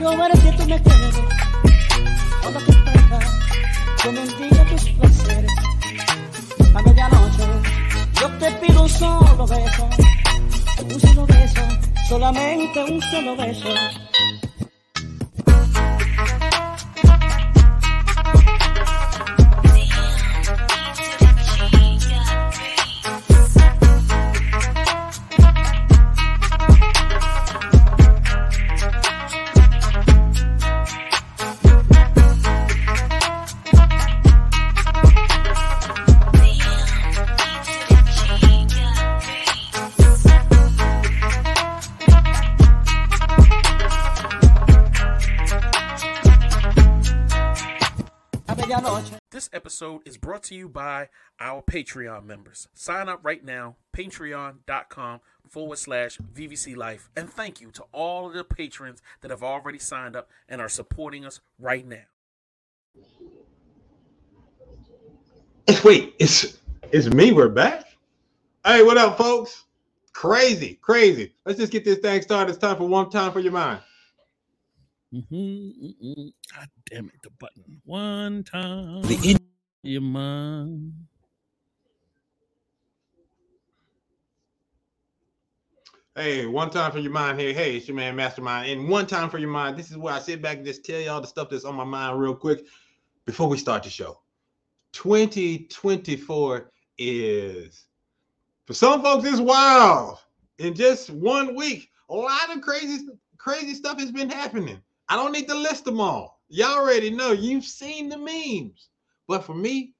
[0.00, 1.14] Quiero ver si tú me quieres.
[2.42, 3.20] Te pasa,
[4.02, 5.52] como un día tus placeres.
[6.74, 7.44] A medianoche,
[8.18, 9.88] yo te pido un solo beso.
[10.84, 11.60] Un solo beso,
[12.08, 13.68] solamente un solo beso.
[49.80, 51.08] Episode is brought to you by
[51.40, 52.68] our Patreon members.
[52.74, 57.08] Sign up right now, patreon.com forward slash VVC Life.
[57.16, 60.68] And thank you to all of the patrons that have already signed up and are
[60.68, 62.02] supporting us right now.
[65.82, 66.58] Wait, it's
[66.92, 67.32] it's me.
[67.32, 67.86] We're back.
[68.66, 69.64] Hey, what up, folks?
[70.12, 71.32] Crazy, crazy.
[71.46, 72.50] Let's just get this thing started.
[72.50, 73.80] It's time for one time for your mind.
[75.14, 77.80] Mm-hmm, God damn it, the button.
[77.84, 79.02] One time.
[79.02, 79.49] The in-
[79.82, 80.94] your mind.
[86.16, 87.54] Hey, one time for your mind here.
[87.54, 88.70] Hey, it's your man Mastermind.
[88.70, 89.78] And one time for your mind.
[89.78, 91.84] This is where I sit back and just tell y'all the stuff that's on my
[91.84, 92.66] mind real quick
[93.24, 94.20] before we start the show.
[94.92, 97.86] 2024 is
[98.66, 100.18] for some folks it's wild.
[100.58, 103.06] In just one week, a lot of crazy,
[103.38, 104.82] crazy stuff has been happening.
[105.08, 106.42] I don't need to list them all.
[106.48, 107.32] Y'all already know.
[107.32, 108.89] You've seen the memes.
[109.30, 109.94] But for me,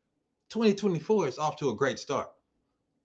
[0.49, 2.31] 2024 is off to a great start.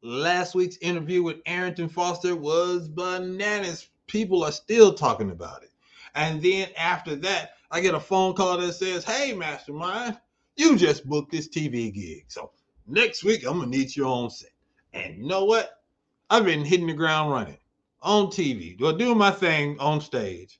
[0.02, 3.90] Last week's interview with Arrington Foster was bananas.
[4.08, 5.70] People are still talking about it.
[6.16, 10.18] And then after that, I get a phone call that says, Hey, Mastermind,
[10.56, 12.26] you just booked this TV gig.
[12.28, 12.50] So
[12.88, 14.50] next week, I'm going to need you on set.
[14.94, 15.84] And you know what?
[16.32, 17.60] I've been hitting the ground running
[18.02, 20.60] on TV, doing my thing on stage,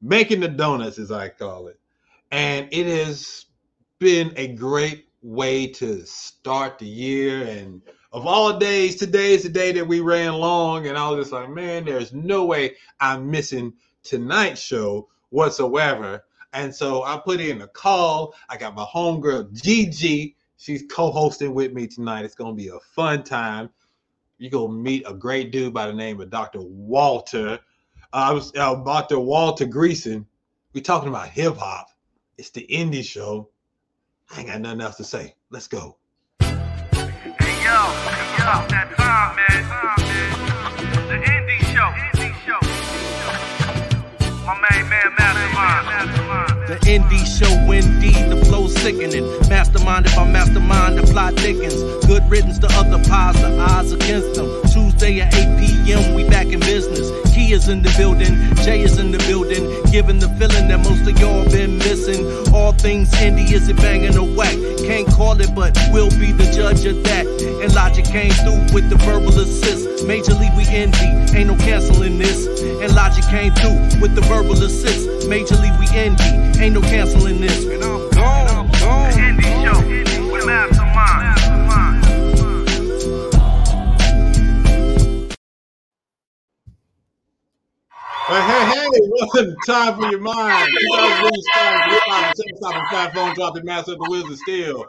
[0.00, 1.80] making the donuts, as I call it.
[2.30, 3.45] And it has
[3.98, 7.44] been a great way to start the year.
[7.44, 10.86] And of all days, today is the day that we ran long.
[10.86, 16.24] And I was just like, man, there's no way I'm missing tonight's show whatsoever.
[16.52, 18.34] And so I put in a call.
[18.48, 20.36] I got my homegirl Gigi.
[20.58, 22.24] She's co-hosting with me tonight.
[22.24, 23.68] It's gonna be a fun time.
[24.38, 26.60] You're gonna meet a great dude by the name of Dr.
[26.62, 27.58] Walter.
[28.12, 29.18] Uh, I was uh, Dr.
[29.18, 30.24] Walter Greason.
[30.72, 31.88] We're talking about hip hop.
[32.38, 33.50] It's the indie show.
[34.30, 35.34] I ain't got nothing else to say.
[35.50, 35.96] Let's go.
[36.40, 36.56] Hey
[37.64, 37.78] yo,
[38.38, 39.62] yo, that time, man.
[41.08, 41.88] The indie show.
[42.02, 42.60] Indie show.
[44.44, 46.68] My main man, Mastermind.
[46.68, 49.24] The indie show, indeed, the flow sickening.
[49.48, 51.82] Masterminded by mastermind, the plot thickens.
[52.06, 54.66] Good riddance to other pies, the odds against them.
[54.96, 57.10] Tuesday at 8 p.m., we back in business.
[57.34, 58.32] Key is in the building,
[58.64, 59.68] Jay is in the building.
[59.92, 62.24] Giving the feeling that most of y'all been missing.
[62.54, 64.56] All things indie, is it banging or whack?
[64.78, 67.26] Can't call it, but we'll be the judge of that.
[67.26, 70.06] And Logic came through with the verbal assist.
[70.06, 72.46] Major League, we envy, ain't no canceling this.
[72.62, 75.28] And Logic came through with the verbal assist.
[75.28, 76.24] Major League, we envy,
[76.58, 77.66] ain't no canceling this.
[77.66, 80.32] And I'm gone, I'm The indie show.
[80.32, 80.75] With.
[88.28, 90.68] Hey, hey, hey, one time for your mind.
[90.90, 94.84] 2000 stars, hip hop, and stop fat phone drop the master of the wizard steel.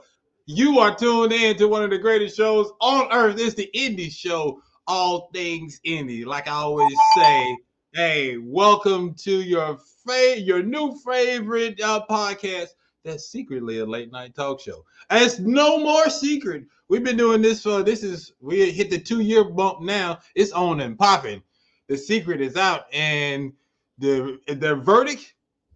[0.48, 3.40] You are tuned in to one of the greatest shows on earth.
[3.40, 6.25] It's the indie show, all things indie.
[6.25, 7.59] Like I always say,
[7.94, 12.69] hey, welcome to your fa- your new favorite uh, podcast
[13.06, 14.84] that's secretly a late night talk show.
[15.12, 16.63] And it's no more secret.
[16.89, 20.18] We've been doing this for this is we hit the two year bump now.
[20.34, 21.44] It's on and popping
[21.88, 23.54] the secret is out and
[23.98, 25.34] the the verdict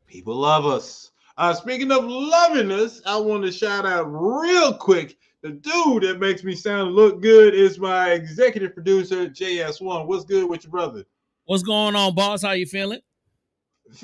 [0.07, 1.11] people love us.
[1.37, 6.19] Uh speaking of loving us i want to shout out real quick the dude that
[6.19, 11.03] makes me sound look good is my executive producer js1 what's good with your brother?
[11.45, 12.43] What's going on, boss?
[12.43, 12.99] How you feeling?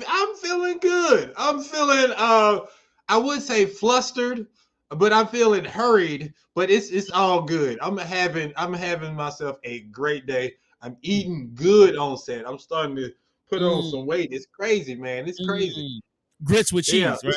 [0.06, 1.32] i'm feeling good.
[1.36, 2.60] I'm feeling uh
[3.08, 4.46] i would say flustered
[4.90, 7.78] but i'm feeling hurried but it's it's all good.
[7.80, 12.96] I'm having i'm having myself a great day i'm eating good on set i'm starting
[12.96, 13.10] to
[13.48, 13.90] put on Mm.
[13.90, 16.46] some weight it's crazy man it's crazy Mm.
[16.46, 17.16] Grits with cheese, Yeah.
[17.24, 17.34] right?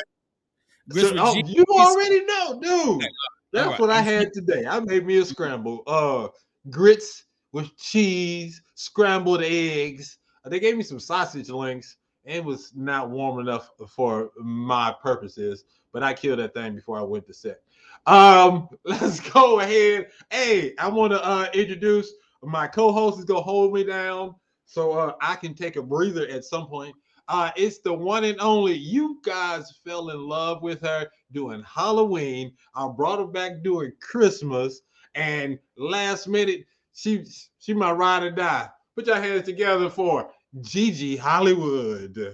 [0.90, 1.50] Grits So- with oh, cheese.
[1.56, 3.06] you already know dude
[3.54, 3.80] that's Alright.
[3.80, 6.28] what i had today i made me a scramble uh
[6.70, 13.10] grits with cheese scrambled eggs Uh, they gave me some sausage links It was not
[13.10, 17.62] warm enough for my purposes, but I killed that thing before I went to set.
[18.06, 20.08] Um, let's go ahead.
[20.30, 24.36] Hey, I want to uh introduce my co-host is gonna hold me down
[24.66, 26.96] so uh, I can take a breather at some point.
[27.28, 28.74] Uh, it's the one and only.
[28.74, 32.54] You guys fell in love with her doing Halloween.
[32.76, 34.82] I brought her back doing Christmas,
[35.16, 37.26] and last minute she
[37.60, 38.70] she my ride or die.
[38.96, 40.30] Put your hands together for
[40.62, 42.18] Gigi Hollywood.
[42.18, 42.34] Look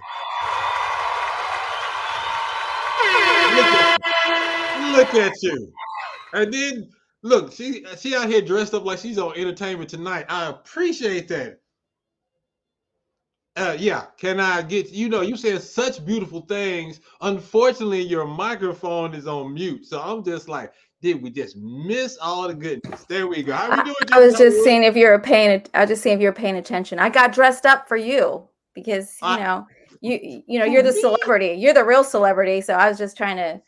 [3.74, 4.00] at,
[4.92, 5.72] look at you.
[6.34, 6.90] And then
[7.28, 10.26] look, she she out here dressed up like she's on entertainment tonight.
[10.30, 11.60] I appreciate that.
[13.56, 17.02] Uh, yeah, can I get you know you said such beautiful things.
[17.22, 20.72] Unfortunately, your microphone is on mute, so I'm just like,
[21.02, 23.04] did we just miss all the goodness?
[23.06, 23.54] There we go.
[23.54, 23.96] How we doing?
[24.12, 25.64] I was just seeing if you were paying.
[25.74, 27.00] I was just seeing if you were paying attention.
[27.00, 29.68] I got dressed up for you because you I- know
[30.02, 31.54] you you know you're the celebrity.
[31.58, 32.62] You're the real celebrity.
[32.62, 33.62] So I was just trying to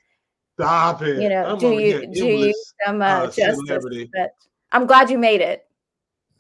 [0.59, 1.21] Stop it.
[1.21, 2.53] you know I'm do you do you
[2.85, 3.61] some uh, uh, justice.
[3.65, 4.09] celebrity.
[4.13, 4.31] But
[4.71, 5.65] I'm glad you made it.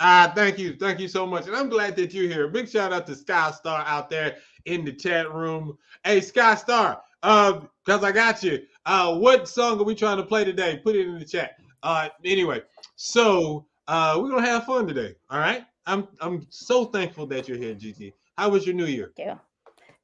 [0.01, 2.47] Ah, thank you, thank you so much, and I'm glad that you're here.
[2.47, 5.77] Big shout out to SkyStar out there in the chat room.
[6.03, 8.59] Hey, SkyStar, uh, cause I got you.
[8.85, 10.81] Uh, what song are we trying to play today?
[10.83, 11.51] Put it in the chat.
[11.83, 12.61] Uh, anyway,
[12.95, 15.15] so uh, we're gonna have fun today.
[15.29, 15.65] All right.
[15.85, 18.13] I'm I'm so thankful that you're here, GT.
[18.37, 19.11] How was your New Year?
[19.17, 19.39] You.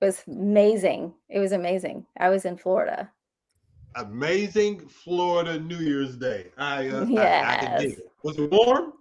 [0.01, 1.13] It was amazing.
[1.29, 2.05] It was amazing.
[2.17, 3.11] I was in Florida.
[3.95, 6.51] Amazing Florida New Year's Day.
[6.57, 8.11] I uh, I, I can dig it.
[8.23, 8.93] Was it warm?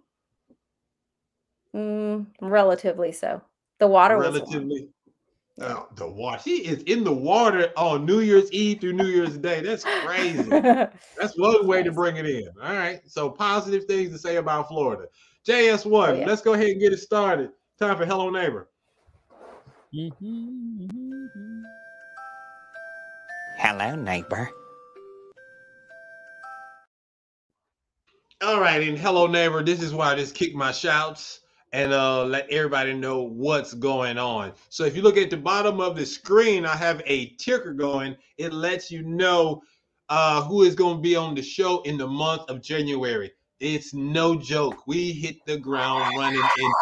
[1.75, 3.43] Mm, relatively so.
[3.81, 4.27] The water was.
[4.27, 4.89] Relatively.
[5.61, 6.43] Oh, the water.
[6.43, 9.61] She is in the water on New Year's Eve through New Year's Day.
[9.61, 10.43] That's crazy.
[10.51, 12.49] That's one way to bring it in.
[12.63, 13.01] All right.
[13.07, 15.07] So positive things to say about Florida.
[15.47, 16.27] JS1, Oh, yeah.
[16.27, 17.51] let's go ahead and get it started.
[17.79, 18.69] Time for Hello Neighbor.
[23.59, 24.51] Hello, neighbor.
[28.45, 29.63] All right, and hello neighbor.
[29.63, 31.41] This is why I just kick my shouts
[31.73, 34.53] and uh let everybody know what's going on.
[34.69, 38.15] So if you look at the bottom of the screen, I have a ticker going.
[38.37, 39.63] It lets you know
[40.11, 43.33] uh who is going to be on the show in the month of January.
[43.61, 44.87] It's no joke.
[44.87, 46.73] We hit the ground running in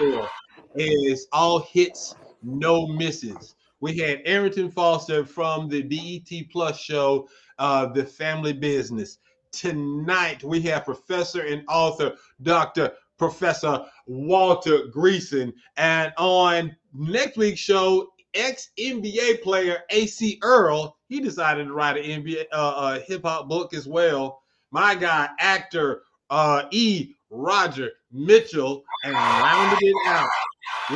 [0.00, 0.28] 2024.
[0.74, 3.54] It's all hits, no misses.
[3.78, 7.28] We had Arrington Foster from the BET Plus show,
[7.60, 9.18] uh, The Family Business
[9.52, 18.08] tonight we have professor and author dr professor walter greason and on next week's show
[18.34, 23.74] ex nba player Acie Earl he decided to write an nba uh, uh, hip-hop book
[23.74, 24.42] as well.
[24.70, 27.14] My guy actor uh, e.
[27.30, 28.84] Roger mitchell.
[29.04, 30.28] And rounded it out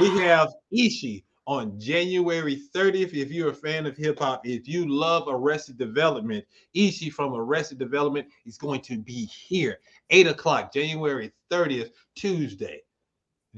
[0.01, 3.15] we have ishi on January 30th.
[3.15, 6.44] If you're a fan of hip hop, if you love Arrested Development,
[6.75, 9.79] Ishi from Arrested Development is going to be here,
[10.11, 12.83] 8 o'clock, January 30th, Tuesday.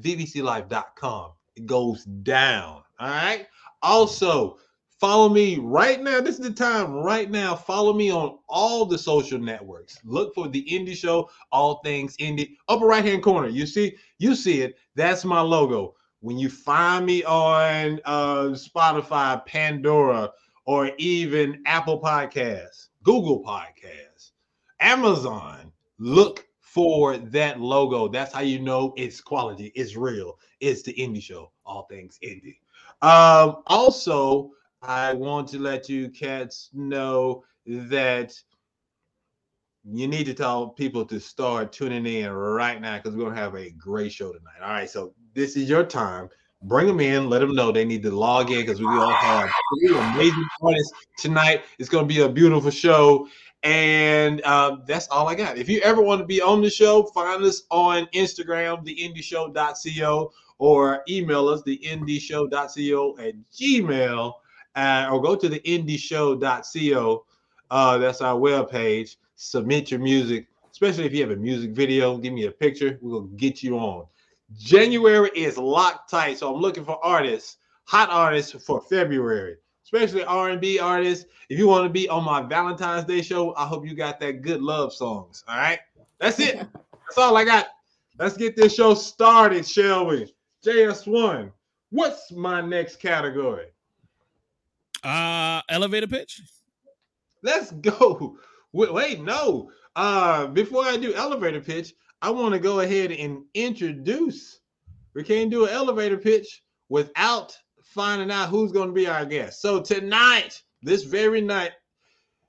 [0.01, 1.33] VVCLife.com.
[1.57, 2.83] It goes down.
[2.99, 3.47] All right.
[3.83, 4.59] Also,
[4.99, 6.21] follow me right now.
[6.21, 7.55] This is the time right now.
[7.55, 9.99] Follow me on all the social networks.
[10.05, 12.57] Look for the Indie Show, all things indie.
[12.69, 13.49] Upper right hand corner.
[13.49, 14.77] You see, you see it.
[14.97, 15.95] That's my logo.
[16.25, 20.33] When you find me on uh, Spotify, Pandora,
[20.65, 24.31] or even Apple Podcasts, Google Podcasts,
[24.81, 28.09] Amazon, look for that logo.
[28.09, 30.39] That's how you know it's quality, it's real.
[30.61, 32.57] It's the indie show, all things indie.
[33.03, 38.35] Um, also, I want to let you cats know that
[39.85, 43.57] you need to tell people to start tuning in right now because we're gonna have
[43.57, 44.63] a great show tonight.
[44.63, 46.29] All right, so this is your time.
[46.63, 49.51] Bring them in, let them know they need to log in because we all have
[49.79, 51.65] three amazing artists tonight.
[51.79, 53.29] It's gonna be a beautiful show.
[53.65, 55.57] And uh, that's all I got.
[55.57, 61.03] If you ever want to be on the show, find us on Instagram, theindieshow.co, or
[61.09, 64.33] email us, theindieshow.co at gmail,
[64.77, 67.25] uh, or go to theindieshow.co.
[67.71, 69.17] Uh, that's our webpage.
[69.37, 72.19] Submit your music, especially if you have a music video.
[72.19, 72.99] Give me a picture.
[73.01, 74.07] We'll get you on.
[74.57, 80.79] January is locked tight, so I'm looking for artists, hot artists for February, especially R&B
[80.79, 81.27] artists.
[81.49, 84.43] If you want to be on my Valentine's Day show, I hope you got that
[84.43, 85.45] good love songs.
[85.49, 85.81] All right,
[86.19, 86.57] that's it.
[86.57, 87.69] that's all I got.
[88.19, 90.33] Let's get this show started, shall we?
[90.65, 91.51] JS1,
[91.91, 93.67] what's my next category?
[95.03, 96.41] Uh elevator pitch.
[97.43, 98.39] Let's go.
[98.73, 99.71] Wait, wait, no.
[99.95, 104.61] Uh, before I do elevator pitch, I want to go ahead and introduce.
[105.13, 109.61] We can't do an elevator pitch without finding out who's going to be our guest.
[109.61, 111.73] So tonight, this very night,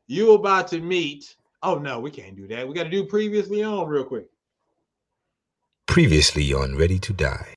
[0.07, 1.35] you about to meet.
[1.61, 2.65] Oh no, we can't do that.
[2.65, 4.27] We got to do previously on real quick.
[5.87, 7.53] Previously on Ready to Die.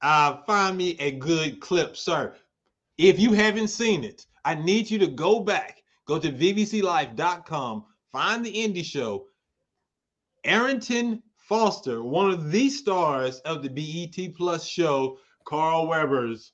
[0.00, 2.34] Uh, find me a good clip, sir.
[2.96, 8.46] If you haven't seen it, I need you to go back, go to vvclife.com, find
[8.46, 9.26] the indie show.
[10.44, 16.52] Arrington Foster, one of the stars of the BET Plus show, Carl Weber's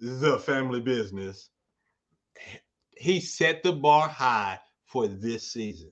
[0.00, 1.50] The Family Business.
[2.96, 5.90] He set the bar high for this season.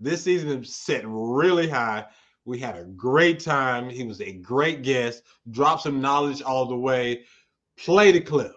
[0.00, 2.06] This season set really high.
[2.44, 3.88] We had a great time.
[3.88, 5.22] He was a great guest.
[5.50, 7.24] Drop some knowledge all the way.
[7.78, 8.52] Play the clip.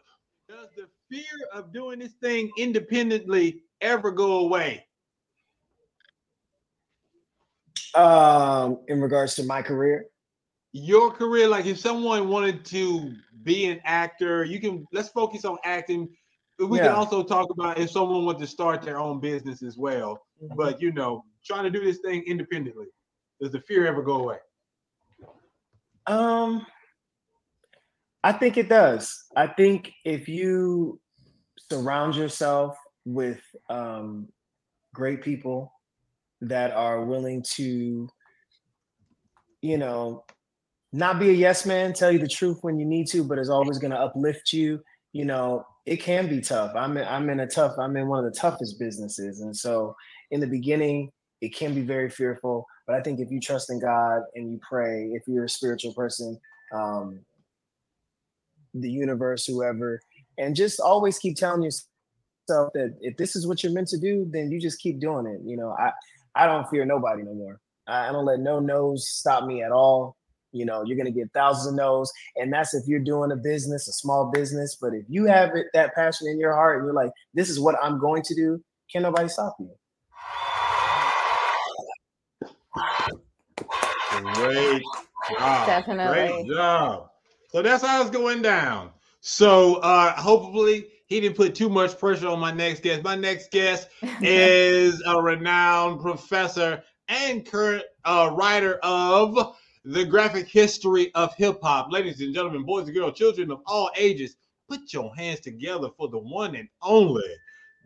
[0.50, 4.87] Does the fear of doing this thing independently ever go away?
[7.98, 10.06] Um, in regards to my career,
[10.72, 13.12] Your career, like if someone wanted to
[13.42, 16.08] be an actor, you can let's focus on acting.
[16.60, 20.22] We can also talk about if someone wanted to start their own business as well.
[20.56, 22.86] But you know, trying to do this thing independently.
[23.42, 24.38] Does the fear ever go away?
[26.06, 26.66] um,
[28.24, 29.26] I think it does.
[29.36, 31.00] I think if you
[31.72, 34.28] surround yourself with um,
[34.94, 35.72] great people
[36.42, 38.08] that are willing to,
[39.62, 40.24] you know,
[40.94, 43.50] not be a yes man, tell you the truth when you need to, but is
[43.50, 44.82] always going to uplift you.
[45.14, 46.74] You know, it can be tough.
[46.76, 47.76] I'm in, I'm in a tough.
[47.80, 49.96] I'm in one of the toughest businesses, and so
[50.32, 52.66] in the beginning, it can be very fearful.
[52.86, 55.94] But I think if you trust in God and you pray, if you're a spiritual
[55.94, 56.40] person,
[56.74, 57.20] um,
[58.74, 60.00] the universe, whoever,
[60.38, 64.28] and just always keep telling yourself that if this is what you're meant to do,
[64.32, 65.42] then you just keep doing it.
[65.46, 65.92] You know, I
[66.38, 67.60] I don't fear nobody no more.
[67.88, 70.16] I, I don't let no no's stop me at all.
[70.52, 73.88] You know, you're gonna get thousands of no's, and that's if you're doing a business,
[73.88, 74.78] a small business.
[74.80, 77.60] But if you have it, that passion in your heart, and you're like, this is
[77.60, 79.72] what I'm going to do, can nobody stop you?
[84.34, 84.82] Great
[85.38, 85.68] job.
[85.68, 86.46] Definitely.
[86.46, 87.10] Great job.
[87.52, 88.92] So that's how it's going down.
[89.22, 93.04] So uh hopefully he didn't put too much pressure on my next guest.
[93.04, 93.90] My next guest
[94.22, 101.92] is a renowned professor and current uh, writer of the graphic history of hip hop.
[101.92, 104.36] Ladies and gentlemen, boys and girls, children of all ages,
[104.70, 107.24] put your hands together for the one and only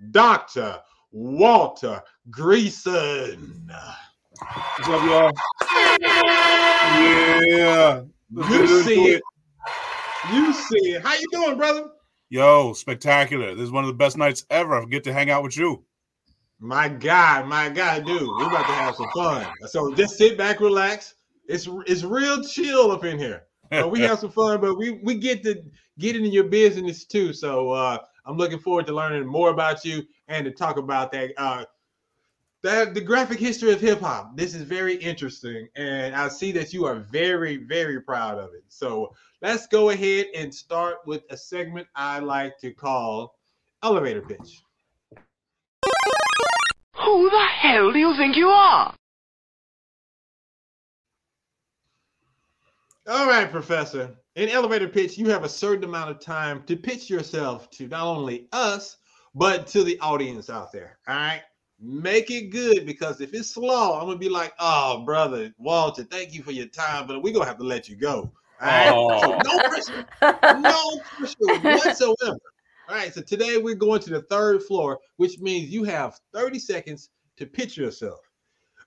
[0.10, 0.80] Dr.
[1.12, 2.02] Walter
[2.32, 3.70] Greason.
[4.40, 5.32] What's up, y'all?
[7.52, 8.02] Yeah.
[8.32, 9.22] You get into see it.
[10.34, 11.04] You see it.
[11.04, 11.91] How you doing, brother?
[12.32, 13.54] Yo, spectacular.
[13.56, 14.82] This is one of the best nights ever.
[14.82, 15.84] I get to hang out with you.
[16.60, 19.46] My God, my God, dude, we're about to have some fun.
[19.68, 21.16] So just sit back, relax.
[21.50, 23.44] It's it's real chill up in here.
[23.74, 25.62] So we have some fun, but we we get to
[26.00, 27.34] get into your business too.
[27.34, 31.34] So uh, I'm looking forward to learning more about you and to talk about that
[31.36, 31.66] uh,
[32.64, 34.36] that the graphic history of hip hop.
[34.38, 38.64] This is very interesting, and I see that you are very very proud of it.
[38.70, 43.36] So let's go ahead and start with a segment I like to call
[43.84, 44.62] elevator pitch.
[46.96, 48.94] Who the hell do you think you are?
[53.08, 54.16] All right, Professor.
[54.36, 58.06] In elevator pitch, you have a certain amount of time to pitch yourself to not
[58.06, 58.98] only us,
[59.34, 61.00] but to the audience out there.
[61.08, 61.42] All right.
[61.82, 66.34] Make it good because if it's slow, I'm gonna be like, oh, brother, Walter, thank
[66.34, 68.32] you for your time, but we're gonna have to let you go.
[68.62, 69.22] All right.
[69.22, 70.06] So no pressure,
[70.60, 72.40] no pressure whatsoever.
[72.88, 73.14] All right.
[73.14, 77.46] So today we're going to the third floor, which means you have 30 seconds to
[77.48, 78.20] pitch yourself.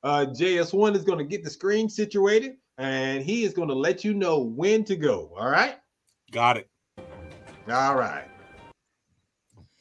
[0.04, 4.04] Uh, JS1 is going to get the screen situated and he is going to let
[4.04, 5.32] you know when to go.
[5.36, 5.76] All right.
[6.30, 6.68] Got it.
[7.68, 8.28] All right.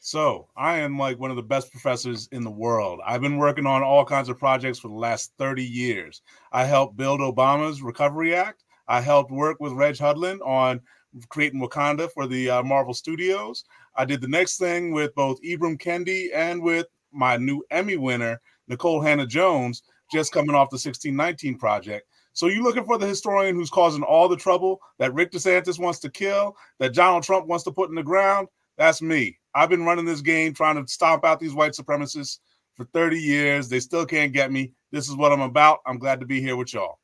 [0.06, 3.00] So I am like one of the best professors in the world.
[3.06, 6.24] I've been working on all kinds of projects for the last 30 years.
[6.52, 8.66] I helped build Obama's Recovery Act.
[8.90, 10.82] I helped work with Reg Hudlin on
[11.30, 13.64] creating Wakanda for the uh, Marvel Studios.
[13.96, 18.42] I did the next thing with both Ibram Kendi and with my new Emmy winner,
[18.70, 22.10] Nikole Hannah-Jones, just coming off the 1619 project.
[22.34, 26.00] So you looking for the historian who's causing all the trouble that Rick DeSantis wants
[26.00, 28.50] to kill, that Donald Trump wants to put in the ground?
[28.78, 29.38] That's me.
[29.56, 32.40] I've been running this game trying to stomp out these white supremacists
[32.76, 33.70] for 30 years.
[33.70, 34.72] They still can't get me.
[34.92, 35.80] This is what I'm about.
[35.86, 37.00] I'm glad to be here with y'all.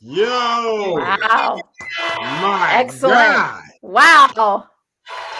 [0.00, 0.94] Yo.
[0.98, 1.60] Wow.
[2.20, 3.14] My Excellent.
[3.14, 3.62] God.
[3.82, 4.68] Wow.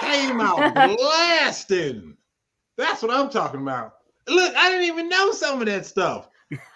[0.00, 2.17] Came out blasting.
[2.76, 3.95] That's what I'm talking about.
[4.29, 6.29] Look, I didn't even know some of that stuff.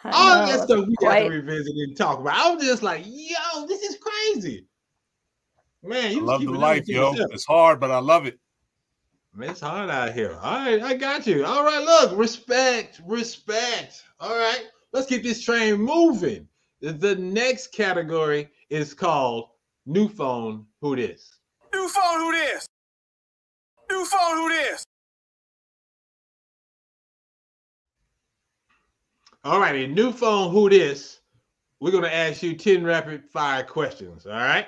[0.04, 2.34] I All know, that stuff we got to revisit and talk about.
[2.34, 4.66] I'm just like, yo, this is crazy.
[5.86, 7.10] Man, I you love the life, yo.
[7.12, 7.30] yourself.
[7.32, 8.38] It's hard, but I love it.
[9.34, 10.38] Man, it's hard out here.
[10.42, 11.44] All right, I got you.
[11.44, 14.02] All right, look, respect, respect.
[14.18, 14.62] All right,
[14.92, 16.48] let's keep this train moving.
[16.80, 19.50] The- The next category is called
[19.84, 20.66] new phone.
[20.80, 21.38] Who this?
[21.74, 22.66] New phone, who this?
[23.90, 24.84] New phone, who this?
[29.44, 30.50] All righty, new phone.
[30.50, 31.20] Who this?
[31.80, 34.26] We're gonna ask you ten rapid fire questions.
[34.26, 34.66] All right.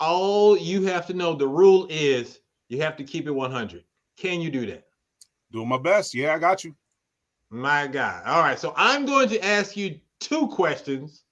[0.00, 1.34] All you have to know.
[1.34, 3.84] The rule is you have to keep it one hundred.
[4.16, 4.84] Can you do that?
[5.52, 6.14] Doing my best.
[6.14, 6.74] Yeah, I got you.
[7.50, 8.22] My God.
[8.26, 8.58] All right.
[8.58, 11.22] So I'm going to ask you two questions.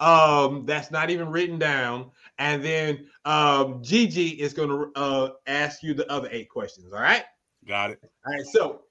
[0.00, 2.10] Um, that's not even written down.
[2.38, 6.92] And then um Gigi is gonna uh ask you the other eight questions.
[6.92, 7.24] All right.
[7.68, 8.00] Got it.
[8.26, 8.46] All right.
[8.46, 8.82] So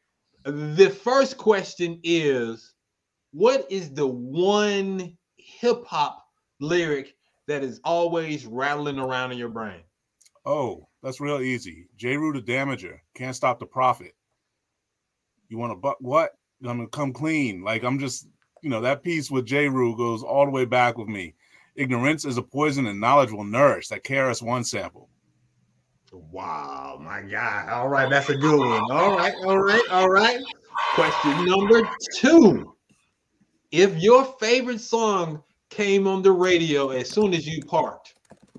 [0.45, 2.73] the first question is
[3.31, 6.25] what is the one hip hop
[6.59, 7.15] lyric
[7.51, 9.81] that is always rattling around in your brain?
[10.45, 11.87] Oh, that's real easy.
[11.97, 12.97] Jeru the Damaja.
[13.13, 14.15] Can't stop the prophet.
[15.49, 16.31] You want to buck what?
[16.63, 17.61] I'm gonna come clean.
[17.61, 18.27] Like I'm just,
[18.61, 21.35] you know, that piece with Jeru goes all the way back with me.
[21.75, 23.89] Ignorance is a poison and knowledge will nourish.
[23.89, 25.09] That KRS One sample.
[26.11, 27.69] Wow, my God.
[27.69, 28.91] All right, that's a oh, good one.
[28.91, 30.39] All right, all right, all right.
[30.93, 32.75] Question number two.
[33.71, 35.41] If your favorite song
[35.71, 38.13] came on the radio as soon as you parked,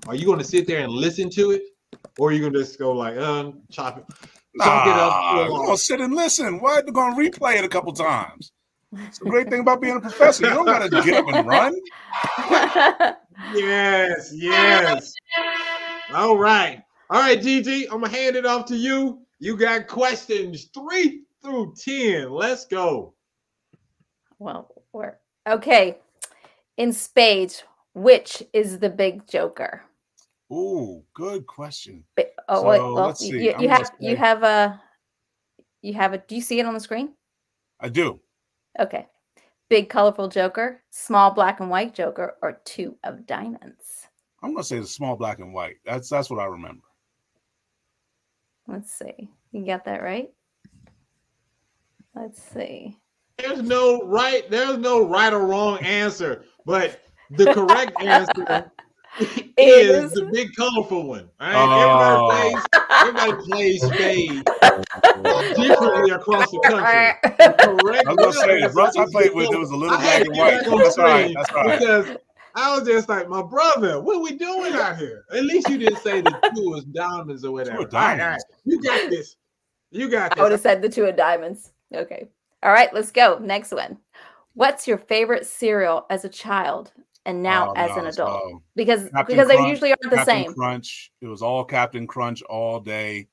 [0.07, 1.61] are you going to sit there and listen to it?
[2.19, 4.05] Or are you going to just go like, uh, chop it,
[4.61, 5.13] chop it up?
[5.13, 6.59] Nah, pull I'm gonna sit and listen.
[6.59, 6.81] Why?
[6.81, 8.51] They're gonna replay it a couple times.
[9.07, 10.45] It's the great thing about being a professor.
[10.45, 11.75] You don't gotta get up and run.
[13.55, 15.13] Yes, yes.
[16.13, 16.81] All right.
[17.09, 19.21] All right, Gigi, I'm gonna hand it off to you.
[19.39, 22.31] You got questions three through ten.
[22.31, 23.13] Let's go.
[24.39, 25.17] well, we're
[25.47, 25.97] okay.
[26.77, 29.83] In spades, which is the big joker?
[30.51, 32.03] Ooh, good question.
[32.15, 33.37] Bi- Oh, wait, So, well, oh, let's you, see.
[33.37, 34.81] you you gonna have you have a
[35.81, 36.17] you have a.
[36.17, 37.13] Do you see it on the screen?
[37.79, 38.19] I do.
[38.79, 39.07] Okay.
[39.69, 44.07] Big colorful joker, small black and white joker, or two of diamonds.
[44.41, 45.77] I'm gonna say the small black and white.
[45.85, 46.83] That's that's what I remember.
[48.67, 49.29] Let's see.
[49.51, 50.31] You got that right?
[52.15, 52.97] Let's see.
[53.37, 58.71] There's no right, there's no right or wrong answer, but the correct answer
[59.57, 61.29] is the big colorful one.
[61.39, 61.55] All right.
[61.55, 62.29] Oh.
[62.29, 62.63] Everybody plays
[62.99, 64.43] everybody plays spades
[65.55, 67.31] differently across the country.
[67.37, 70.01] The correct I'm gonna say the answer I played with, it was a little I
[70.01, 70.83] black and get back on white.
[70.83, 71.33] That's right.
[71.35, 71.79] That's right.
[71.79, 72.17] Because
[72.55, 75.25] I was just like, my brother, what are we doing out here?
[75.33, 77.77] At least you didn't say the two was diamonds or whatever.
[77.77, 78.17] Two of All right, all right.
[78.19, 78.45] diamonds.
[78.63, 79.35] You got this.
[79.91, 80.63] You got I would this.
[80.63, 81.71] have said the two of diamonds.
[81.93, 82.27] Okay.
[82.61, 83.39] All right, let's go.
[83.39, 83.97] Next one.
[84.55, 86.91] What's your favorite cereal as a child
[87.25, 88.61] and now Oh, as no, an adult?
[88.75, 90.53] because Captain because they usually aren't the Captain same.
[90.53, 91.11] Crunch.
[91.21, 93.27] It was all Captain Crunch all day.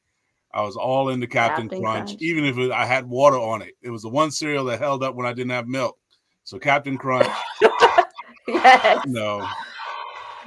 [0.52, 2.22] I was all into Captain, Captain Crunch, Crunch.
[2.22, 3.74] even if it, I had water on it.
[3.82, 5.96] It was the one cereal that held up when I didn't have milk.
[6.44, 7.28] So Captain Crunch.
[8.48, 9.04] yes.
[9.06, 9.46] No.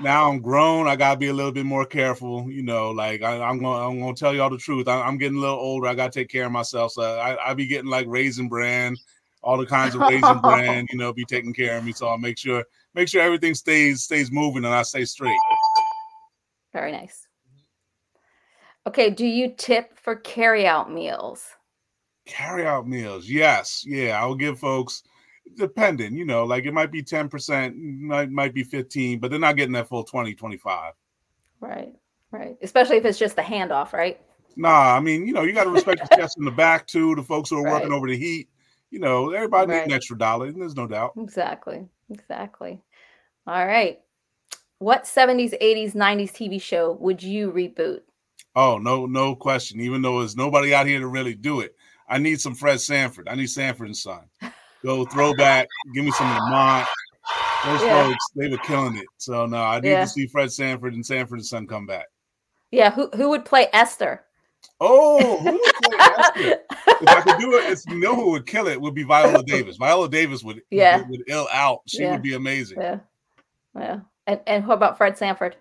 [0.01, 0.87] Now I'm grown.
[0.87, 2.49] I gotta be a little bit more careful.
[2.51, 4.87] You know, like I, I'm gonna I'm gonna tell y'all the truth.
[4.87, 5.87] I, I'm getting a little older.
[5.87, 6.93] I gotta take care of myself.
[6.93, 8.97] So I, I be getting like raisin bran,
[9.43, 11.91] all the kinds of raisin brand, You know, be taking care of me.
[11.91, 12.63] So I'll make sure
[12.95, 15.37] make sure everything stays stays moving and I stay straight.
[16.71, 17.27] Very nice.
[18.85, 21.45] Okay, do you tip for carry-out meals?
[22.25, 23.29] Carry out meals.
[23.29, 23.85] Yes.
[23.87, 24.19] Yeah.
[24.19, 25.03] I'll give folks
[25.55, 29.55] depending, you know, like it might be 10%, might, might be 15, but they're not
[29.55, 30.93] getting that full 20, 25.
[31.59, 31.93] Right,
[32.31, 32.57] right.
[32.61, 34.19] Especially if it's just the handoff, right?
[34.55, 37.15] Nah, I mean, you know, you got to respect the chefs in the back too,
[37.15, 38.49] the folks who are working over the heat.
[38.93, 41.13] You know, everybody needs an extra dollar, and there's no doubt.
[41.17, 41.83] Exactly.
[42.11, 42.79] Exactly.
[43.47, 43.99] All right.
[44.77, 48.01] What 70s, 80s, 90s TV show would you reboot?
[48.55, 49.79] Oh, no, no question.
[49.79, 51.75] Even though there's nobody out here to really do it,
[52.07, 53.27] I need some Fred Sanford.
[53.27, 54.25] I need Sanford and Son.
[54.85, 55.67] Go throwback.
[55.95, 56.87] give me some Lamont.
[57.65, 58.03] Those Yeah.
[58.03, 59.07] folks, they were killing it.
[59.17, 60.01] So no, I need Yeah.
[60.01, 62.05] to see Fred Sanford and Sanford and Son come back.
[62.69, 64.23] Yeah, who who would play Esther?
[64.79, 66.61] Oh, who would play Esther?
[67.01, 69.43] if I could do it, it's you know who would kill it would be Viola
[69.43, 69.77] Davis.
[69.77, 70.97] Viola Davis would Yeah.
[70.97, 71.81] would, would ill out.
[71.87, 72.11] She Yeah.
[72.11, 72.79] would be amazing.
[72.81, 72.99] Yeah.
[73.77, 73.99] Yeah.
[74.27, 75.55] And and what about Fred Sanford?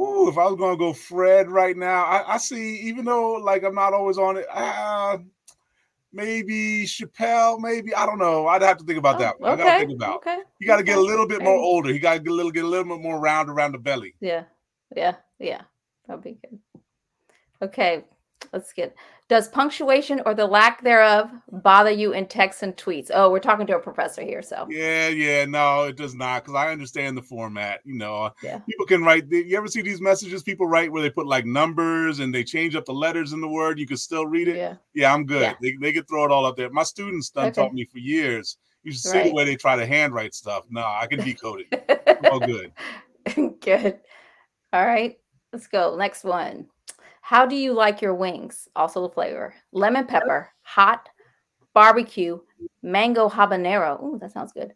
[0.00, 2.80] Ooh, if I was gonna go Fred right now, I, I see.
[2.80, 5.18] Even though like I'm not always on it, uh,
[6.12, 7.60] maybe Chappelle.
[7.60, 8.46] Maybe I don't know.
[8.46, 9.38] I'd have to think about that.
[9.40, 9.52] One.
[9.52, 9.86] I gotta Okay.
[9.86, 10.16] think about.
[10.16, 10.38] Okay.
[10.58, 11.92] You got to get a little bit more older.
[11.92, 14.14] You got to get a little get a little bit more round around the belly.
[14.20, 14.44] Yeah.
[14.96, 15.16] Yeah.
[15.38, 15.62] Yeah.
[16.06, 16.58] That'd be good.
[17.62, 18.04] Okay.
[18.52, 18.94] Let's get.
[19.28, 23.10] Does punctuation or the lack thereof bother you in texts and tweets?
[23.14, 26.54] Oh, we're talking to a professor here, so Yeah, yeah, no, it does not because
[26.54, 27.80] I understand the format.
[27.84, 28.58] You know, uh, Yeah.
[28.68, 29.24] people can write.
[29.30, 32.76] You ever see these messages people write where they put like numbers and they change
[32.76, 33.78] up the letters in the word?
[33.78, 34.56] You can still read it.
[34.56, 34.74] yeah.
[34.92, 35.42] Yeah, I'm good.
[35.42, 35.54] Yeah.
[35.62, 36.68] They, they can throw it all up there.
[36.70, 37.54] My students done Okay.
[37.62, 38.58] taught me for years.
[38.82, 39.24] You should see Right.
[39.28, 40.66] the way they try to handwrite stuff.
[40.68, 42.18] No, I can decode it.
[42.30, 42.72] all good.
[43.60, 44.00] Good.
[44.74, 45.16] All right,
[45.52, 45.96] let's go.
[45.96, 46.66] Next one.
[47.24, 48.68] How do you like your wings?
[48.76, 49.54] Also the flavor.
[49.72, 51.08] Lemon pepper, hot,
[51.72, 52.38] barbecue,
[52.82, 53.98] mango habanero.
[54.04, 54.74] Ooh, that sounds good.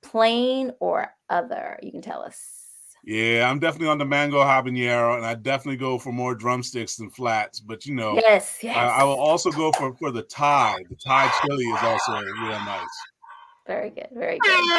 [0.00, 1.80] Plain or other?
[1.82, 2.38] You can tell us.
[3.02, 7.10] Yeah, I'm definitely on the mango habanero, and I definitely go for more drumsticks than
[7.10, 7.58] flats.
[7.58, 8.76] But you know, Yes, yes.
[8.76, 10.76] I, I will also go for for the Thai.
[10.88, 12.86] The Thai chili is also real nice.
[13.66, 14.06] Very good.
[14.12, 14.74] Very good.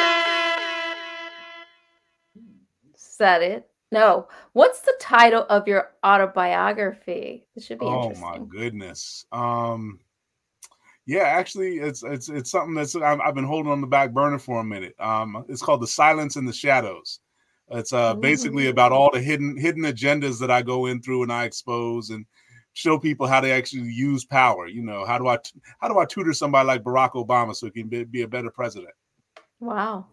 [2.96, 3.70] Is that it?
[3.94, 4.28] No.
[4.54, 7.46] What's the title of your autobiography?
[7.54, 8.28] This should be Oh interesting.
[8.28, 9.28] my goodness.
[9.32, 10.00] Um,
[11.06, 14.40] yeah, actually, it's it's it's something that's I've, I've been holding on the back burner
[14.40, 14.96] for a minute.
[15.00, 17.20] Um, it's called "The Silence in the Shadows."
[17.70, 21.32] It's uh basically about all the hidden hidden agendas that I go in through and
[21.32, 22.26] I expose and
[22.74, 24.68] show people how they actually use power.
[24.68, 27.68] You know, how do I t- how do I tutor somebody like Barack Obama so
[27.68, 28.94] he can be, be a better president?
[29.60, 30.08] Wow.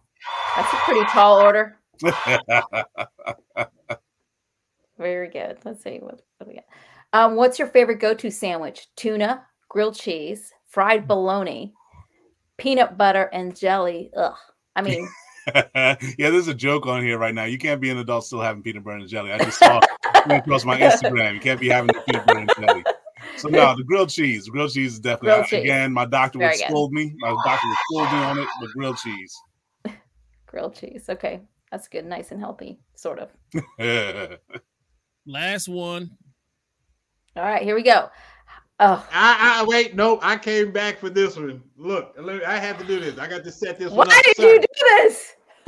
[0.55, 1.77] That's a pretty tall order.
[4.97, 5.57] Very good.
[5.65, 6.65] Let's see what, what we got.
[7.13, 8.87] Um, what's your favorite go-to sandwich?
[8.95, 11.73] Tuna, grilled cheese, fried bologna,
[12.57, 14.11] peanut butter and jelly.
[14.15, 14.35] Ugh.
[14.75, 15.09] I mean,
[15.55, 17.45] yeah, there's a joke on here right now.
[17.45, 19.31] You can't be an adult still having peanut butter and jelly.
[19.31, 19.79] I just saw
[20.29, 21.33] across my Instagram.
[21.33, 22.83] You can't be having the peanut butter and jelly.
[23.37, 24.45] So no, the grilled cheese.
[24.45, 25.63] The grilled cheese is definitely cheese.
[25.63, 25.91] again.
[25.91, 27.13] My doctor Very would scold me.
[27.19, 29.35] My doctor would scold me on it, but grilled cheese.
[30.45, 31.05] grilled cheese.
[31.09, 31.41] Okay.
[31.71, 32.05] That's good.
[32.05, 33.29] Nice and healthy, sort of.
[35.25, 36.11] Last one.
[37.35, 38.09] All right, here we go.
[38.79, 41.61] Oh, I, I wait, no, I came back for this one.
[41.77, 43.17] Look, look, I have to do this.
[43.19, 44.23] I got to set this why one up.
[44.23, 45.33] did you do this?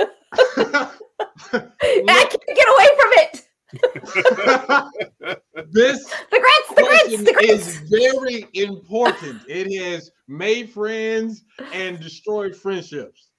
[0.56, 3.40] I can't get away from it.
[5.72, 7.66] this The grits, the grits, the grits.
[7.68, 9.42] is very important.
[9.48, 13.30] It has made friends and destroyed friendships.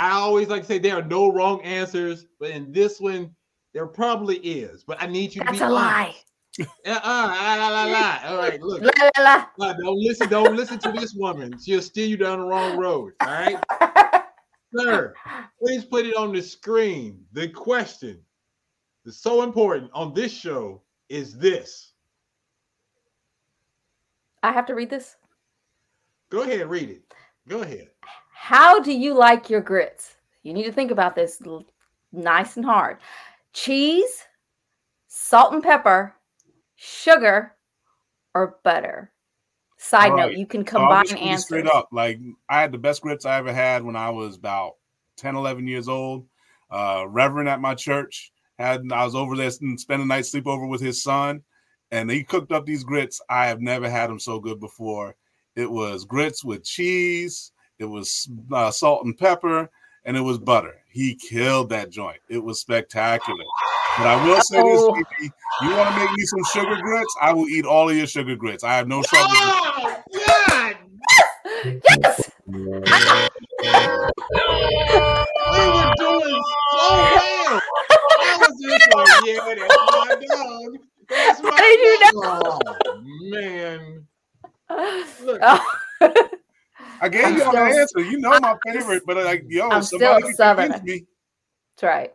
[0.00, 3.34] I always like to say there are no wrong answers, but in this one,
[3.74, 4.82] there probably is.
[4.82, 6.14] But I need you to That's be a lie.
[6.58, 8.18] Uh-uh, la, la, la, la.
[8.24, 8.80] All right, look.
[8.80, 9.46] La la la.
[9.60, 10.30] Uh, don't listen.
[10.30, 11.54] Don't listen to this woman.
[11.62, 13.12] She'll steer you down the wrong road.
[13.20, 13.62] All right,
[14.74, 15.12] sir.
[15.62, 17.22] Please put it on the screen.
[17.32, 18.20] The question
[19.04, 21.92] that's so important on this show is this.
[24.42, 25.16] I have to read this.
[26.30, 27.02] Go ahead, and read it.
[27.48, 27.90] Go ahead.
[28.42, 30.16] How do you like your grits?
[30.42, 31.42] You need to think about this
[32.10, 32.96] nice and hard.
[33.52, 34.24] Cheese,
[35.08, 36.14] salt and pepper,
[36.74, 37.54] sugar,
[38.34, 39.12] or butter?
[39.76, 41.44] Side All note, you can So combine you answers.
[41.44, 41.90] straight up.
[41.92, 44.76] Like I had the best grits I ever had when I was about
[45.18, 46.26] 10, 11 years old.
[46.70, 50.66] Uh, Reverend at my church had I was over there and spent a night sleepover
[50.66, 51.42] with his son,
[51.90, 53.20] and he cooked up these grits.
[53.28, 55.14] I have never had them so good before.
[55.56, 57.52] It was grits with cheese.
[57.80, 59.70] It was uh, salt and pepper,
[60.04, 60.82] and it was butter.
[60.90, 62.18] He killed that joint.
[62.28, 63.44] It was spectacular.
[63.96, 64.92] But I will say this: Oh.
[64.92, 67.16] Kiki, you want to make me some sugar grits?
[67.22, 68.64] I will eat all of your sugar grits.
[68.64, 69.28] I have no trouble.
[69.32, 70.76] Oh God!
[71.64, 72.30] Yes!
[72.46, 72.80] We were
[75.96, 76.42] doing
[76.76, 77.62] so well.
[78.20, 80.76] I was just like, yeah, that's my dog.
[81.08, 82.62] That's my How did you dog.
[82.66, 84.06] Oh, man.
[85.24, 85.40] Look.
[85.42, 86.28] Oh.
[87.00, 88.00] I gave I'm you all the still- answer.
[88.10, 90.72] You know my favorite, but like, yo, I'm somebody still can Southern.
[90.72, 91.06] convince me.
[91.76, 92.12] That's right.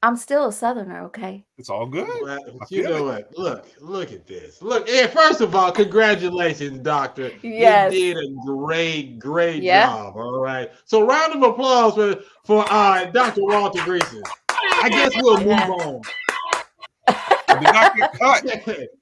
[0.00, 1.44] I'm still a southerner, okay?
[1.56, 2.06] It's all good.
[2.22, 2.38] Well,
[2.70, 3.36] you feel know what?
[3.36, 4.62] Look, look at this.
[4.62, 7.32] Look, yeah, first of all, congratulations, doctor.
[7.42, 7.92] Yes.
[7.92, 9.86] You did a great, great Yeah.
[9.88, 10.16] job.
[10.16, 10.70] All right.
[10.84, 13.42] So round of applause for for uh Dr.
[13.42, 14.22] Walter Greason.
[14.50, 15.68] I guess we'll move Yeah.
[15.68, 16.00] on.
[17.48, 18.44] Did not get cut.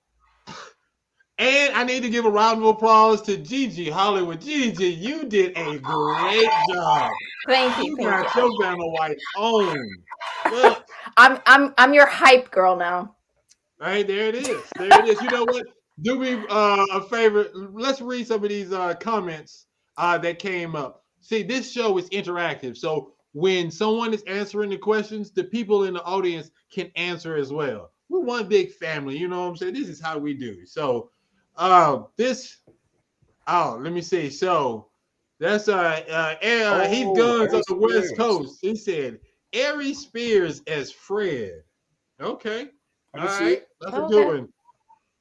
[1.38, 4.40] And I need to give a round of applause to Gigi Hollywood.
[4.40, 7.10] Gigi, you did a great job.
[7.46, 7.96] Thank You you.
[7.98, 8.42] got you.
[8.42, 9.78] your Vanna White on.
[10.50, 10.84] Look,
[11.18, 13.16] I'm I'm I'm your hype girl now.
[13.82, 14.62] Hey, there it is.
[14.78, 15.20] There it is.
[15.20, 15.66] You know what?
[16.00, 17.48] Do me uh, a favor.
[17.54, 19.66] Let's read some of these uh, comments
[19.98, 21.04] uh, that came up.
[21.20, 22.76] See, this show is interactive.
[22.78, 27.52] So when someone is answering the questions, the people in the audience can answer as
[27.52, 27.90] well.
[28.08, 29.18] We're one big family.
[29.18, 29.74] You know what I'm saying?
[29.74, 30.64] This is how we do.
[30.64, 31.10] So
[31.56, 32.58] uh, this,
[33.46, 34.30] oh, let me see.
[34.30, 34.88] So
[35.40, 38.18] that's uh, uh, uh Heath Oh, Guns on Aries the West Spears.
[38.18, 38.58] Coast.
[38.62, 39.18] He said
[39.52, 41.62] Aries Spears as Fred.
[42.20, 42.68] Okay.
[43.14, 43.68] I All can see right, it.
[43.80, 44.12] that's a Okay.
[44.12, 44.48] good one.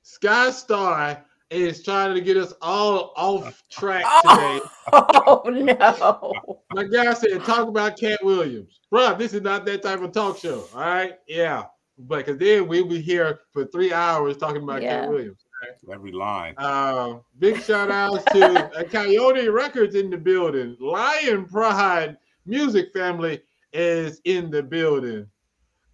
[0.04, 4.36] SkyStar is trying to get us all off track Oh.
[4.36, 4.62] today.
[4.94, 6.62] Oh no.
[6.72, 8.80] My guy said, talk about Katt Williams.
[8.92, 10.70] Bro, this is not that type of talk show.
[10.74, 11.14] All right.
[11.28, 11.64] Yeah.
[11.98, 15.02] But because then we'll be here for three hours talking about Yeah.
[15.02, 15.45] Katt Williams.
[15.92, 16.56] Every line.
[16.58, 20.76] Uh, big shout outs to uh, Coyote Records in the building.
[20.80, 23.42] Lion Pride Music Family
[23.74, 25.28] is in the building.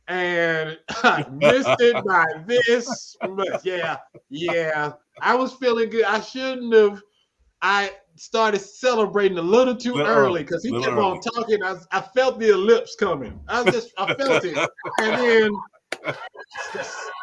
[0.08, 3.64] And I missed it by this much.
[3.64, 3.98] Yeah,
[4.30, 4.94] yeah.
[5.22, 6.06] I was feeling good.
[6.06, 7.02] I shouldn't have.
[7.62, 11.64] I started celebrating a little too Little early early, because he kept on talking.
[11.64, 13.40] I, I felt the ellipse coming.
[13.48, 14.58] I just I felt it.
[15.00, 15.52] And then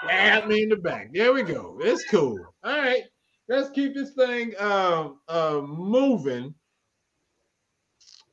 [0.03, 1.13] stab me in the back.
[1.13, 1.79] There we go.
[1.81, 2.39] It's cool.
[2.65, 3.03] All right.
[3.49, 6.55] Let's keep this thing uh, uh, moving.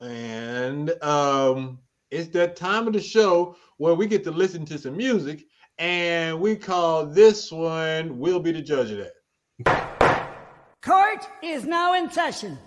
[0.02, 1.80] And um,
[2.12, 5.46] it's that time of the show where we get to listen to some music,
[5.78, 9.08] and we call this one "We'll Be the Judge of
[9.66, 12.60] That." Court is now in session.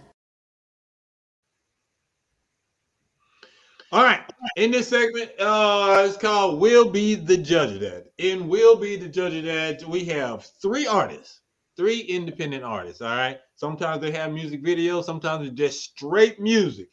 [3.91, 4.21] All right.
[4.57, 8.13] In this segment, uh, it's called We'll Be the Judge of That.
[8.19, 11.41] In We'll Be the Judge of That, we have three artists,
[11.75, 13.01] three independent artists.
[13.01, 13.39] All right.
[13.57, 16.89] Sometimes they have music videos, sometimes it's just straight music.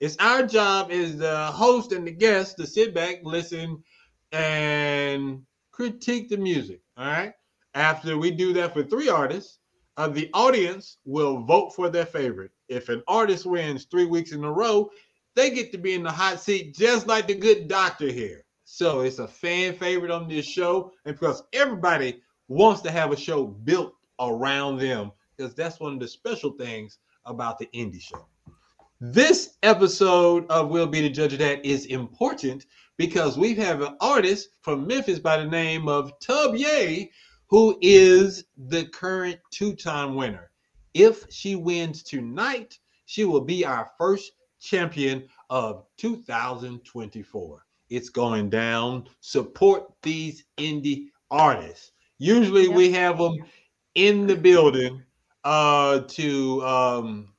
[0.00, 3.84] It's our job as the host and the guest to sit back, listen,
[4.32, 6.80] and critique the music.
[6.96, 7.34] All right.
[7.74, 9.58] After we do that for three artists,
[9.98, 12.52] uh, the audience will vote for their favorite.
[12.70, 14.88] If an artist wins three weeks in a row,
[15.34, 18.44] they get to be in the hot seat just like the good doctor here.
[18.64, 23.16] So it's a fan favorite on this show, and because everybody wants to have a
[23.16, 28.26] show built around them, because that's one of the special things about the indie show.
[29.00, 32.66] This episode of Will Be the Judge of That is important
[32.96, 37.08] because we have an artist from Memphis by the name of Tubya,
[37.48, 40.50] who is the current two-time winner.
[40.92, 47.66] If she wins tonight, she will be our first champion of 2024.
[47.88, 49.08] It's going down.
[49.20, 51.92] Support these indie artists.
[52.18, 53.34] Usually we have them
[53.94, 55.02] in the building
[55.42, 57.32] uh to um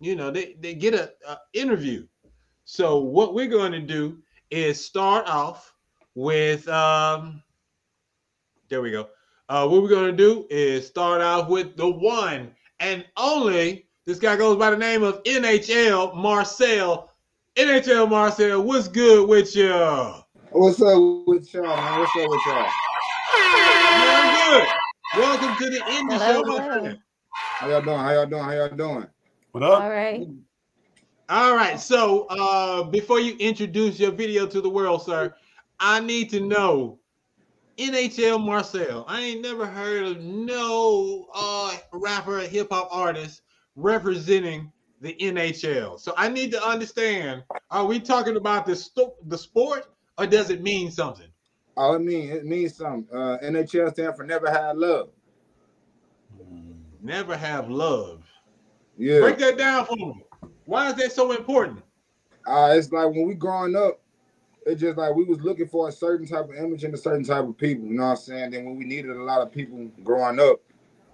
[0.00, 2.06] you know they, they get a, a interview.
[2.64, 4.18] So what we're going to do
[4.50, 5.72] is start off
[6.14, 7.42] with um
[8.68, 9.08] there we go.
[9.48, 14.18] Uh what we're going to do is start off with the one and only this
[14.18, 17.12] guy goes by the name of NHL Marcel.
[17.56, 19.68] NHL Marcel, what's good with you?
[20.50, 22.00] What's up with y'all, man?
[22.00, 22.70] What's up with y'all?
[24.00, 24.68] Very good.
[25.14, 26.80] Welcome to the Indie Hello, Show, my hello.
[26.80, 26.98] friend.
[27.32, 27.98] How y'all doing?
[27.98, 28.42] How y'all doing?
[28.44, 29.06] How y'all doing?
[29.52, 29.82] What up?
[29.82, 30.26] All right.
[31.28, 31.78] All right.
[31.78, 35.34] So uh before you introduce your video to the world, sir,
[35.80, 36.98] I need to know
[37.76, 39.04] NHL Marcel.
[39.06, 43.42] I ain't never heard of no uh rapper, hip hop artist
[43.78, 45.98] representing the NHL.
[46.00, 49.86] So I need to understand: Are we talking about the sto- the sport,
[50.18, 51.28] or does it mean something?
[51.76, 53.06] Oh, it mean it means something.
[53.16, 55.10] Uh, NHL stand for Never Have Love.
[57.00, 58.24] Never have love.
[58.96, 59.20] Yeah.
[59.20, 60.24] Break that down for me.
[60.64, 61.82] Why is that so important?
[62.46, 64.00] Uh, it's like when we growing up,
[64.66, 67.24] it's just like we was looking for a certain type of image and a certain
[67.24, 67.86] type of people.
[67.86, 68.50] You know what I'm saying?
[68.50, 70.56] Then when we needed a lot of people growing up,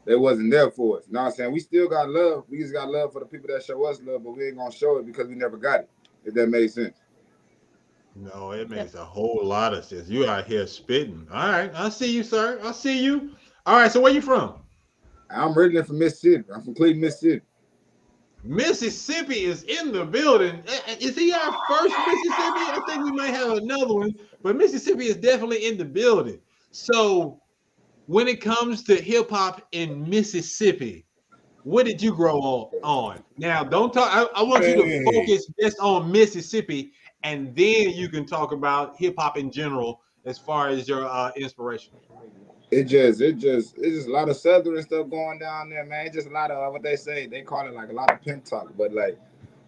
[0.05, 1.05] they wasn't there for us.
[1.07, 1.53] You know what I'm saying?
[1.53, 2.45] We still got love.
[2.49, 4.73] We just got love for the people that show us love, but we ain't gonna
[4.73, 5.91] show it because we never got it.
[6.25, 6.97] If that makes sense.
[8.17, 10.09] No, it makes a whole lot of sense.
[10.09, 11.27] You out here spitting.
[11.33, 12.61] All right, I see you, sir.
[12.63, 13.33] I see you.
[13.67, 14.55] All right, so where you from?
[15.31, 16.45] I'm originally from Mississippi.
[16.55, 17.45] I'm from Cleveland, Mississippi.
[18.45, 20.63] Mississippi is in the building.
[20.67, 22.35] Eh, eh, Is he our first Mississippi?
[22.37, 26.39] I think we might have another one, but Mississippi is definitely in the building.
[26.71, 27.41] So,
[28.07, 31.07] when it comes to hip hop in Mississippi,
[31.63, 32.71] what did you grow on?
[32.83, 33.25] on?
[33.39, 34.11] Now, don't talk.
[34.13, 38.97] I, I want you to focus just on Mississippi, and then you can talk about
[38.99, 41.95] hip hop in general as far as your uh, inspiration.
[42.71, 46.07] It just, it just, it's just a lot of southern stuff going down there, man.
[46.07, 47.27] It's just a lot of what they say.
[47.27, 49.19] They call it like a lot of pimp talk, but like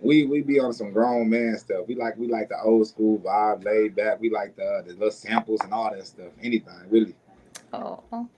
[0.00, 1.86] we we be on some grown man stuff.
[1.86, 4.20] We like we like the old school vibe, laid back.
[4.20, 6.32] We like the the little samples and all that stuff.
[6.42, 7.14] Anything really.
[7.72, 8.28] Oh.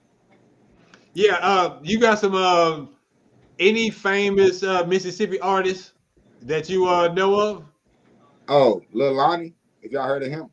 [1.13, 2.85] Yeah, uh, you got some uh,
[3.59, 5.93] any famous uh, Mississippi artists
[6.43, 7.63] that you uh, know of?
[8.47, 10.49] Oh, Lil Lonnie, if y'all heard of him.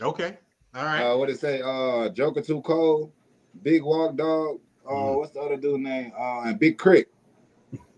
[0.00, 0.38] Okay,
[0.74, 1.02] all right.
[1.02, 1.60] Uh, what did it say?
[1.64, 3.12] Uh, Joker Too Cold,
[3.62, 4.60] Big Walk Dog.
[4.86, 5.18] Uh, Mm.
[5.18, 6.12] what's the other dude name?
[6.18, 7.12] Uh, and Big Crit.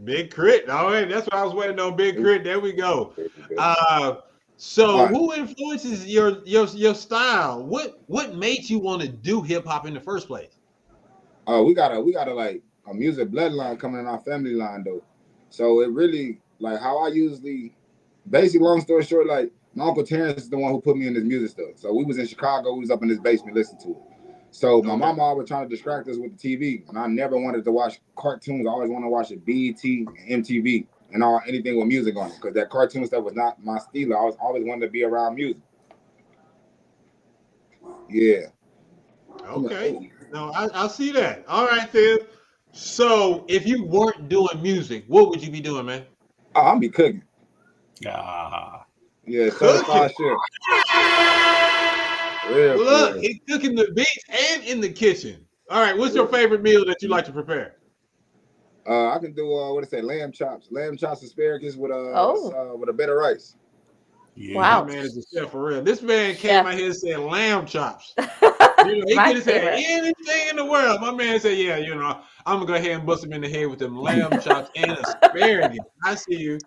[0.03, 0.69] Big Crit.
[0.69, 1.95] All right, that's what I was waiting on.
[1.95, 2.43] Big Crit.
[2.43, 3.15] There we go.
[3.57, 4.17] Uh,
[4.63, 5.09] so, right.
[5.09, 7.65] who influences your your your style?
[7.65, 10.59] What what made you want to do hip hop in the first place?
[11.47, 14.53] Oh, we got a we got a like a music bloodline coming in our family
[14.53, 15.03] line though.
[15.49, 17.75] So it really like how I usually
[18.29, 21.15] basically long story short, like my uncle Terrence is the one who put me in
[21.15, 21.77] this music stuff.
[21.77, 23.97] So we was in Chicago, we was up in this basement listening to it.
[24.51, 24.99] So my Okay.
[24.99, 27.99] mama always trying to distract us with the TV, and I never wanted to watch
[28.15, 28.67] cartoons.
[28.67, 32.31] I always wanted to watch it BET, and MTV, and all anything with music on
[32.31, 34.17] it, because that cartoon stuff was not my style.
[34.17, 35.63] I was always wanted to be around music.
[38.09, 38.47] Yeah.
[39.45, 40.11] Okay.
[40.33, 41.45] No, I, I see that.
[41.49, 42.19] All right, then.
[42.73, 46.07] So, if you weren't doing music, what would you be doing, man?
[46.55, 47.25] Oh, I'll be cooking.
[48.07, 48.87] Ah.
[49.27, 50.39] Yeah, certified chef.
[52.51, 55.45] Real, Look, he's cooking the beats and in the kitchen.
[55.69, 57.77] All right, what's your favorite meal that you like to prepare?
[58.89, 61.95] Uh, I can do uh, what it say, lamb chops, lamb chops, asparagus with uh,
[62.15, 62.73] Oh.
[62.73, 63.57] uh with a bit of rice.
[64.53, 64.85] Wow.
[64.85, 65.83] This man is a chef for real.
[65.83, 66.67] This man came Chef.
[66.67, 68.15] out here and said lamb chops.
[68.87, 71.03] You know, he My could have said anything in the world.
[71.03, 73.49] My man said, "Yeah, you know, I'm gonna go ahead and bust him in the
[73.51, 76.59] head with them lamb chops and asparagus." I see you.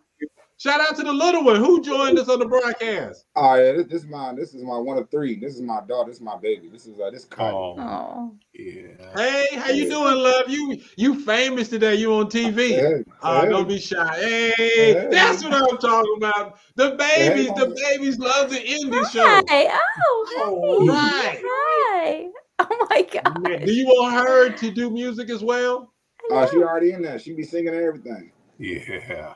[0.57, 3.25] Shout out to the little one who joined us on the broadcast.
[3.35, 5.37] Oh yeah, this, this is my this is my one of three.
[5.39, 6.09] This is my daughter.
[6.09, 6.69] This is my baby.
[6.69, 7.79] This is uh, this Kylie.
[7.79, 8.35] Oh.
[8.53, 8.93] Yeah.
[9.17, 10.49] Hey, how you doing, love?
[10.49, 11.95] You you famous today?
[11.95, 12.69] You on TV?
[12.69, 13.49] Hey, Uh, hey.
[13.49, 14.15] don't be shy.
[14.15, 15.07] Hey, Hey.
[15.11, 16.59] that's what I'm talking about.
[16.75, 17.53] The babies, Hey.
[17.55, 19.41] the babies love the indie show.
[19.49, 19.67] Hi.
[19.73, 21.25] Oh, All hi.
[21.25, 21.41] right.
[21.45, 22.27] Hi.
[22.59, 23.65] Oh my God.
[23.65, 25.91] Do you want her to do music as well?
[26.29, 27.19] Oh, she already in there.
[27.19, 28.31] She be singing everything.
[28.59, 29.33] Yeah.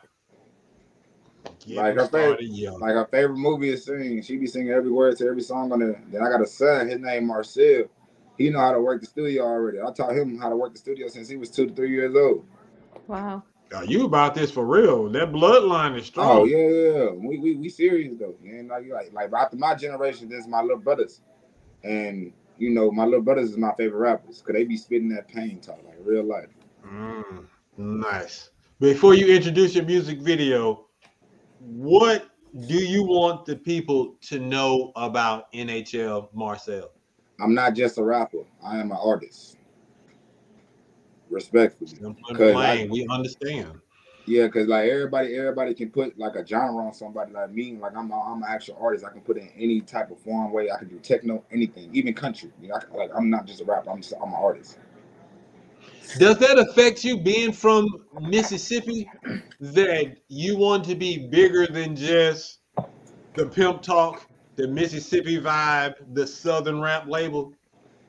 [1.67, 2.80] Get Like her her favorite, young.
[2.80, 4.21] like her favorite movie is singing.
[4.21, 6.01] She be singing every word to every song on there.
[6.10, 6.88] Then I got a son.
[6.88, 7.84] His name Marcel.
[8.38, 9.80] He know how to work the studio already.
[9.82, 12.15] I taught him how to work the studio since he was two to three years
[12.15, 12.45] old.
[13.08, 13.43] Wow.
[13.75, 15.10] Are you about this for real?
[15.10, 16.39] That bloodline is strong.
[16.39, 17.10] Oh yeah, yeah, yeah.
[17.12, 18.36] We we we serious though.
[18.45, 21.19] And like like like after my generation, this is my little brothers,
[21.84, 25.27] and you know my little brothers is my favorite rappers because they be spitting that
[25.27, 26.47] pain talk like real life.
[26.86, 27.45] Mm,
[27.77, 28.51] nice.
[28.80, 30.87] Before you introduce your music video,
[31.67, 32.30] what
[32.67, 36.91] do you want the people to know about NHL Marcel?
[37.41, 38.45] I'm not just a rapper.
[38.65, 39.58] I am an artist.
[41.30, 41.89] Respectfully.
[41.89, 43.82] Simple and 'Cause I- we understand.
[44.25, 47.77] Yeah, cause like everybody, everybody can put like a genre on somebody like me.
[47.77, 49.06] Like I'm, a, I'm an actual artist.
[49.06, 50.69] I can put in any type of form way.
[50.69, 52.51] I can do techno, anything, even country.
[52.62, 53.89] You know, I like I'm not just a rapper.
[53.89, 54.80] I'm just, I'm an artist.
[56.17, 59.09] Does that affect you being from Mississippi?
[59.59, 62.59] That you want to be bigger than just
[63.33, 67.53] the pimp talk, the Mississippi vibe, the Southern rap label?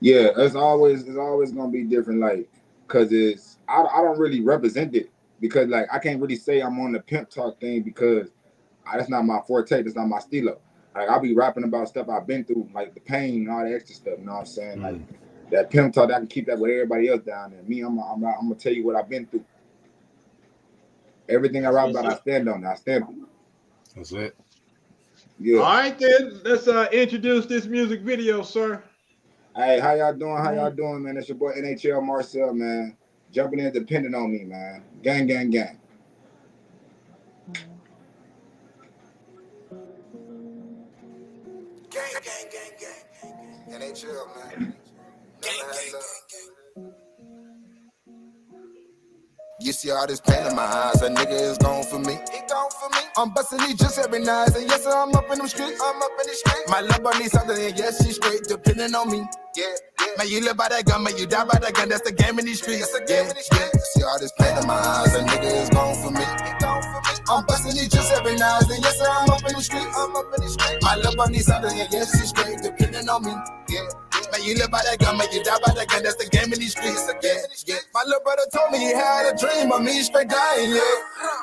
[0.00, 2.20] Yeah, it's always, it's always gonna be different.
[2.20, 2.50] Like,
[2.86, 6.78] cause it's, I, I don't really represent it because like I can't really say I'm
[6.80, 8.30] on the pimp talk thing because
[8.86, 9.82] I, that's not my forte.
[9.82, 10.58] That's not my stilo.
[10.94, 13.74] Like I'll be rapping about stuff I've been through, like the pain and all the
[13.74, 14.14] extra stuff.
[14.18, 14.82] You know what I'm saying?
[14.82, 15.06] Like mm.
[15.50, 17.62] That pimp talk, I can keep that with everybody else down there.
[17.62, 19.44] Me, I'm, I'm, I'm gonna tell you what I've been through.
[21.28, 22.64] Everything I rap about, I stand on.
[22.64, 22.68] it.
[22.68, 23.26] I stand on.
[23.94, 24.36] That's it.
[25.38, 25.58] Yeah.
[25.58, 28.82] All right, then let's uh, introduce this music video, sir.
[29.54, 30.36] Hey, how y'all doing?
[30.36, 31.16] How y'all doing, man?
[31.16, 32.96] It's your boy NHL Marcel, man.
[33.30, 34.82] Jumping in, depending on me, man.
[35.02, 35.78] Gang, gang, gang.
[41.90, 43.80] Gang, gang, gang, gang.
[43.80, 44.74] NHL, man.
[49.60, 52.14] You see all this pain in my eyes, a nigga is gone for me.
[52.14, 53.02] He gone for me.
[53.16, 55.82] I'm busting these just every night, and yes, I'm up in them streets.
[55.82, 56.70] I'm up in the streets.
[56.70, 59.26] My love needs something, and yes, she's straight, depending on me.
[59.56, 59.66] Yeah,
[60.00, 60.06] yeah.
[60.18, 61.88] Man, you live by that gun, man, you die by that gun.
[61.88, 62.86] That's the game in these streets.
[62.86, 63.94] That's the game in these streets.
[63.94, 66.22] See all this pain in my eyes, a nigga is gone for me.
[66.22, 67.12] He gone for me.
[67.26, 69.90] I'm busting these just every night, and yes, I'm up in the streets.
[69.98, 70.84] I'm up in the streets.
[70.86, 73.34] My love needs something, and yes, she's straight, depending on me.
[73.74, 73.90] Yeah.
[74.44, 76.02] You live by that gun, man, you die by that gun.
[76.02, 77.08] That's the game in these streets.
[77.08, 77.42] again.
[77.94, 80.82] My little brother told me he had a dream of me straight dying, yeah.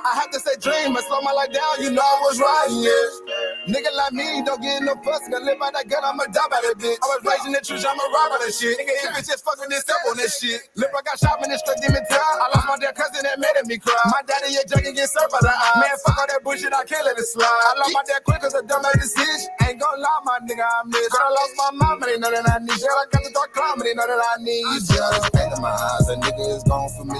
[0.05, 2.81] I had to say dream I slow my life down, you know I was riding,
[2.85, 3.73] yeah.
[3.75, 6.61] Nigga like me don't get no puss, gonna live by that gun, I'ma die by
[6.63, 6.97] that bitch.
[7.01, 8.77] I was raised in the truth, I'm a robber and shit.
[8.77, 10.61] Nigga, if it's just fucking this up on this shit.
[10.77, 12.37] Lil' I got shot in the straight demon time.
[12.39, 13.97] I lost my dear cousin that made me cry.
[14.13, 15.81] My daddy a junkie get served by the eye.
[15.81, 17.49] Man, fuck all that bullshit, I can't let it slide.
[17.49, 19.49] I lost my dad quick cause I done made decision.
[19.65, 21.09] Ain't gonna lie, my nigga, I miss.
[21.11, 22.79] But I lost my mama, they know that I need.
[22.91, 24.61] I got the dark climate, they know that I need.
[24.61, 27.19] You see all this pain in my eyes, a nigga is gone for me.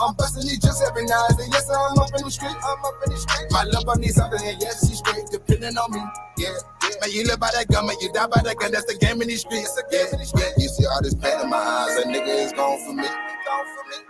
[0.00, 2.54] I'm busting these just every night, and yes, I'm up in the street.
[2.54, 3.46] I'm up in the street.
[3.50, 6.02] My love, I need something, and yes, she's straight, depending on me.
[6.38, 7.00] Yeah, yeah.
[7.00, 8.72] Man, you live by that gun, man, you die by that gun.
[8.72, 9.72] That's the game in these streets.
[9.90, 10.50] Yeah, yeah.
[10.58, 13.06] You see all this pain in my eyes, a nigga is gone for me.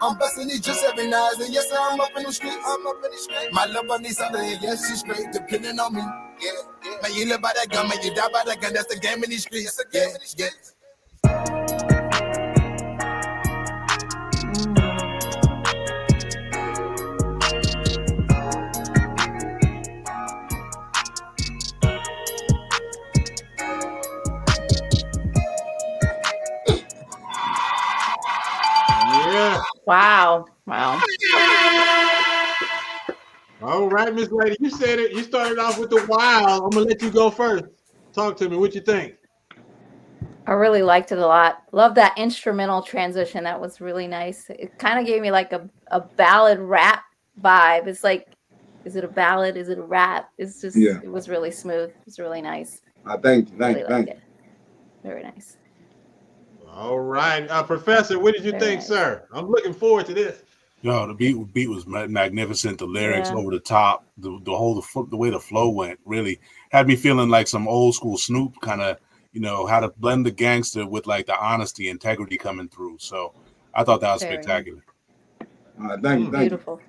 [0.00, 2.58] I'm busting these just every night, and yes, I'm up in the street.
[2.64, 3.52] I'm up in the street.
[3.52, 6.02] My love, I need something, and yes, she's straight, depending on me.
[6.42, 8.72] Man, you live by that gun, man, you die by that gun.
[8.72, 9.76] That's the game in these streets.
[9.76, 10.34] The yeah, streets.
[10.38, 10.48] Yeah.
[29.86, 30.46] Wow.
[30.66, 31.00] Wow.
[33.62, 35.12] All right, Miss Lady, you said it.
[35.12, 36.64] You started off with the wild.
[36.64, 37.64] I'm gonna let you go first.
[38.12, 38.56] Talk to me.
[38.56, 39.14] What you think?
[40.46, 41.62] I really liked it a lot.
[41.70, 43.44] Love that instrumental transition.
[43.44, 44.50] That was really nice.
[44.50, 47.04] It kind of gave me like a, a ballad rap
[47.40, 47.86] vibe.
[47.86, 48.32] It's like,
[48.84, 49.56] is it a ballad?
[49.56, 50.30] Is it a rap?
[50.38, 50.98] It's just, Yeah.
[51.02, 51.90] it was really smooth.
[51.90, 52.80] It was really nice.
[53.06, 54.12] I thank you, thank Really you, thank you.
[54.14, 54.20] it.
[55.04, 55.56] Very nice.
[56.68, 58.88] All right, uh, Professor, what did you Very think, nice.
[58.88, 59.28] sir?
[59.32, 60.42] I'm looking forward to this.
[60.82, 62.78] Yo, the beat beat was magnificent.
[62.78, 63.36] The lyrics Yeah.
[63.36, 66.96] over the top, the the whole the, the way the flow went really had me
[66.96, 68.98] feeling like some old school Snoop kind of,
[69.32, 72.98] you know, how to blend the gangster with like the honesty, integrity coming through.
[72.98, 73.32] So
[73.74, 74.84] I thought that was Very spectacular.
[75.80, 76.48] All right, thank you, thank you.
[76.50, 76.80] Beautiful.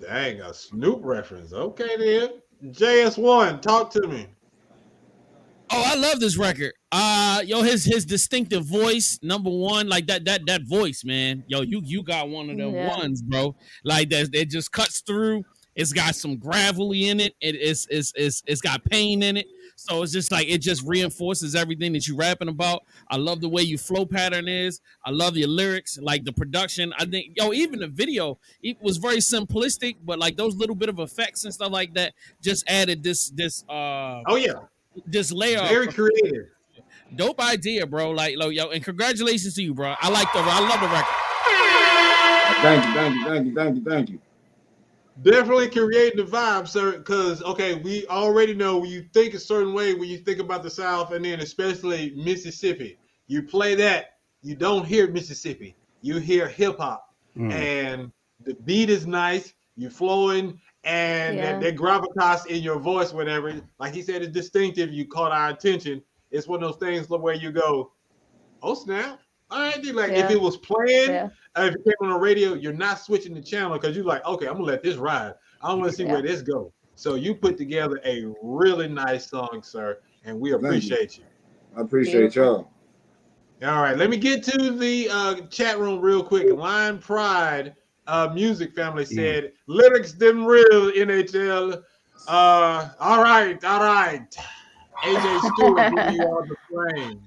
[0.00, 1.52] Dang, a Snoop reference.
[1.52, 2.72] Okay, then.
[2.72, 4.26] JS1, talk to me.
[5.72, 6.72] Oh, I love this record.
[6.90, 11.44] Uh yo, his his distinctive voice, number one, like that that that voice, man.
[11.46, 12.88] Yo, you you got one of them Yeah.
[12.98, 13.54] ones, bro.
[13.84, 15.44] Like that it just cuts through.
[15.76, 17.34] It's got some gravelly in it.
[17.40, 19.46] It is it's it's it's got pain in it.
[19.76, 22.82] So it's just like it just reinforces everything that you're rapping about.
[23.08, 24.80] I love the way your flow pattern is.
[25.04, 26.92] I love your lyrics, like the production.
[26.98, 30.88] I think yo, even the video, it was very simplistic, but like those little bit
[30.88, 34.54] of effects and stuff like that just added this this uh Oh yeah,
[35.06, 36.46] this layer very creative.
[37.14, 38.10] dope idea, bro.
[38.10, 39.94] Like, lo, yo, and congratulations to you, bro.
[40.00, 41.16] I like the, I love the record.
[42.62, 44.20] Thank you, thank you, thank you, thank you, thank you.
[45.22, 46.98] Definitely creating the vibe, sir.
[46.98, 50.62] Because okay, we already know when you think a certain way when you think about
[50.62, 52.98] the South, and then especially Mississippi.
[53.26, 55.76] You play that, you don't hear Mississippi.
[56.02, 57.52] You hear hip hop, Mm.
[57.52, 58.12] and
[58.44, 59.52] the beat is nice.
[59.76, 61.58] You're flowing, and Yeah.
[61.58, 63.60] that, that gravitas in your voice, whatever.
[63.78, 64.92] Like he said, it's distinctive.
[64.92, 66.02] You caught our attention.
[66.30, 67.92] It's one of those things where you go,
[68.62, 69.20] "Oh snap!"
[69.50, 69.96] All right, dude.
[69.96, 71.28] Like if it was playing, Yeah.
[71.56, 74.24] uh, if it came on the radio, you're not switching the channel because you're like,
[74.24, 75.34] okay, I'm gonna let this ride.
[75.60, 76.12] I want to see Yeah.
[76.12, 76.70] where this goes.
[76.94, 81.24] So you put together a really nice song, sir, and we appreciate you.
[81.76, 82.70] I appreciate y'all.
[83.62, 86.50] All right, let me get to the uh, chat room real quick.
[86.50, 87.74] Line Pride
[88.10, 91.82] uh, Music Family said lyrics them real NHL.
[92.26, 94.36] Uh, all right, all right.
[95.04, 97.22] AJ Stewart, give you all the flame.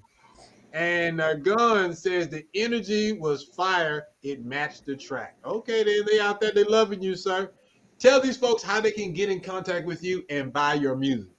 [0.73, 4.07] And uh, Gun says the energy was fire.
[4.23, 5.37] It matched the track.
[5.45, 7.51] Okay, then they out there, they loving you, sir.
[7.97, 11.29] Tell these folks how they can get in contact with you and buy your music.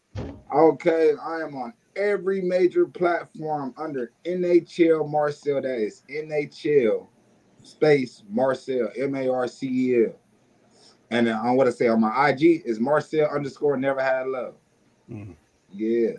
[0.54, 5.60] Okay, I am on every major platform under NHL Marcel.
[5.60, 7.08] That is NHL
[7.64, 10.12] space Marcel M A R C E L.
[11.10, 14.54] And I want to say on my IG is Marcel underscore never had love.
[15.10, 15.36] Mhm.
[15.72, 16.12] Yeah.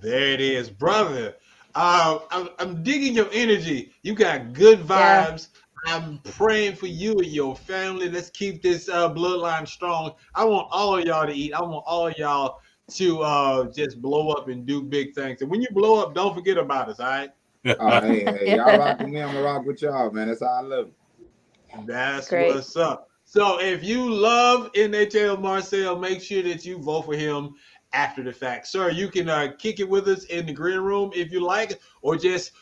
[0.00, 1.36] There it is, brother.
[1.74, 3.92] Uh, I'm, I'm digging your energy.
[4.02, 5.30] You got good Yeah.
[5.32, 5.48] vibes.
[5.86, 8.10] I'm praying for you and your family.
[8.10, 10.14] Let's keep this uh, bloodline strong.
[10.34, 11.54] I want all of y'all to eat.
[11.54, 12.60] I want all of y'all
[12.94, 15.42] to uh, just blow up and do big things.
[15.42, 17.00] And when you blow up, don't forget about us.
[17.00, 17.30] All right.
[17.66, 19.20] Oh, hey, hey, y'all rock with me.
[19.20, 20.28] I'm gonna rock with y'all, man.
[20.28, 21.86] That's how I love it.
[21.86, 22.54] That's Great.
[22.54, 23.08] what's up.
[23.24, 27.54] So if you love NHL Marcel, make sure that you vote for him
[27.92, 28.66] after the fact.
[28.68, 31.80] Sir, you can uh, kick it with us in the green room if you like,
[32.02, 32.52] or just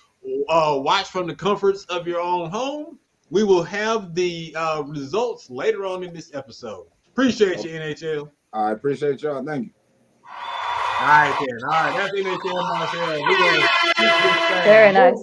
[0.48, 2.98] uh, watch from the comforts of your own home.
[3.30, 6.86] We will have the uh, results later on in this episode.
[7.08, 8.30] Appreciate you, NHL.
[8.52, 9.44] I appreciate y'all.
[9.44, 9.70] Thank you.
[11.04, 11.64] All right, then.
[11.64, 13.22] All right, that's NHL Marcel.
[13.22, 15.22] We're gonna keep this thing Very nice.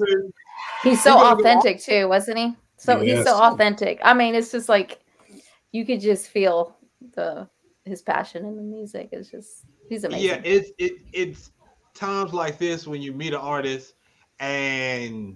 [0.83, 2.55] He's so We're gonna go authentic too, wasn't he?
[2.77, 3.99] So he's so authentic.
[4.03, 4.99] I mean, it's just like
[5.71, 6.75] you could just feel
[7.15, 7.47] the
[7.83, 9.09] his passion in the music.
[9.11, 10.29] It's just he's amazing.
[10.29, 11.51] Yeah, it's it it's
[11.95, 13.95] times like this when you meet an artist
[14.39, 15.35] and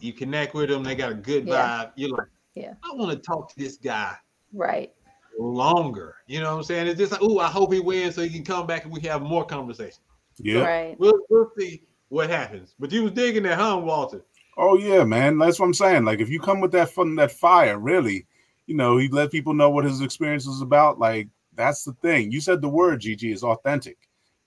[0.00, 1.48] you connect with them, they got a good vibe.
[1.48, 1.90] Yeah.
[1.94, 2.74] You're like, Yeah.
[2.82, 4.16] I want to talk to this guy
[4.52, 4.92] Right.
[5.38, 6.16] Longer.
[6.26, 6.86] You know what I'm saying?
[6.86, 9.00] It's just like, oh, I hope he wins so he can come back and we
[9.02, 10.00] have more conversation.
[10.38, 10.62] Yeah.
[10.62, 10.96] Right.
[10.98, 12.74] We'll we'll see what happens.
[12.78, 14.24] But you was digging that, huh, Walter?
[14.56, 15.38] Oh yeah, man.
[15.38, 16.04] That's what I'm saying.
[16.04, 18.26] Like if you come with that fun, that fire, really,
[18.66, 20.98] you know, he let people know what his experience was about.
[20.98, 22.32] Like that's the thing.
[22.32, 23.96] You said the word, Gigi, is authentic.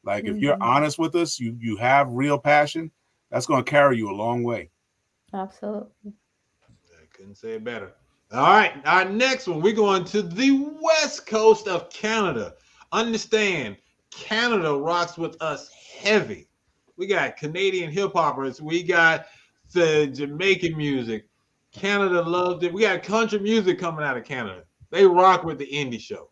[0.03, 0.61] Like if you're Mhm.
[0.61, 2.91] honest with us, you you have real passion.
[3.29, 4.69] That's going to carry you a long way.
[5.33, 6.13] Absolutely.
[6.93, 7.93] I couldn't say it better.
[8.34, 12.55] All right, our next one, we're going to the west coast of Canada.
[12.91, 13.78] Understand,
[14.11, 16.49] Canada rocks with us heavy.
[16.97, 19.28] We got Canadian hip hoppers, we got
[19.71, 21.30] the Jamaican music.
[21.71, 22.73] Canada loves it.
[22.73, 24.63] We got country music coming out of Canada.
[24.89, 26.30] They rock with the indie show.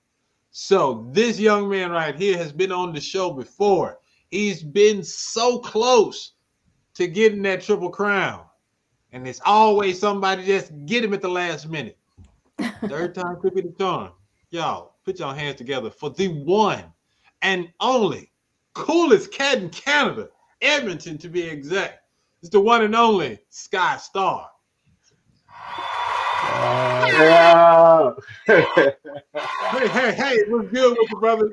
[0.51, 3.99] So this young man right here has been on the show before.
[4.31, 6.33] He's been so close
[6.95, 8.45] to getting that triple crown.
[9.15, 11.97] And it's always somebody just get him at the last minute.
[12.89, 14.11] Third time could be the charm.
[14.49, 16.83] Y'all, put your hands together for the one
[17.41, 18.29] and only
[18.73, 20.27] coolest cat in Canada,
[20.61, 21.99] Edmonton to be exact.
[22.41, 24.47] It's the one and only SkyStar.
[27.07, 28.11] Yeah.
[29.71, 31.49] Hey, hey, hey, what's good with you, brother?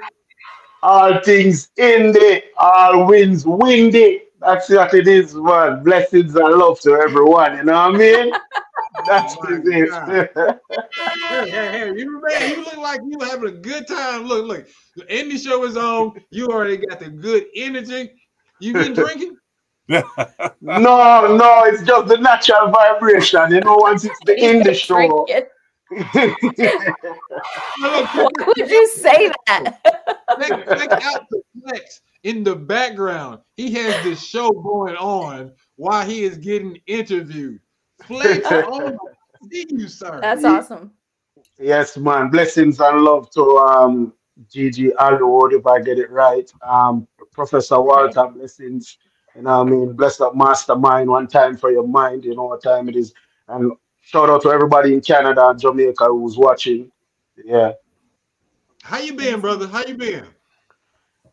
[0.82, 4.22] all things in it, all wins windy.
[4.44, 5.82] That's what it is, man.
[5.84, 7.56] Blessings and love to everyone.
[7.56, 8.32] You know what I mean?
[9.06, 10.10] That's Oh my what it God.
[10.10, 10.56] is.
[11.28, 14.24] Hey, hey, hey, you man, you look like you having a good time.
[14.24, 16.20] Look, look, the indie show is on.
[16.30, 18.12] You already got the good energy.
[18.60, 19.36] You been drinking?
[19.88, 20.06] no,
[20.60, 23.50] no, it's just the natural vibration.
[23.50, 25.26] You know, once it's the indie show.
[27.78, 29.78] Why would you say that?
[30.40, 33.40] check, check out the flex in the background.
[33.56, 37.60] He has this show going on while he is getting interviewed.
[38.04, 38.98] Flex, oh,
[39.50, 40.20] see you, sir.
[40.20, 40.92] That's awesome.
[41.58, 42.30] Yes, man.
[42.30, 44.12] Blessings and love to um
[44.50, 46.50] Gigi Alwood, if I get it right.
[46.62, 48.98] Um Professor Walter, blessings.
[49.34, 49.92] You know what I mean?
[49.94, 53.14] Bless up Mastrmynd one time for your mind, you know what time it is.
[53.48, 56.90] And shout out to everybody in Canada and Jamaica who's watching.
[57.42, 57.72] Yeah.
[58.82, 59.66] How you been, brother?
[59.66, 60.26] How you been?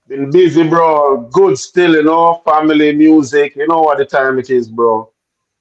[0.09, 1.29] Been busy, bro.
[1.31, 5.11] Good still, you know, family, music, you know what the time it is, bro.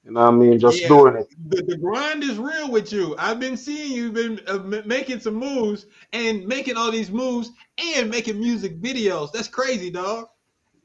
[0.03, 0.59] You know what I mean?
[0.59, 0.89] Just Yeah.
[0.89, 1.29] doing it.
[1.47, 3.15] The, the grind is real with you.
[3.17, 8.09] I've been seeing you been uh, making some moves and making all these moves and
[8.09, 9.31] making music videos.
[9.31, 10.27] That's crazy, dog.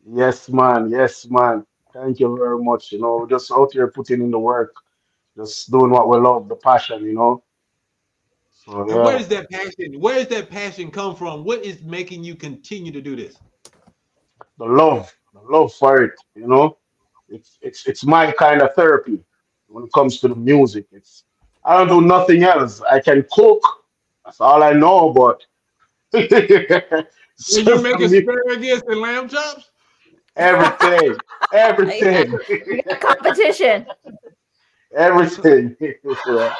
[0.07, 0.91] Yes, man.
[0.91, 1.67] Yes, man.
[1.93, 2.93] Thank you very much.
[2.93, 4.75] You know, just out here putting in the work,
[5.37, 7.43] just doing what we love, the passion, you know.
[8.51, 10.01] So And where yeah, does that passion?
[10.01, 11.45] Where does that passion come from?
[11.45, 13.41] What is making you continue to do this?
[14.59, 16.79] The love, the love for it, you know.
[17.29, 19.19] It's it's it's my kind of therapy
[19.67, 20.87] when it comes to the music.
[20.93, 21.25] It's
[21.65, 22.83] I don't do nothing else.
[22.83, 23.63] I can cook.
[24.25, 25.43] That's all I know, but
[27.53, 29.71] When you make asparagus and lamb chops?
[30.37, 31.17] everything,
[31.53, 32.39] everything,
[33.01, 33.87] competition.
[34.95, 35.77] everything.
[35.81, 36.55] yeah.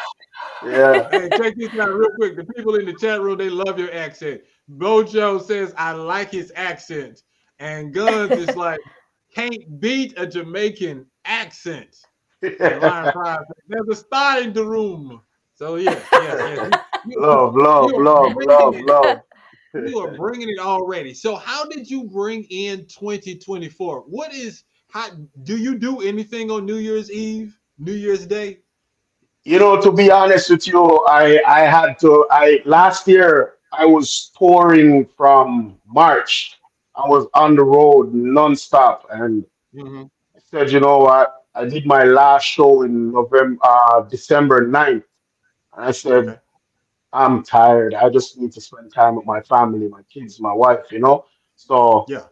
[0.67, 1.11] yeah.
[1.11, 2.37] Hey, check this out real quick.
[2.37, 4.43] The people in the chat room, they love your accent.
[4.69, 7.23] Bojo says, I like his accent.
[7.65, 8.79] And Guns is like,
[9.35, 11.97] can't beat a Jamaican accent.
[12.43, 12.53] And
[12.83, 15.23] Lion Pride says, There's a star in the room.
[15.55, 16.71] So yeah, yeah, yeah.
[17.07, 18.85] You- you- Love, love, love, love, it.
[18.87, 19.21] love.
[19.75, 21.13] You are bringing it already.
[21.15, 24.01] So how did you bring in 2024?
[24.07, 25.09] What is how
[25.43, 28.61] do you do anything on New Year's Eve, New Year's Day?
[29.45, 32.27] You know, to be honest with you, I I had to.
[32.31, 36.59] I last year I was touring from March.
[36.97, 40.11] I was on the road nonstop, and Mhm.
[40.37, 41.45] I said, you know what?
[41.55, 45.05] I did my last show in November, uh, December 9th.
[45.75, 46.41] And I said,
[47.13, 47.95] I'm tired.
[47.95, 51.27] I just need to spend time with my family, my kids, my wife, you know?
[51.57, 52.25] So Yeah.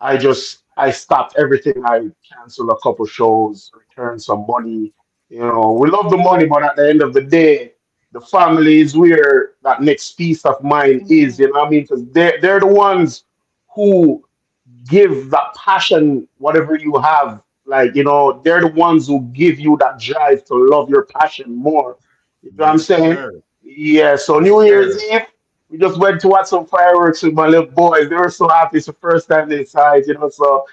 [0.00, 1.84] I just I stopped everything.
[1.84, 4.92] I canceled a couple shows, returned some money.
[5.28, 7.74] You know, we love the money, but at the end of the day,
[8.12, 11.38] the family is where that next piece of mind is.
[11.38, 11.82] You know what I mean?
[11.82, 13.24] Because they're they're the ones
[13.74, 14.24] who
[14.88, 17.42] give that passion, whatever you have.
[17.64, 21.54] Like, you know, they're the ones who give you that drive to love your passion
[21.54, 21.96] more.
[22.42, 23.14] You know what I'm saying?
[23.14, 23.32] Sure.
[23.62, 25.22] Yeah, so New Year's Eve,
[25.70, 28.08] we just went to watch some fireworks with my little boys.
[28.08, 28.78] They were so happy.
[28.78, 30.66] It's the first time they saw it, you know, so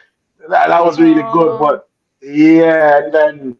[0.49, 1.59] that, that was really good.
[1.59, 1.87] But
[2.21, 3.57] yeah, and then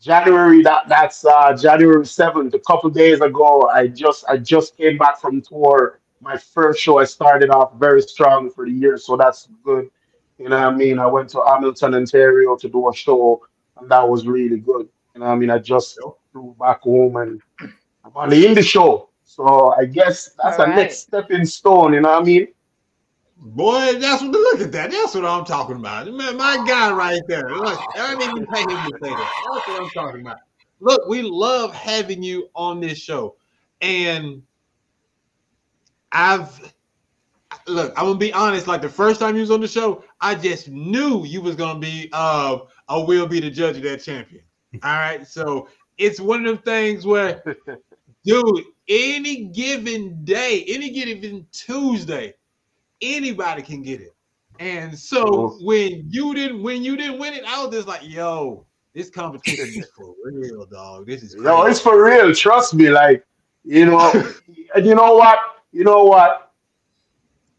[0.00, 4.98] January, that that's uh January 7th, a couple days ago, I just I just came
[4.98, 6.00] back from tour.
[6.20, 9.90] My first show, I started off very strong for the year, so that's good.
[10.38, 10.98] You know what I mean?
[10.98, 13.42] I went to Hamilton, Ontario to do a show,
[13.78, 14.88] and that was really good.
[15.14, 15.50] You know what I mean?
[15.50, 15.98] I just
[16.32, 19.08] flew back home and I'm on the indie show.
[19.24, 20.76] So I guess that's a Alright.
[20.76, 22.48] next stepping stone, you know what I mean?
[23.38, 24.90] Boy, that's what look at that.
[24.90, 26.06] That's what I'm talking about.
[26.06, 27.54] Man, my guy right there.
[27.54, 29.44] Look, I didn't even pay him to say that.
[29.52, 30.38] That's what I'm talking about.
[30.80, 33.36] Look, we love having you on this show.
[33.80, 34.42] And
[36.16, 36.72] I've
[37.66, 38.66] look, I'm gonna be honest.
[38.66, 41.78] Like the first time you was on the show, I just knew you was gonna
[41.78, 44.42] be uh I will be the judge of that champion.
[44.82, 45.26] All right.
[45.26, 47.42] So it's one of them things where
[48.24, 52.34] dude, any given day, any given Tuesday,
[53.02, 54.14] anybody can get it.
[54.58, 58.64] And so when you didn't when you didn't win it, I was just like, yo,
[58.94, 61.06] this competition is for real, dog.
[61.06, 61.46] This is crazy.
[61.46, 62.34] No, it's for real.
[62.34, 62.88] Trust me.
[62.88, 63.22] Like,
[63.64, 64.32] you know,
[64.74, 65.38] and you know what?
[65.76, 66.52] You know what?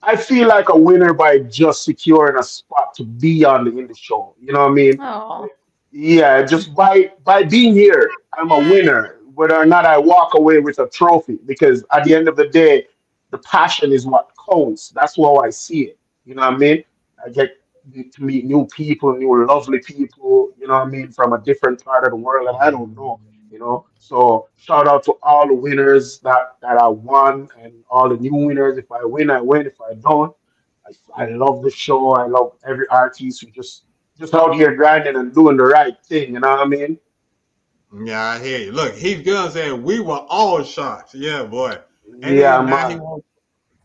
[0.01, 3.95] I feel like a winner by just securing a spot to be on the indie
[3.95, 4.33] show.
[4.41, 4.97] You know what I mean?
[4.99, 5.47] Oh,
[5.91, 9.19] yeah, just by by being here, I'm a winner.
[9.35, 12.47] Whether or not I walk away with a trophy, because at the end of the
[12.47, 12.87] day,
[13.29, 14.89] the passion is what counts.
[14.89, 15.99] That's how I see it.
[16.25, 16.83] You know what I mean?
[17.23, 17.51] I get
[18.13, 20.49] to meet new people, new lovely people.
[20.59, 22.95] You know what I mean, from a different part of the world and I don't
[22.95, 23.19] know.
[23.49, 28.09] You know, so shout out to all the winners that that I won and all
[28.09, 28.77] the new winners.
[28.77, 29.65] If I win, I win.
[29.65, 30.35] If I don't,
[31.15, 32.11] I, I love the show.
[32.11, 33.83] I love every artist who just
[34.19, 36.33] just out here grinding and doing the right thing.
[36.33, 36.99] You know what I mean?
[38.03, 38.71] Yeah, I hear you.
[38.73, 41.13] Look, Heath Gunn said we were all shocked.
[41.13, 41.77] Yeah, boy.
[42.21, 43.03] And Yeah, now he man.
[43.03, 43.25] wants,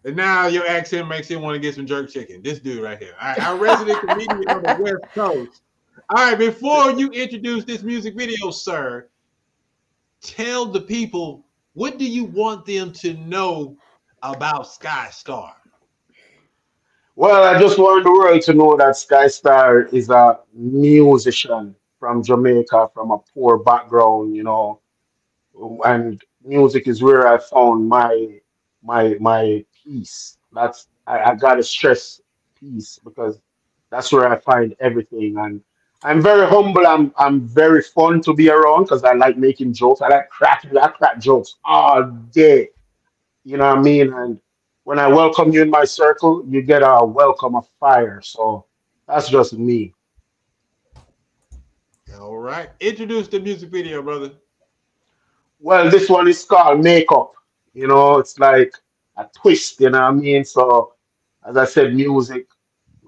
[0.05, 2.43] and now your accent makes him want to get some jerk chicken.
[2.43, 3.15] This dude right here.
[3.21, 5.63] I, our resident comedian on the West Coast.
[6.11, 9.09] All right, before you introduce this music video, sir,
[10.23, 11.45] tell the people
[11.75, 13.77] what do you want them to know
[14.23, 15.53] about SkyStar?
[17.17, 22.91] Well, I just want the world to know that SkyStar is a musician from Jamaica,
[22.95, 24.81] from a poor background, you know,
[25.85, 28.41] and music is where I found my
[28.83, 30.39] my my peace.
[30.53, 32.21] That's I, I gotta stress
[32.59, 33.41] peace because
[33.91, 35.37] that's where I find everything.
[35.39, 35.61] And
[36.05, 36.87] I'm very humble.
[36.87, 40.01] I'm I'm very fun to be around because I like making jokes.
[40.01, 40.77] I like cracking.
[40.77, 42.71] I crack jokes all day.
[43.45, 44.13] You know what I mean?
[44.13, 44.41] And
[44.85, 48.21] when I welcome you in my circle, you get a welcome of fire.
[48.21, 48.67] So
[49.07, 49.95] that's just me.
[52.21, 54.33] All right, introduce the music video, brother.
[55.61, 57.33] Well, this one is called Makeup.
[57.75, 58.75] You know, it's like
[59.17, 60.45] a twist, you know what I mean?
[60.45, 60.95] So,
[61.49, 62.47] as I said, music.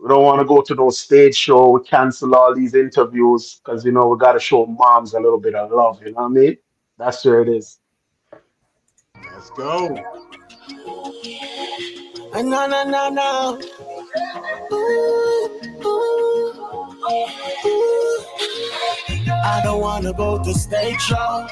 [0.05, 1.71] We don't want to go to no stage show.
[1.71, 5.41] We cancel all these interviews because, you know, we got to show moms a little
[5.41, 6.59] bit of love, you know what I mean?
[6.99, 7.79] That's where it is.
[9.33, 9.89] Let's go.
[12.35, 13.61] No, no, no, no.
[14.73, 16.53] Ooh, ooh,
[17.65, 18.25] ooh.
[19.31, 21.51] I don't wanna go to stage shows.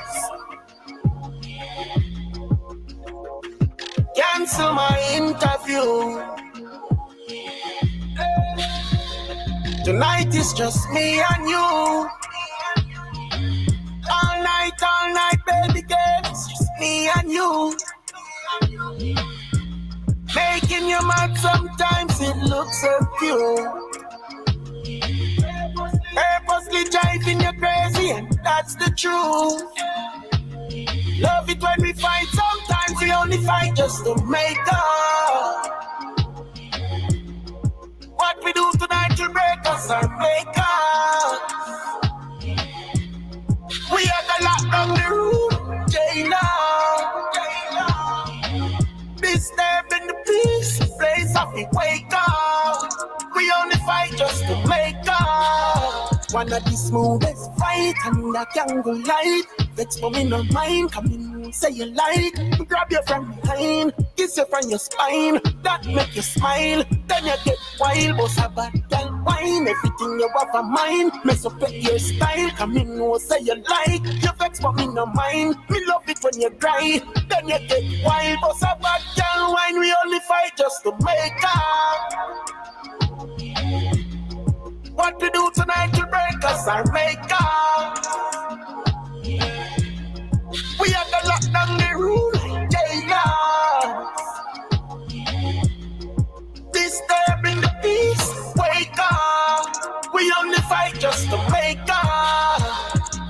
[4.15, 6.42] Cancel my interview.
[9.85, 11.57] Tonight is just me and you.
[11.59, 12.09] All
[14.43, 16.21] night, all night, baby girl.
[16.27, 17.77] It's just me and you.
[20.37, 23.69] Making you mad sometimes it looks so cute.
[26.15, 29.65] Purposely driving you crazy, and that's the truth.
[31.21, 35.67] Love it when we fight, sometimes we only fight just to make up.
[38.15, 38.92] What we do tonight
[39.23, 41.41] will break us or make us.
[43.93, 46.53] We are the lock down the room, jailer.
[49.17, 52.91] Disturbing the peace, place of we wake up.
[53.37, 56.12] We only fight just to make up.
[56.33, 59.43] One of the smoothest fight and I can go light.
[59.75, 62.35] Vex for me no mind, come in, say you like.
[62.69, 65.41] Grab you from behind, kiss you from your spine.
[65.63, 68.17] That make you smile, then you get wild.
[68.17, 71.13] Boss a bad girl wine, everything you have a mind.
[71.23, 74.03] Mess up at your style, come in, no say you like.
[74.03, 76.99] You vex for me no mind, me love it when you cry.
[77.29, 79.79] Then you get wild, boss a bad girl wine.
[79.79, 82.49] We only fight just to make up.
[84.95, 87.99] What we do tonight will break us or make up.
[90.81, 92.33] We have to lock down the rule,
[92.75, 94.09] jailers.
[96.73, 100.13] Disturbing the peace, wake up.
[100.15, 102.63] We only fight just to make up.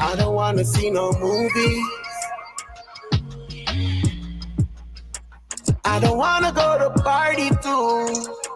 [0.01, 1.87] I don't wanna see no movies.
[5.85, 8.52] I don't wanna go to party too.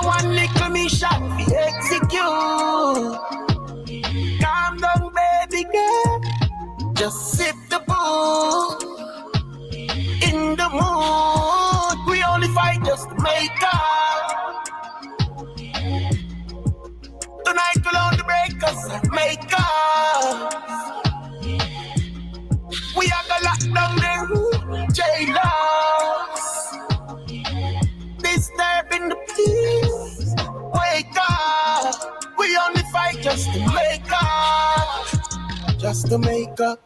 [0.00, 3.18] Have one little mission we execute.
[4.40, 6.20] Calm down, baby girl.
[6.94, 8.78] Just sip the boo.
[10.22, 14.64] In the mood, we only fight just to make up.
[17.44, 20.54] Tonight will only break us and make up.
[22.96, 26.57] We are gonna lock down the room, jailers
[28.58, 30.34] disturbing the peace.
[30.74, 32.24] Wake up.
[32.38, 35.06] We only fight just to make up.
[35.78, 36.80] Just to make up.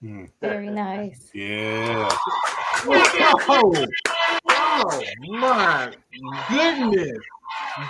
[0.00, 0.24] Hmm.
[0.40, 1.30] Very nice.
[1.34, 2.08] Yeah.
[2.84, 3.86] Oh,
[4.48, 5.92] oh my
[6.48, 7.18] goodness,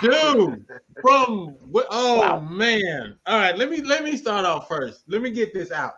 [0.01, 0.65] dude!
[1.01, 1.87] From what?
[1.89, 3.17] Oh man!
[3.25, 5.03] All right, let me let me start off first.
[5.07, 5.93] Let me get this out.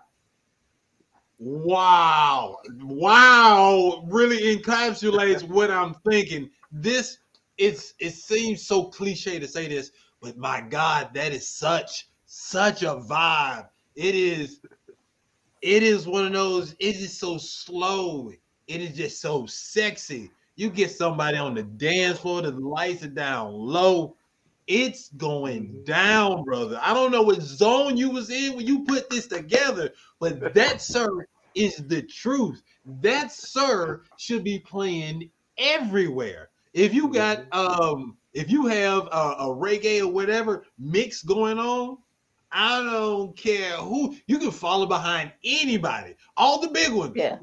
[1.40, 2.60] Wow,
[2.96, 4.04] wow!
[4.08, 6.50] Really encapsulates what I'm thinking.
[6.72, 7.20] This
[7.58, 9.92] it's it seems so cliche to say this,
[10.22, 13.68] but my God, that is such such a vibe.
[13.96, 14.60] It is
[15.62, 18.32] it is one of those, it is so slow.
[18.68, 20.32] It is just so sexy.
[20.56, 24.16] You get somebody on the dance floor, the lights are down low.
[24.68, 25.84] It's going mm-hmm.
[25.84, 26.80] down, brother.
[26.82, 30.82] I don't know what zone you was in when you put this together, but that
[30.82, 32.62] sir is the truth.
[33.02, 36.50] That sir should be playing everywhere.
[36.74, 41.98] If you got um if you have a, a reggae or whatever mix going on,
[42.52, 47.14] I don't care who you can follow behind anybody, all the big ones.
[47.16, 47.38] Yeah.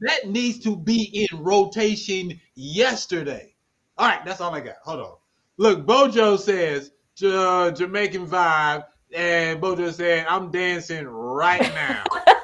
[0.00, 3.54] That needs to be in rotation yesterday.
[3.98, 4.76] All right, that's all I got.
[4.82, 5.14] Hold on.
[5.56, 6.92] Look, Bojo says
[7.24, 12.04] uh, Jamaican vibe, and Bojo said, I'm dancing right now.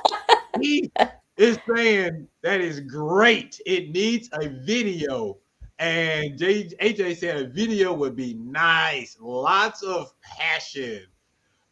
[0.60, 0.90] he
[1.36, 3.60] is saying that is great.
[3.66, 5.38] It needs a video.
[5.78, 9.16] And J- AJ said a video would be nice.
[9.20, 11.06] Lots of passion.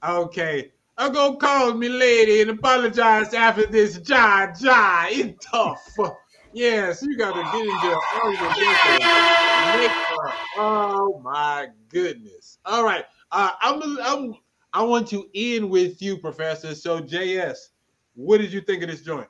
[0.07, 0.73] Okay.
[0.99, 5.07] I'm gonna call me lady and apologize after this ja ja.
[5.09, 5.97] It's tough.
[6.53, 8.57] Yes, you gotta get into an argument.
[10.59, 12.59] Oh my goodness.
[12.65, 13.05] All right.
[13.33, 14.35] Uh, I'm I'm
[14.73, 16.75] I want to end with you, Professor.
[16.75, 17.59] So JS,
[18.21, 19.29] what did you think of this joint?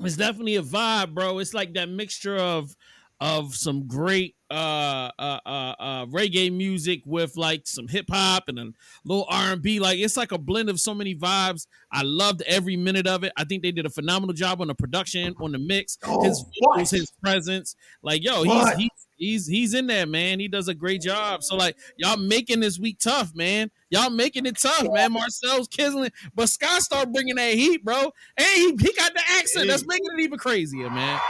[0.00, 1.38] it's definitely a vibe, bro.
[1.38, 2.74] It's like that mixture of
[3.20, 8.60] of some great uh uh uh, uh reggae music with like some hip hop and
[8.60, 8.72] a
[9.04, 9.80] little R and B.
[9.80, 11.66] Like it's like a blend of so many vibes.
[11.90, 13.32] I loved every minute of it.
[13.36, 16.90] I think they did a phenomenal job on the production, on the mix, his vocals,
[16.92, 17.74] his presence.
[18.02, 18.76] Like yo, What?
[18.76, 20.40] he's he's he's he's in there, man.
[20.40, 21.42] He does a great job.
[21.42, 23.70] So like y'all making this week tough, man.
[23.90, 25.12] Y'all making it tough, man.
[25.12, 28.12] Marcel's kizzling, but SkyStar bringing that heat, bro.
[28.36, 29.68] And he, he got the accent.
[29.68, 31.20] That's making it even crazier, man.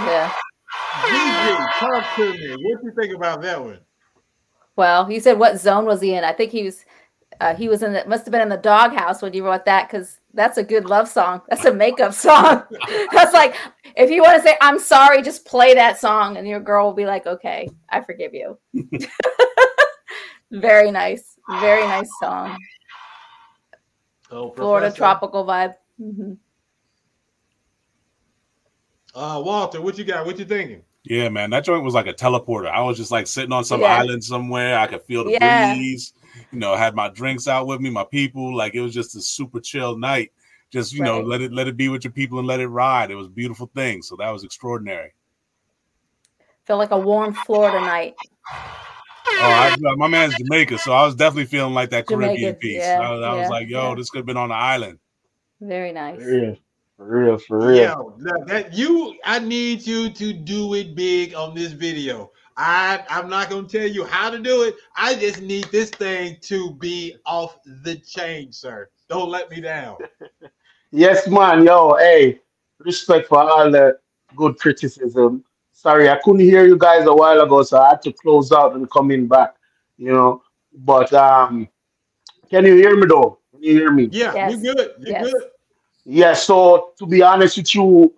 [0.00, 0.32] Yeah.
[1.02, 2.50] DJ, talk to me.
[2.50, 3.78] What you think about that one?
[4.76, 6.24] Well, you said what zone was he in?
[6.24, 6.84] I think he was
[7.40, 9.88] uh, he was in the must have been in the doghouse when you wrote that
[9.88, 11.40] because that's a good love song.
[11.48, 12.62] That's a makeup song.
[13.12, 13.56] that's like
[13.96, 16.94] if you want to say I'm sorry, just play that song and your girl will
[16.94, 18.58] be like, okay, I forgive you.
[20.52, 22.56] Very nice, very nice song.
[24.30, 24.96] Oh, Florida Professor.
[24.98, 25.74] tropical vibe.
[26.00, 26.36] Mhm.
[29.12, 30.24] Uh, Walter, what you got?
[30.24, 30.82] What you thinking?
[31.02, 32.68] Yeah, man, that joint was like a teleporter.
[32.70, 33.88] I was just like sitting on some Yeah.
[33.88, 34.78] island somewhere.
[34.78, 35.74] I could feel the Yeah.
[35.74, 36.12] breeze.
[36.52, 38.56] You know, had my drinks out with me, my people.
[38.56, 40.32] Like it was just a super chill night.
[40.70, 43.10] Just you know, let it let it be with your people and let it ride.
[43.10, 44.02] It was a beautiful thing.
[44.02, 45.12] So that was extraordinary.
[46.64, 48.14] Feel like a warm Florida night.
[48.52, 52.78] Oh, I, my man's Jamaica, so I was definitely feeling like that Caribbean piece.
[52.78, 53.94] yeah, I, was- I was like, yo, yeah.
[53.94, 54.98] this could have been on the island.
[55.60, 56.18] Very nice.
[56.18, 56.56] For real,
[56.96, 57.76] for real, for real.
[57.76, 62.30] Yo, that, that you, I need you to do it big on this video.
[62.56, 64.76] I, I'm not gonna tell you how to do it.
[64.96, 68.88] I just need this thing to be off the chain, sir.
[69.08, 69.96] Don't let me down.
[70.92, 71.64] Yes, man.
[71.64, 72.40] Yo, hey,
[72.78, 73.98] respect for all the
[74.36, 75.44] good criticism.
[75.72, 78.74] Sorry, I couldn't hear you guys a while ago, so I had to close out
[78.74, 79.56] and come in back.
[79.98, 80.42] You know,
[80.72, 81.68] but um,
[82.48, 83.38] can you hear me though?
[83.50, 84.08] Can you hear me?
[84.10, 84.62] Yeah, Yes.
[84.62, 84.92] you good.
[85.00, 85.32] You Yes.
[85.32, 85.42] good.
[86.04, 86.32] Yeah.
[86.34, 88.14] So to be honest with you,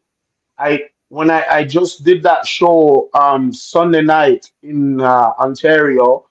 [0.58, 6.26] I when I, I just did that show um Sunday night in uh, Ontario,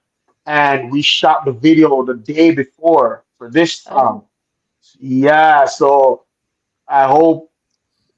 [0.46, 4.24] and we shot the video the day before for this song.
[4.98, 5.64] Yeah.
[5.66, 6.24] So
[6.88, 7.50] I hope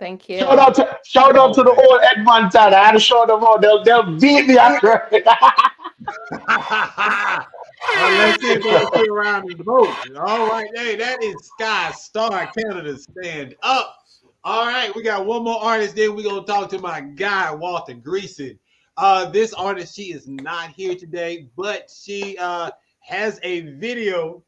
[0.00, 0.40] Thank you.
[0.40, 2.74] Shout out to shout out to the old Edmonton.
[2.74, 3.62] I had to shout them out.
[3.62, 5.08] They'll they'll beat me after.
[7.96, 9.94] Let's see if they'll sit around and vote.
[10.16, 13.98] All right, hey, that is SkyStar Canada Stand Up.
[14.42, 15.96] All right, we got one more artist.
[15.96, 18.58] Then we're gonna talk to my guy Walter Greason.
[18.96, 22.70] Uh, this artist, she is not here today, but she uh
[23.00, 24.42] has a video.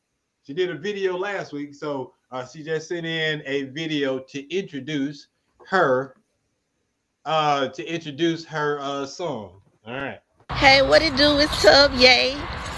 [0.46, 4.54] She did a video last week, so uh, she just sent in a video to
[4.54, 5.28] introduce
[5.66, 6.16] her
[7.24, 9.60] uh to introduce her uh song.
[9.86, 10.20] All right.
[10.52, 11.38] Hey, what it do?
[11.38, 12.34] It's Tubya,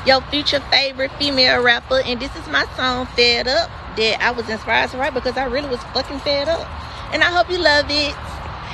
[0.06, 4.48] your future favorite female rapper, and this is my song Fed Up that I was
[4.48, 6.66] inspired to write because I really was fucking fed up.
[7.12, 8.14] And I hope you love it.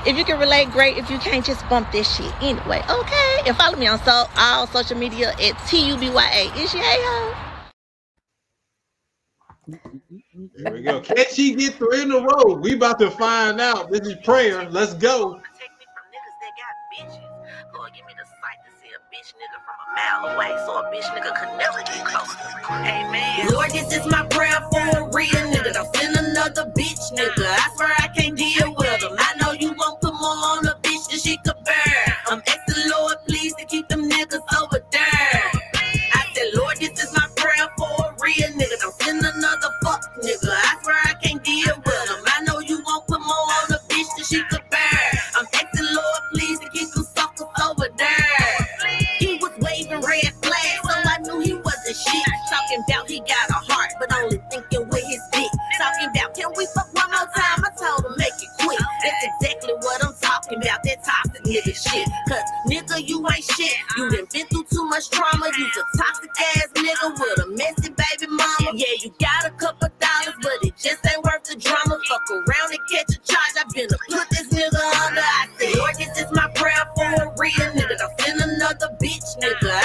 [0.07, 0.97] If you can relate, great.
[0.97, 2.83] If you can't, just bump this shit anyway.
[2.89, 3.41] Okay.
[3.47, 6.61] And follow me on so all social media at T U B Y A.
[6.61, 7.35] Is she ho?
[10.57, 11.01] There we go.
[11.01, 12.57] Can she get three in a row?
[12.57, 13.91] We about to find out.
[13.91, 14.69] This is prayer.
[14.69, 15.41] Let's go.
[19.95, 22.37] Mile away, so a bitch nigga could never get close.
[22.71, 23.49] Amen.
[23.53, 25.73] Lord, this is my prayer for a real nigga.
[25.75, 27.47] Don't send another bitch nigga.
[27.47, 29.15] I swear I can't deal with them.
[29.19, 31.84] I know you won't put more on a bitch than she could bear.
[60.55, 62.09] Talking about, that toxic nigga shit.
[62.29, 63.75] Cause nigga, you ain't shit.
[63.97, 65.51] You done been through too much trauma.
[65.57, 68.73] You a toxic ass nigga with a messy baby mama.
[68.75, 71.99] Yeah, you got a couple dollars, but it just ain't worth the drama.
[72.09, 73.55] Fuck around and catch a charge.
[73.59, 75.21] I been to put this nigga under.
[75.21, 77.99] I said, Lord, this is my prayer for a real nigga.
[77.99, 79.84] Don't send another bitch nigga.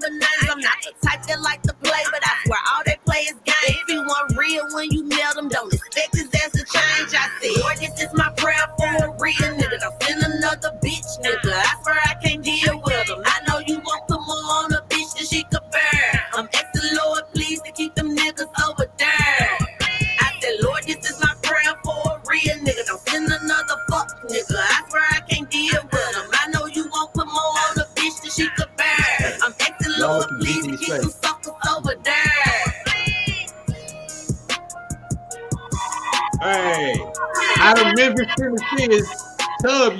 [0.00, 0.48] Names.
[0.50, 3.34] I'm not the type that like to play, but I swear all they play is
[3.44, 3.54] game.
[3.68, 5.01] If you want real when you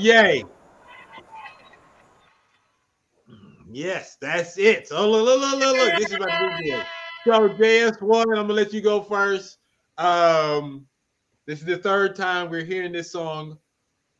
[0.02, 0.44] Yay.
[3.70, 4.88] Yes, that's it.
[4.88, 5.98] So look, look, look, look, look.
[5.98, 6.82] This is my big boy.
[7.24, 9.58] So JS1, I'm gonna let you go first.
[9.98, 10.86] Um,
[11.46, 13.58] this is the third time we're hearing this song.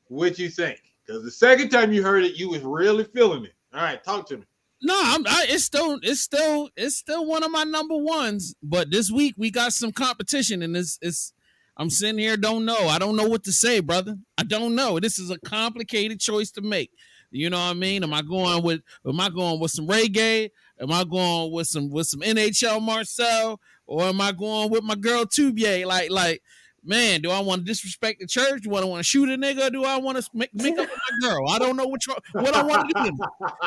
[0.06, 0.80] What you think?
[1.04, 3.54] Because the second time you heard it, you was really feeling it.
[3.74, 4.44] All right, talk to me.
[4.82, 8.54] No, I'm, I, it's still it's still it's still one of my number ones.
[8.62, 11.32] But this week we got some competition, and it's it's
[11.76, 12.88] I'm sitting here don't know.
[12.88, 14.16] I don't know what to say, brother.
[14.36, 15.00] I don't know.
[15.00, 16.90] This is a complicated choice to make.
[17.30, 18.02] You know what I mean?
[18.02, 20.50] Am I going with am I going with some reggae?
[20.80, 23.58] Am I going with some with some NHL Marcel?
[23.86, 25.86] Or am I going with my girl Tubya?
[25.86, 26.42] Like like
[26.84, 28.62] man, do I want to disrespect the church?
[28.62, 29.72] Do I want to shoot a nigga?
[29.72, 31.48] do I want to make, make up with my girl?
[31.48, 31.98] I don't know one,
[32.32, 33.18] what I want to do.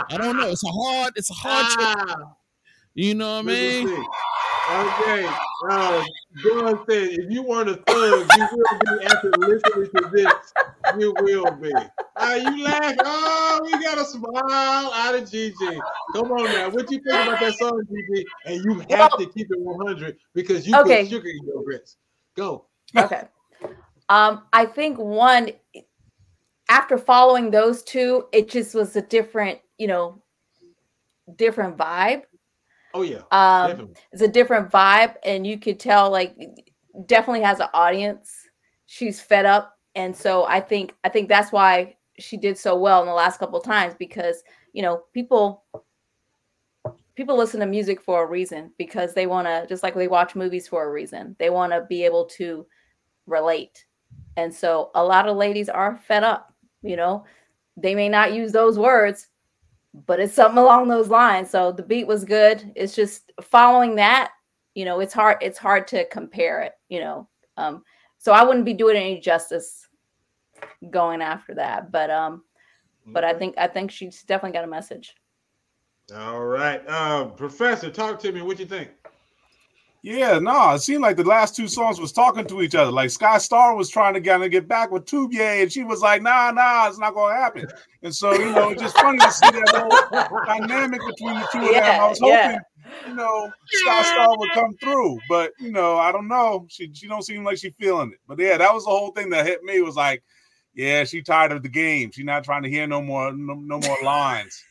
[0.10, 0.50] I don't know.
[0.50, 2.06] It's a hard, it's a hard choice.
[2.10, 2.36] Ah.
[2.96, 3.88] You know what I Let me mean?
[3.88, 4.04] see.
[4.72, 5.30] Okay.
[5.70, 6.04] Uh,
[6.44, 10.54] John said, if you weren't a thug, you will be after listening to this.
[10.98, 11.74] You will be.
[12.16, 12.96] Uh, you laugh.
[13.04, 15.82] Oh, we got a smile out of Gigi.
[16.14, 16.70] Come on now.
[16.70, 18.26] What you think about that song, Gigi?
[18.46, 21.02] And you have to keep it 100 because you Okay.
[21.02, 21.98] put sugar in your grits.
[22.38, 22.66] Go.
[22.96, 23.24] Okay.
[24.08, 25.50] Um, I think one
[26.70, 30.22] after following those two, it just was a different, you know,
[31.36, 32.24] different vibe.
[32.96, 33.24] Oh yeah.
[33.32, 33.96] Um, definitely.
[34.14, 36.36] it's a different vibe, and you could tell like
[37.06, 38.34] definitely has an audience.
[38.86, 43.02] She's fed up, and so I think I think that's why she did so well
[43.02, 44.42] in the last couple of times because
[44.72, 45.66] you know people
[47.16, 50.34] people listen to music for a reason because they want to just like they watch
[50.34, 51.36] movies for a reason.
[51.38, 52.66] They want to be able to
[53.26, 53.86] relate.
[54.38, 57.26] And so a lot of ladies are fed up, you know.
[57.78, 59.28] They may not use those words,
[60.06, 61.50] but it's something along those lines.
[61.50, 62.72] So the beat was good.
[62.76, 64.32] It's just following that,
[64.74, 65.38] you know, it's hard.
[65.42, 67.28] It's hard to compare it, you know.
[67.58, 67.84] Um,
[68.18, 69.88] so I wouldn't be doing any justice
[70.90, 71.92] going after that.
[71.92, 72.44] But um,
[73.08, 75.16] but I think I think she's definitely got a message.
[76.16, 78.42] All right, uh, Professor, talk to me.
[78.42, 78.90] What you think?
[80.06, 82.92] Yeah, no, it seemed like the last two songs was talking to each other.
[82.92, 86.22] Like SkyStar was trying to kind of get back with Tubya, and she was like,
[86.22, 87.66] "Nah, nah, it's not gonna happen."
[88.04, 91.58] And so, you know, it's just funny to see that whole dynamic between the two
[91.58, 92.02] of them.
[92.02, 92.60] I was hoping, yeah.
[93.08, 93.52] you know,
[93.84, 96.68] SkyStar would come through, but you know, I don't know.
[96.70, 98.20] She she don't seem like she feeling it.
[98.28, 99.82] But yeah, that was the whole thing that hit me.
[99.82, 100.22] Was like,
[100.76, 102.12] yeah, she tired of the game.
[102.12, 104.64] She's not trying to hear no more no, no more lines.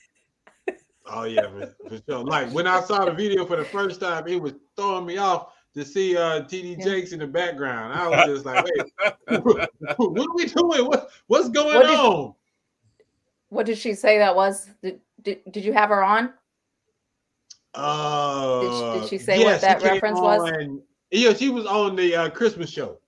[1.07, 2.25] Oh yeah, for, for sure.
[2.25, 5.53] Like when I saw the video for the first time, it was throwing me off
[5.75, 7.93] to see uh TD Jakes in the background.
[7.93, 10.87] I was just like, wait, what are we doing?
[10.87, 12.35] What what's going What did- on?
[13.51, 14.69] What did she say that was?
[14.83, 16.33] Did, did, did you have her on?
[17.73, 20.51] Uh, did she say what that came reference was?
[21.11, 22.99] Yeah, she was on the uh, Christmas show.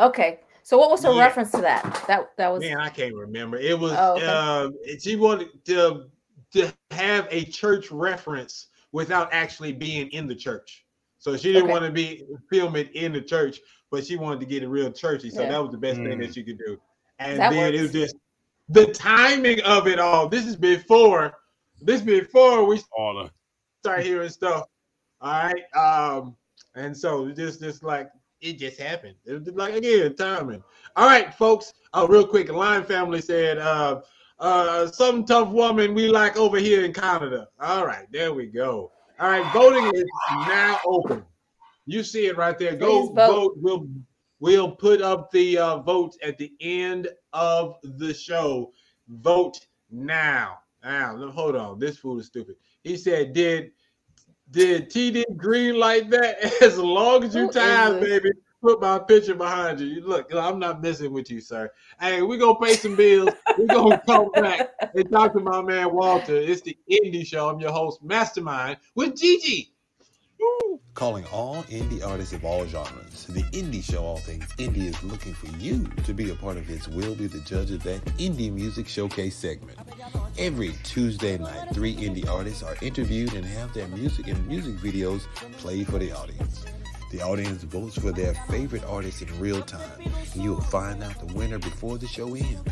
[0.00, 0.40] Okay.
[0.62, 1.20] So what was her Yeah.
[1.20, 2.04] reference to that?
[2.06, 3.58] That that was Man, I can't remember.
[3.58, 4.24] It was Oh, okay.
[4.26, 4.68] uh,
[4.98, 6.04] she wanted to
[6.52, 10.84] to have a church reference without actually being in the church.
[11.18, 11.72] So she didn't Okay.
[11.72, 14.90] want to be film it in the church, but she wanted to get it real
[14.92, 15.30] churchy.
[15.30, 15.48] So Yeah.
[15.48, 16.22] that was the best thing Mm.
[16.26, 16.80] that she could do.
[17.18, 18.16] And That then it was just
[18.68, 20.28] the timing of it all.
[20.28, 21.38] This is before
[21.80, 23.30] this before we All the
[23.80, 24.66] start hearing stuff.
[25.20, 25.74] All right.
[25.76, 26.36] Um,
[26.74, 29.14] and so it just just like it just happened.
[29.24, 30.62] It was like again, timing.
[30.96, 31.72] All right, folks.
[31.94, 34.00] Oh, real quick, the Lion family said uh
[34.42, 37.48] uh some tough woman we like over here in Canada.
[37.60, 38.90] All right, there we go.
[39.18, 40.04] All right, voting is
[40.48, 41.24] now open.
[41.86, 42.74] You see it right there.
[42.74, 43.14] Go vote.
[43.14, 43.54] vote.
[43.56, 43.88] We'll
[44.40, 48.72] we'll put up the uh, votes at the end of the show.
[49.08, 49.58] Vote
[49.90, 50.58] now.
[50.82, 51.78] Now, hold on.
[51.78, 52.56] This fool is stupid.
[52.82, 53.70] He said, "Did
[54.50, 56.42] did TD green like that?
[56.62, 58.30] As long as you time, baby,
[58.62, 60.00] put my picture behind you.
[60.06, 61.70] Look, I'm not messing with you, sir.
[62.00, 63.30] Hey, we're gonna pay some bills.
[63.58, 66.36] We're gonna come back and talk to my man Walter.
[66.36, 67.48] It's the indie show.
[67.48, 69.72] I'm your host, Mastrmynd, with Gigi.
[70.94, 73.26] Calling all indie artists of all genres.
[73.26, 76.68] The Indie Show All Things Indie is looking for you to be a part of
[76.68, 79.78] its Will Be the Judge of that Indie Music Showcase segment.
[80.36, 85.22] Every Tuesday night, three indie artists are interviewed and have their music and music videos
[85.56, 86.66] played for the audience.
[87.12, 91.18] The audience votes for their favorite artists in real time, and you will find out
[91.20, 92.62] the winner before the show ends.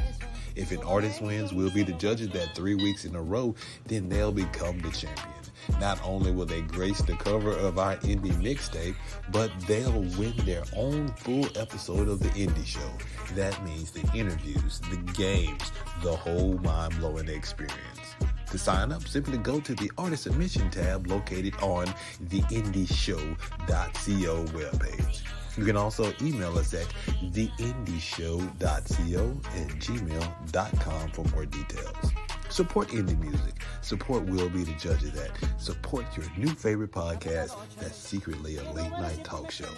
[0.57, 4.09] If an artist wins, we'll be the judges that three weeks in a row, then
[4.09, 5.29] they'll become the champion.
[5.79, 8.97] Not only will they grace the cover of our indie mixtape,
[9.31, 12.93] but they'll win their own full episode of the indie show.
[13.35, 15.71] That means the interviews, the games,
[16.03, 18.00] the whole mind blowing experience.
[18.51, 21.87] To sign up, simply go to the artist submission tab located on
[22.21, 25.23] the indieshow.co webpage.
[25.57, 26.87] You can also email us at
[27.33, 28.85] theindieshow.co at
[29.79, 32.13] gmail.com for more details.
[32.49, 33.55] Support indie music.
[33.83, 35.31] Support Will Be the Judge of That.
[35.59, 39.69] Support your new favorite podcast that's secretly a late night talk show.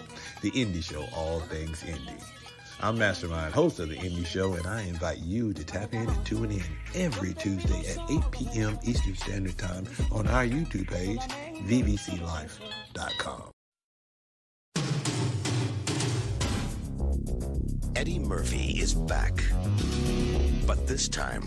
[0.40, 2.41] The Indie Show, all things indie.
[2.84, 6.26] I'm Mastrmynd, host of The Indie Show, and I invite you to tap in and
[6.26, 6.64] tune in
[6.96, 8.76] every Tuesday at 8 p.m.
[8.82, 11.20] Eastern Standard Time on our YouTube page,
[11.64, 13.50] VVCLife.com.
[17.94, 19.44] Eddie Murphy is back.
[20.66, 21.44] But this time,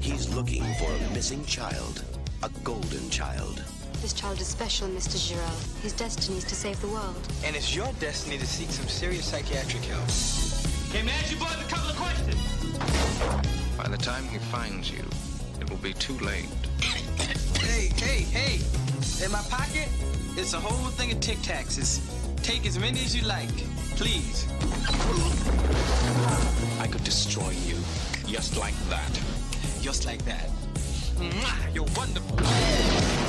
[0.00, 2.04] he's looking for a missing child,
[2.42, 3.64] a golden child.
[4.02, 5.16] This child is special, Mr.
[5.16, 5.80] Jarrell.
[5.80, 7.22] His destiny is to save the world.
[7.44, 10.08] And it's your destiny to seek some serious psychiatric help.
[10.90, 12.34] Okay, man, you boys a couple of questions.
[13.78, 15.04] By the time he finds you,
[15.60, 16.48] it will be too late.
[17.60, 19.24] Hey, hey, hey!
[19.24, 19.88] In my pocket,
[20.36, 21.78] it's a whole thing of Tic Tacs.
[21.78, 22.00] It's
[22.42, 23.54] take as many as you like,
[23.94, 24.48] please.
[26.80, 27.76] I could destroy you
[28.26, 29.20] just like that.
[29.80, 30.50] Just like that.
[31.18, 33.21] Mwah, You're wonderful.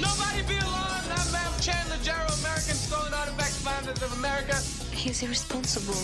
[0.00, 1.12] Nobody be alarmed.
[1.12, 4.56] I'm Ma'am Chandler Jarrell, American Stolen Artifacts Finders of America.
[4.96, 6.00] He's irresponsible.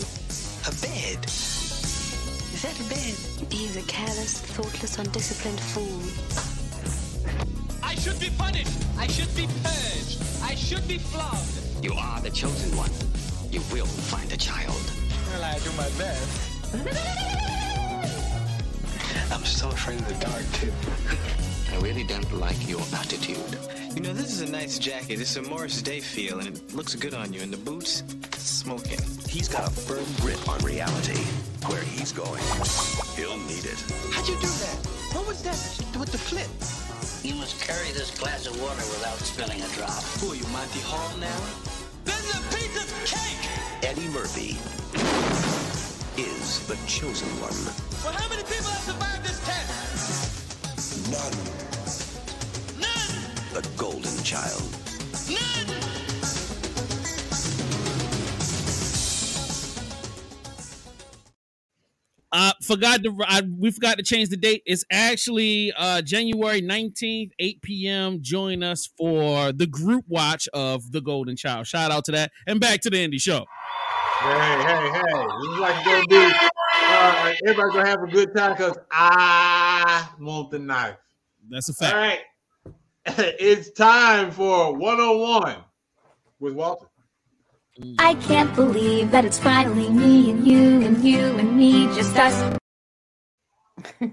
[0.69, 1.25] A bed.
[1.25, 3.17] Is that a bed?
[3.51, 6.03] He is a careless, thoughtless, undisciplined fool.
[7.83, 8.77] I should be punished.
[8.99, 10.21] I should be purged.
[10.43, 11.83] I should be flogged.
[11.83, 12.93] You are the chosen one.
[13.51, 14.83] You will find a child.
[15.31, 16.53] Well, I do my best.
[19.33, 20.73] I'm so afraid of the dark, too.
[21.77, 23.59] I really don't like your attitude.
[23.95, 25.21] You know, this is a nice jacket.
[25.21, 27.43] It's a Morris Day feel, and it looks good on you.
[27.43, 28.03] And the boots,
[28.39, 28.99] smoking.
[29.29, 31.21] He's got a firm grip on reality.
[31.69, 32.43] where he's going,
[33.15, 33.79] he'll need it.
[34.11, 34.79] How'd you do that?
[35.13, 35.61] What was that
[36.01, 36.49] with the flip?
[37.23, 40.03] You must carry this glass of water without spilling a drop.
[40.25, 41.41] Who are you, Monty Hall now?
[42.07, 43.51] This is a piece of cake!
[43.85, 44.57] Eddie Murphy
[46.17, 47.53] is the chosen one.
[48.03, 50.46] Well, how many people have survived this test?
[51.11, 51.33] None.
[52.81, 53.35] None!
[53.55, 54.63] The golden child.
[55.31, 55.77] None!
[62.33, 64.63] Uh, forgot to I, we forgot to change the date.
[64.67, 68.19] It's actually uh January 19th, 8 p.m.
[68.23, 71.67] Join us for the group watch of The Golden Child.
[71.67, 72.33] Shout out to that.
[72.47, 73.47] And back to the indie show.
[74.21, 75.27] Hey, hey, hey.
[75.41, 76.33] This is like gonna be
[76.83, 80.97] uh, everybody's gonna have a good time because I want the knife.
[81.49, 81.95] That's a fact.
[81.95, 82.21] All right.
[83.39, 85.59] it's time for 101
[86.41, 86.87] with Walter.
[87.99, 92.59] I can't believe that it's finally me and you and you and me, just us.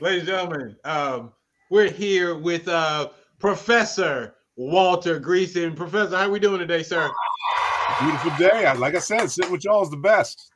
[0.00, 1.32] Ladies and gentlemen, um,
[1.70, 3.08] we're here with uh,
[3.38, 5.74] Professor Walter Greason.
[5.74, 7.10] Professor, how are we doing today, sir?
[8.00, 8.72] Beautiful day.
[8.74, 10.51] Like I said, sitting with y'all is the best.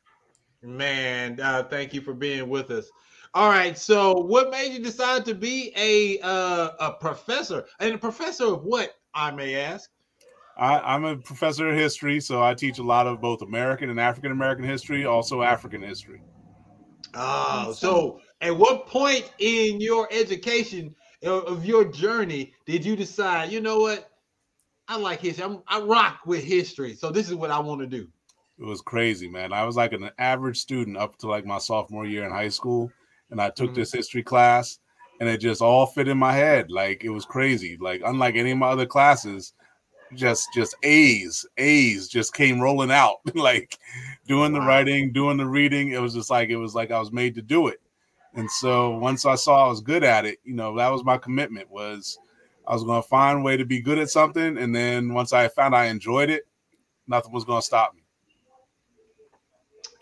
[0.63, 2.89] Man, uh, thank you for being with us.
[3.33, 7.65] All right, so what made you decide to be a uh, a professor?
[7.79, 9.91] And a professor of what, I may ask?
[10.57, 13.99] I, I'm a professor of history, so I teach a lot of both American and
[13.99, 16.21] African American history, also African history.
[17.13, 23.51] Oh, so at what point in your education of of your journey did you decide,
[23.51, 24.11] you know what?
[24.87, 25.43] I like history.
[25.43, 26.95] I'm, I rock with history.
[26.95, 28.07] So this is what I want to do.
[28.59, 29.53] It was crazy, man.
[29.53, 32.91] I was like an average student up to like my sophomore year in high school,
[33.29, 33.79] and I took mm-hmm.
[33.79, 34.79] this history class,
[35.19, 36.71] and it just all fit in my head.
[36.71, 37.77] Like it was crazy.
[37.79, 39.53] Like unlike any of my other classes,
[40.15, 43.17] just just A's, A's just came rolling out.
[43.35, 43.77] like
[44.27, 45.91] doing the writing, doing the reading.
[45.91, 47.79] It was just like it was like I was made to do it.
[48.33, 51.17] And so once I saw I was good at it, you know, that was my
[51.17, 52.19] commitment was
[52.67, 54.57] I was going to find a way to be good at something.
[54.57, 56.43] And then once I found I enjoyed it,
[57.07, 57.96] nothing was going to stop me.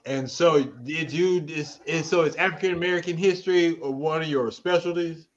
[0.05, 4.51] And so did you this and so it's African American history or one of your
[4.51, 5.27] specialties?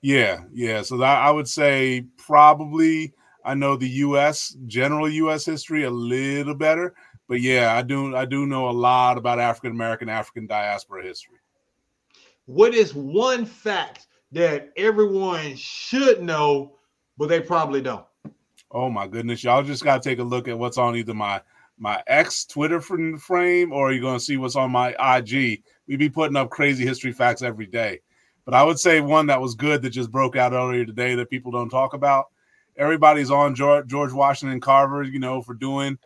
[0.00, 0.82] Yeah, yeah.
[0.82, 3.12] So that I would say probably
[3.44, 4.56] I know the U.S.
[4.66, 5.44] general U.S.
[5.44, 6.94] history a little better,
[7.28, 11.38] but yeah, I do I do know a lot about African American African diaspora history.
[12.46, 16.76] What is one fact that everyone should know,
[17.18, 18.04] but they probably don't?
[18.70, 21.42] Oh my goodness, y'all just got to take a look at what's on either my
[21.80, 25.62] my ex Twitter fr- frame or you're gonna see what's on my IG.
[25.88, 28.00] We be putting up crazy history facts every day.
[28.44, 31.30] But I would say one that was good that just broke out earlier today that
[31.30, 32.26] people don't talk about.
[32.76, 35.98] Everybody's on George, George Washington Carver, you know, for doing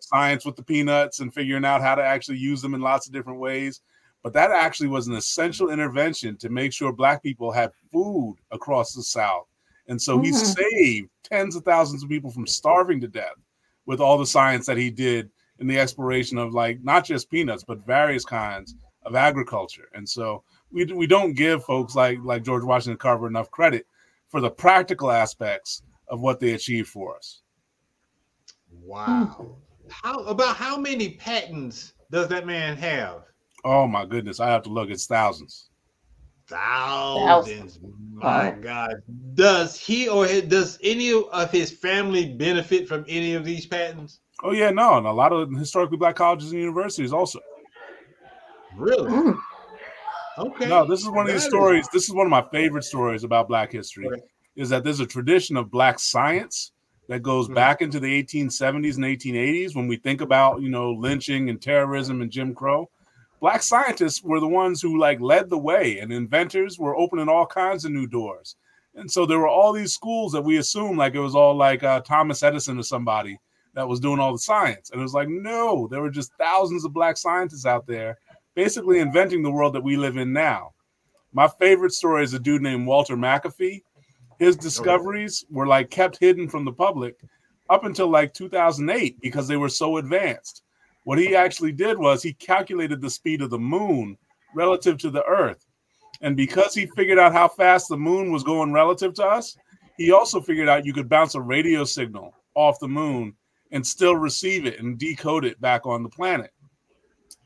[0.00, 3.12] science with the peanuts and figuring out how to actually use them in lots of
[3.12, 3.80] different ways.
[4.22, 8.94] But that actually was an essential intervention to make sure Black people had food across
[8.94, 9.46] the South.
[9.88, 10.56] And so he Mhm.
[10.56, 13.34] saved tens of thousands of people from starving to death
[13.92, 17.62] with all the science that he did in the exploration of like not just peanuts,
[17.62, 18.74] but various kinds
[19.04, 19.90] of agriculture.
[19.92, 23.86] And so we, we don't give folks like like George Washington Carver enough credit
[24.30, 27.42] for the practical aspects of what they achieved for us.
[28.72, 29.56] Wow.
[29.90, 33.24] How about how many patents does that man have?
[33.62, 34.88] Oh my goodness, I have to look.
[34.88, 35.68] It's thousands.
[36.46, 37.78] Thousands.
[38.14, 38.56] My Wow.
[38.60, 38.94] God.
[39.34, 44.20] Does he or his, does any of his family benefit from any of these patents?
[44.44, 47.38] Oh yeah, no, and a lot of historically black colleges and universities also.
[48.76, 49.34] Really?
[50.38, 50.66] Okay.
[50.68, 51.88] No, this is one of these That is- stories.
[51.92, 54.08] This is one of my favorite stories about Black history.
[54.56, 56.72] Is that there's a tradition of Black science
[57.08, 57.54] that goes Mm-hmm.
[57.54, 59.74] back into the 1870s and 1880s.
[59.74, 62.88] When we think about you know lynching and terrorism and Jim Crow,
[63.42, 67.44] Black scientists were the ones who like led the way, and inventors were opening all
[67.44, 68.54] kinds of new doors.
[68.94, 71.82] And so there were all these schools that we assumed like it was all like
[71.82, 73.36] uh, Thomas Edison or somebody
[73.74, 74.90] that was doing all the science.
[74.90, 78.16] And it was like, no, there were just thousands of black scientists out there
[78.54, 80.70] basically inventing the world that we live in now.
[81.32, 83.82] My favorite story is a dude named Walter McAfee.
[84.38, 87.16] His discoveries were like kept hidden from the public
[87.68, 90.62] up until like 2008 because they were so advanced.
[91.04, 94.16] What he actually did was he calculated the speed of the moon
[94.54, 95.66] relative to the earth.
[96.20, 99.56] And because he figured out how fast the moon was going relative to us,
[99.96, 103.34] he also figured out you could bounce a radio signal off the moon
[103.72, 106.52] and still receive it and decode it back on the planet.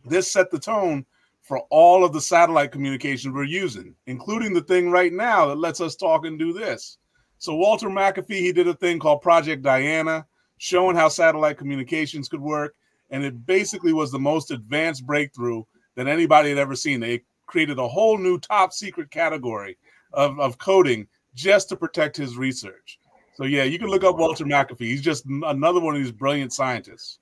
[0.05, 1.07] This set the tone
[1.43, 5.81] for all of the satellite communications we're using, including the thing right now that lets
[5.81, 6.99] us talk and do this.
[7.39, 10.27] So Walter McAfee, he did a thing called Project Diana,
[10.59, 12.74] showing how satellite communications could work.
[13.11, 15.62] And it basically was the most advanced breakthrough
[15.95, 17.01] that anybody had ever seen.
[17.01, 19.78] They created a whole new top secret category
[20.12, 22.99] of, of coding just to protect his research.
[23.35, 24.81] So yeah, you can look up Walter McAfee.
[24.81, 27.19] He's just another one of these brilliant scientists.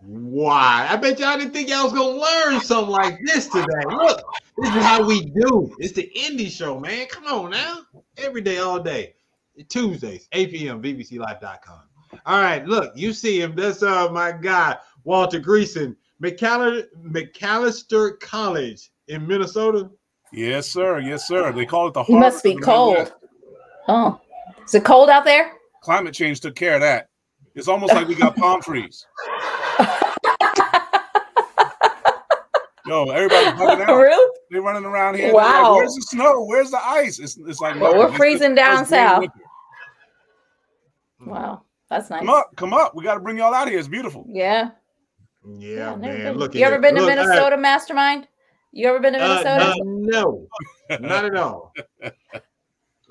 [0.00, 0.86] Why?
[0.90, 3.86] I bet y'all didn't think y'all was gonna learn something like this today.
[3.86, 4.22] Look,
[4.58, 5.74] this is how we do.
[5.78, 7.06] It's the indie show, man.
[7.06, 7.80] Come on now.
[8.18, 9.14] Every day, all day.
[9.68, 10.82] Tuesdays, 8 p.m.
[10.82, 11.80] VVCLife.com.
[12.26, 13.54] All right, look, you see him.
[13.56, 14.76] That's uh my guy,
[15.06, 19.88] Walter Greason, Macalester, Macalester College in Minnesota.
[20.32, 20.98] Yes, sir.
[20.98, 21.52] Yes, sir.
[21.52, 22.02] They call it the.
[22.02, 22.94] He must be of the cold.
[22.98, 23.14] Midwest.
[23.86, 24.20] Oh,
[24.64, 25.52] is it cold out there?
[25.80, 27.08] Climate change took care of that.
[27.54, 29.06] It's almost like we got palm trees.
[32.84, 33.96] Yo, everybody's bugging out.
[33.96, 34.36] Really?
[34.50, 35.26] They're running around here.
[35.26, 35.76] They're like, Wow.
[35.76, 36.44] Where's the snow?
[36.44, 37.18] Where's the ice?
[37.20, 39.30] It's, it's like Well, no, we're it's the freezing down first day of south.
[41.26, 42.20] Wow, that's nice.
[42.20, 42.94] Come up, come up.
[42.96, 43.78] We got to bring y'all out here.
[43.78, 44.26] It's beautiful.
[44.28, 44.70] Yeah.
[45.46, 46.16] Yeah, I've man.
[46.18, 46.38] been.
[46.38, 46.82] Look at you ever it.
[46.82, 47.26] been to Look, all right.
[47.26, 48.24] Minnesota Mastrmynd?
[48.72, 49.70] You ever been to Uh, Minnesota?
[49.70, 50.46] uh, no,
[51.00, 51.72] not at all.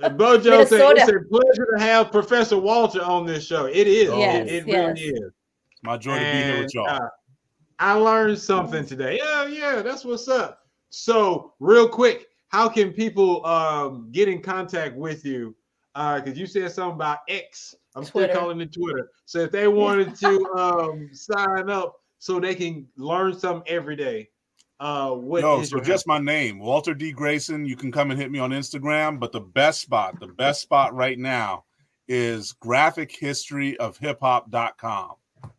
[0.01, 3.65] And Bojo said it's a pleasure to have Professor Walter on this show.
[3.65, 4.09] It is.
[4.09, 4.87] Yes, it, it yes.
[4.99, 5.19] really is.
[5.71, 6.89] It's my joy to be here with y'all.
[6.89, 7.07] uh,
[7.79, 9.19] I learned something today.
[9.23, 10.59] Yeah, yeah, that's what's up.
[10.89, 15.55] So, real quick, how can people um, get in contact with you?
[15.93, 17.73] Because you said something about X.
[17.95, 18.33] I'm Twitter.
[18.33, 19.09] still calling it Twitter.
[19.25, 24.29] So, if they wanted to um, sign up so they can learn something every day,
[24.79, 27.11] uh, what No, so just my name, Walter D.
[27.13, 27.67] Greason.
[27.67, 30.93] You can come and hit me on Instagram, but the best spot, the best spot
[30.93, 31.65] right now
[32.07, 35.11] is graphichistoryofhiphop.com.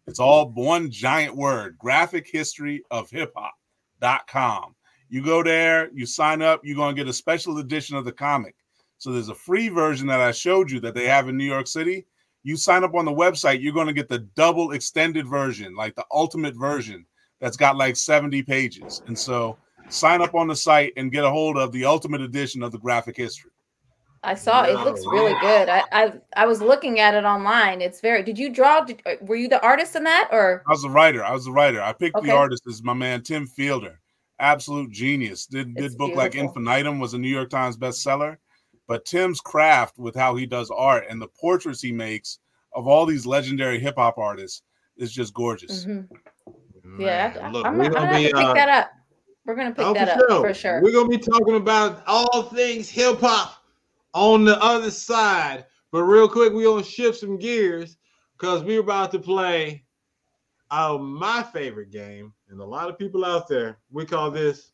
[0.07, 4.75] It's all one giant word, graphichistoryofhiphop.com.
[5.09, 8.13] You go there, you sign up, you're going to get a special edition of the
[8.13, 8.55] comic.
[8.99, 11.67] So there's a free version that I showed you that they have in New York
[11.67, 12.07] City.
[12.47, 15.97] You sign up on the website, you're going to get the double extended version, like
[15.97, 17.05] the ultimate version
[17.41, 19.03] that's got like 70 pages.
[19.09, 19.59] And so
[19.89, 22.79] sign up on the site and get a hold of the ultimate edition of the
[22.79, 23.51] graphic history.
[24.23, 24.71] I saw it.
[24.71, 25.69] It looks really good.
[25.69, 27.81] I, I I was looking at it online.
[27.81, 28.23] It's very.
[28.23, 28.81] Did you draw?
[28.81, 31.25] Did, uh, were you the artist in that, or I was the writer.
[31.25, 31.83] I was the writer.
[31.83, 32.29] I picked Okay.
[32.29, 34.01] the artist as my man Tim Fielder.
[34.39, 35.47] Absolute genius.
[35.47, 36.35] Did did It's book like.
[36.35, 38.37] Infinitum was a New York Times bestseller.
[38.87, 42.39] But Tim's craft with how he does art and the portraits he makes
[42.75, 44.63] of all these legendary hip hop artists
[44.97, 45.85] is just gorgeous.
[45.85, 46.09] Mhm.
[46.99, 47.35] yeah?
[47.37, 48.91] I, Man, look, I'm, we're I'm gonna gonna have be, pick uh, that up.
[49.45, 50.49] We're gonna pick Oh, that for up sure.
[50.49, 50.83] for sure.
[50.83, 53.63] We're gonna be talking about all things hip hop
[54.15, 55.67] on the other side.
[55.93, 57.97] But real quick, we're gonna shift some gears
[58.39, 59.85] because we're about to play
[60.71, 64.73] uh, my favorite game, and a lot of people out there we call this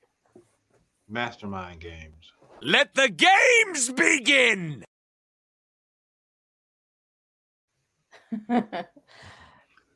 [1.09, 2.33] mastermind games.
[2.63, 4.85] Let the games begin!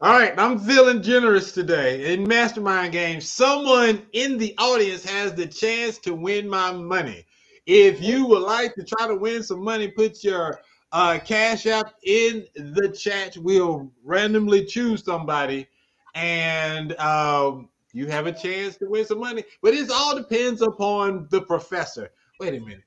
[0.00, 2.14] All right, I'm feeling generous today.
[2.14, 7.26] In Mastermind Games, someone in the audience has the chance to win my money.
[7.66, 10.60] If you would like to try to win some money, put your
[10.92, 13.36] uh, cash app in the chat.
[13.38, 15.66] We'll randomly choose somebody,
[16.14, 19.44] and um, you have a chance to win some money.
[19.62, 22.12] But it all depends upon the professor.
[22.40, 22.84] Wait a minute,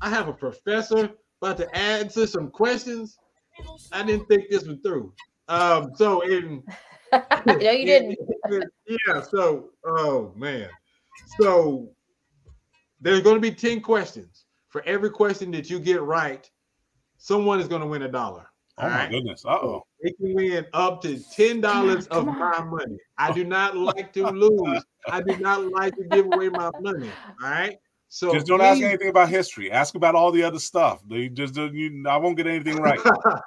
[0.00, 1.10] I have a professor
[1.42, 3.18] about to answer some questions.
[3.92, 5.12] I didn't think this was through.
[5.48, 6.62] Um, so in
[7.46, 8.18] no, you didn't.
[8.86, 10.68] yeah, so oh man.
[11.40, 11.90] So
[13.00, 14.44] there's going to be 10 questions.
[14.68, 16.50] For every question that you get right,
[17.18, 18.46] someone is going to win a dollar.
[18.78, 19.44] Oh my goodness.
[19.46, 19.86] Uh oh.
[20.02, 22.98] They can win up to ten dollars of my money.
[23.16, 24.84] I do not like to lose.
[25.08, 27.10] I do not like to give away my money.
[27.42, 27.78] All right.
[28.08, 29.70] So just don't ask anything about history.
[29.70, 31.02] Ask about all the other stuff.
[31.08, 33.00] They just don't- you, I won't get anything right.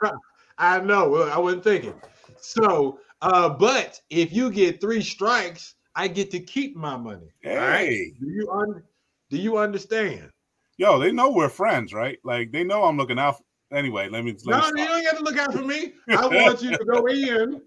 [0.58, 1.16] I know.
[1.24, 1.94] I wasn't thinking.
[2.42, 7.30] So, uh, but if you get three strikes, I get to keep my money.
[7.46, 7.88] All right.
[7.88, 8.14] Hey.
[8.20, 8.84] Do you un-
[9.30, 10.30] do you understand?
[10.78, 12.20] Yo, they know we're friends, right?
[12.24, 13.38] Like they know I'm looking out.
[13.38, 14.36] For, anyway, let me.
[14.46, 15.94] Let No, me you don't have to look out for me.
[16.10, 17.62] I want you to go in.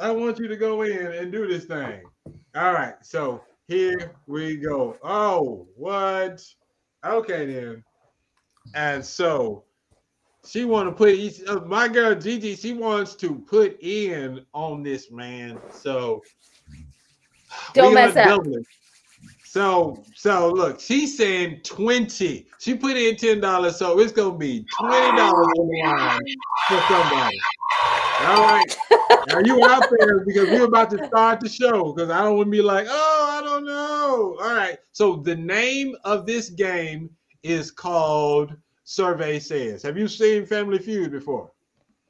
[0.00, 2.02] I want you to go in and do this thing.
[2.54, 2.94] All right.
[3.02, 4.96] So here we go.
[5.02, 6.42] Oh, what?
[7.04, 7.84] Okay then.
[8.74, 9.64] And so
[10.46, 12.56] she want to put each- uh, my girl Gigi.
[12.56, 15.60] She wants to put in on this man.
[15.70, 16.22] So
[17.74, 18.42] Don't mess up.
[19.44, 22.46] So so look, she's saying 20.
[22.58, 26.20] She put in $10, so it's gonna be $20 on the line
[26.68, 27.40] for somebody.
[28.20, 28.76] All right.
[29.26, 32.46] Now you out there because we're about to start the show because I don't want
[32.46, 33.37] to be like, oh,
[34.18, 34.36] I.
[34.40, 34.78] All right.
[34.92, 37.10] So the name of this game
[37.42, 39.82] is called Survey Says.
[39.82, 41.50] Have you seen Family Feud before?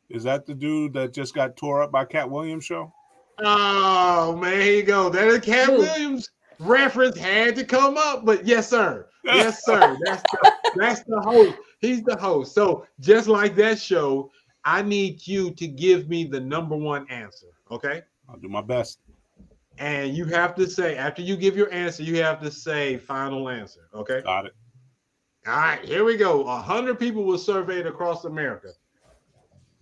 [0.09, 2.93] Is that the dude that just got tore up by Katt Williams show?
[3.41, 5.11] Oh man, here you go.
[5.11, 9.07] That is Katt Williams reference had to come up, but yes, sir.
[9.25, 9.97] Yes, sir.
[10.05, 11.57] That's the, that's the host.
[11.81, 12.55] He's the host.
[12.55, 14.31] So just like that show,
[14.65, 17.49] I need you to give me the number one answer.
[17.71, 18.03] Okay.
[18.29, 18.99] I'll do my best.
[19.79, 23.49] And you have to say after you give your answer, you have to say final
[23.49, 23.89] answer.
[23.95, 24.23] Okay.
[24.23, 24.55] Got it.
[25.47, 26.47] All right, here we go.
[26.47, 28.73] A hundred people were surveyed across America.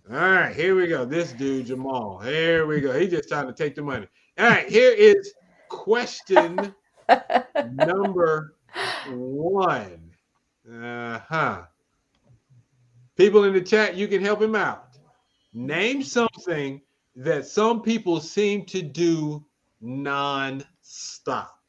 [0.09, 1.03] All right, here we go.
[1.03, 2.19] This dude Jamal.
[2.19, 2.97] Here we go.
[2.97, 4.07] He just trying to take the money.
[4.37, 5.33] All right, here is
[5.69, 6.73] question
[7.73, 8.55] number
[9.09, 10.11] one.
[10.71, 11.63] Uh huh.
[13.17, 14.89] People in the chat, you can help him out.
[15.53, 16.79] Name something
[17.15, 19.43] that some people seem to do
[19.81, 21.59] non-stop.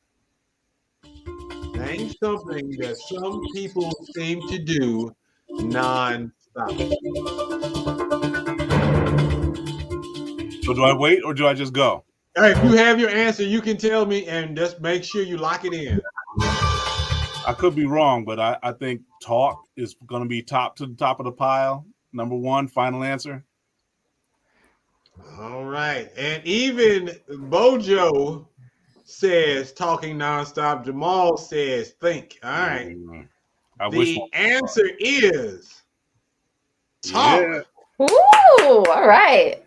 [1.74, 5.14] Name something that some people seem to do
[5.50, 6.70] non-stop.
[10.64, 12.04] So do I wait or do I just go?
[12.36, 15.22] All right, if you have your answer, you can tell me and just make sure
[15.22, 16.00] you lock it in.
[16.40, 20.86] I could be wrong, but I, I think talk is going to be top to
[20.86, 21.86] the top of the pile.
[22.12, 23.44] Number one, final answer.
[25.38, 26.10] All right.
[26.16, 28.48] And even Bojo
[29.04, 30.84] says talking nonstop.
[30.84, 32.38] Jamal says think.
[32.42, 32.96] All right.
[32.96, 33.22] Mm-hmm.
[33.80, 35.82] I wish the one- answer is
[37.02, 37.40] talk.
[37.40, 37.60] Yeah.
[38.00, 39.64] Ooh, all right.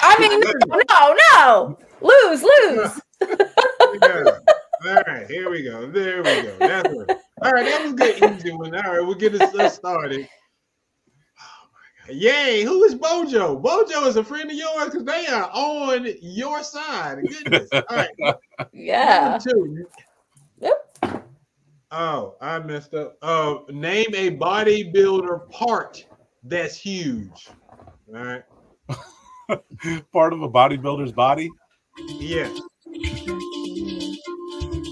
[0.00, 0.52] I mean, no,
[0.90, 1.78] no, no.
[2.00, 3.00] Lose, lose.
[4.02, 4.38] Yeah.
[4.86, 5.90] All right, here we go.
[5.90, 6.56] There we go.
[6.60, 7.18] That's it.
[7.42, 8.74] All right, that was good, easy one.
[8.76, 10.28] All right, we'll get us us started.
[12.08, 12.22] Oh my God.
[12.22, 12.62] Yay!
[12.62, 13.56] Who is Bojo?
[13.56, 17.18] Bojo is a friend of yours because they are on your side.
[17.28, 17.68] Goodness.
[17.72, 18.10] All right.
[18.72, 19.38] Yeah.
[19.44, 19.86] Number
[20.62, 20.72] two.
[21.90, 23.16] Oh, I messed up.
[23.22, 26.04] Uh, name a bodybuilder part
[26.42, 27.48] that's huge.
[28.14, 28.42] All right.
[30.12, 31.48] Part of a bodybuilder's body.
[32.18, 32.50] Yeah.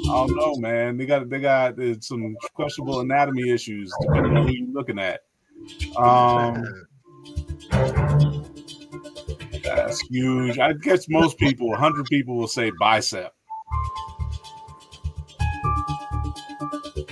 [0.09, 0.97] I don't know, man.
[0.97, 5.21] They got they got uh, some questionable anatomy issues depending on who you're looking at.
[5.99, 6.87] Um,
[9.77, 10.59] that's huge.
[10.59, 13.33] I guess most people, 100 people, will say bicep.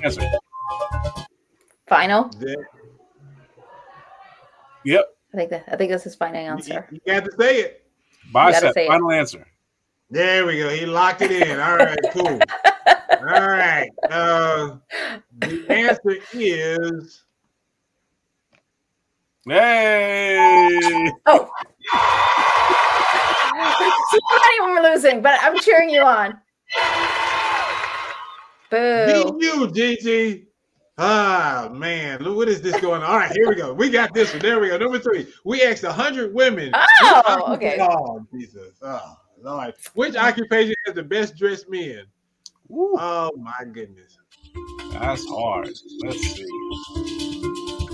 [0.03, 0.23] Answer.
[1.87, 2.31] Final.
[4.85, 5.05] Yep.
[5.33, 6.89] I think that I think that's his final answer.
[6.91, 7.87] You got to say it.
[8.33, 8.75] Bicep.
[8.75, 8.89] say it.
[8.89, 9.47] Final answer.
[10.11, 10.69] There we go.
[10.69, 11.59] He locked it in.
[11.59, 12.39] All right, cool.
[13.11, 13.91] All right.
[14.11, 14.77] Uh,
[15.39, 17.25] the answer is
[19.47, 21.13] Hey.
[21.27, 21.51] Oh.
[24.11, 26.39] See, not even we're losing, but I'm cheering you on.
[28.71, 29.07] Boo.
[29.07, 30.47] beat you, Gigi.
[30.97, 33.11] Ah man, look what is this going on?
[33.11, 33.73] All right, here we go.
[33.73, 34.43] We got this one.
[34.43, 34.79] There we go.
[34.79, 35.27] Number three.
[35.45, 36.73] We asked hundred women.
[37.03, 37.79] Oh, okay.
[37.81, 38.79] Oh, Jesus.
[38.81, 39.75] Oh, Lord.
[39.95, 42.05] Which occupation has the best dressed men?
[42.71, 44.19] Oh my goodness.
[44.93, 45.71] That's hard.
[46.01, 46.47] Let's see.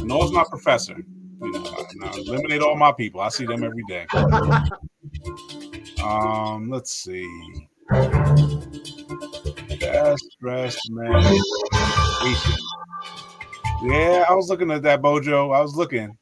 [0.03, 0.97] No, it's my professor.
[1.43, 3.21] You know, I- I eliminate all my people.
[3.23, 4.07] I see them every day.
[6.03, 7.27] Um, let's see.
[9.81, 11.23] Best dressed man.
[13.83, 15.51] Yeah, I was looking at that Bojo.
[15.53, 16.17] I was looking.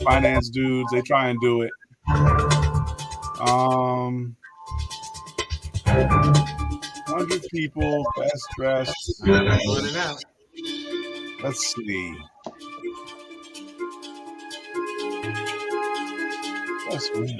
[0.00, 1.70] Finance dudes, they try and do it.
[3.40, 4.36] Um,
[7.06, 9.22] hundred people, best dressed.
[11.42, 12.16] Let's see.
[16.92, 17.38] That's me.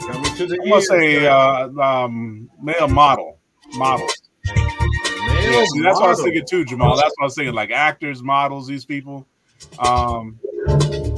[0.00, 3.38] Coming to the I'm gonna say uh, um, male model,
[3.76, 4.12] models.
[4.44, 6.24] Yeah, see, that's what I was model.
[6.24, 6.96] thinking too, Jamal.
[6.96, 9.26] That's what I was thinking, like actors, models, these people.
[9.78, 10.40] Um,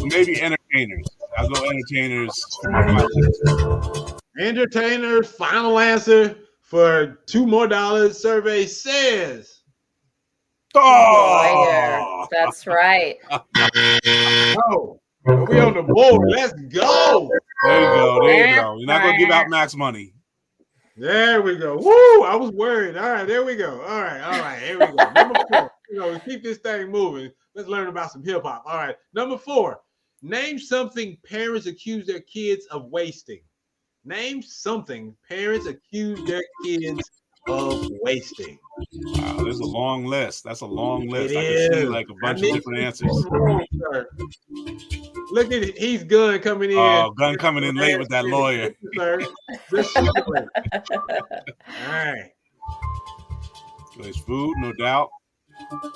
[0.04, 1.06] maybe entertainers.
[1.38, 2.32] I'll go entertainers.
[2.62, 4.16] for final answer.
[4.38, 8.20] Entertainers, final answer for two more dollars.
[8.20, 9.60] Survey says.
[10.74, 13.16] Oh, That's right.
[14.68, 16.28] Oh, we on the board.
[16.30, 17.30] Let's go.
[17.64, 18.26] There you go.
[18.26, 18.76] There you go.
[18.78, 20.12] You're not gonna give out max money.
[20.96, 21.76] There we go.
[21.76, 22.24] Woo!
[22.24, 22.96] I was worried.
[22.96, 23.82] All right, there we go.
[23.82, 25.12] All right, all right, here we go.
[25.12, 25.70] Number four.
[25.90, 27.30] You know, keep this thing moving.
[27.54, 28.64] Let's learn about some hip hop.
[28.66, 29.80] All right, number four.
[30.22, 33.40] Name something parents accuse their kids of wasting.
[34.04, 37.02] Name something parents accuse their kids
[37.48, 38.58] of wasting.
[38.94, 40.44] Wow, there's a long list.
[40.44, 41.34] That's a long list.
[41.34, 43.26] It I can see like a bunch of different answers.
[43.78, 44.08] Sir.
[45.30, 45.78] Look at it.
[45.78, 46.78] He's gun coming in.
[46.78, 48.72] Oh, gun coming in late with that lawyer.
[48.94, 49.20] Sir.
[49.70, 50.48] Just do it.
[50.92, 52.30] All right.
[53.98, 55.08] There's food, no doubt.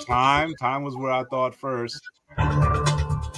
[0.06, 2.00] Time, time was where I thought first.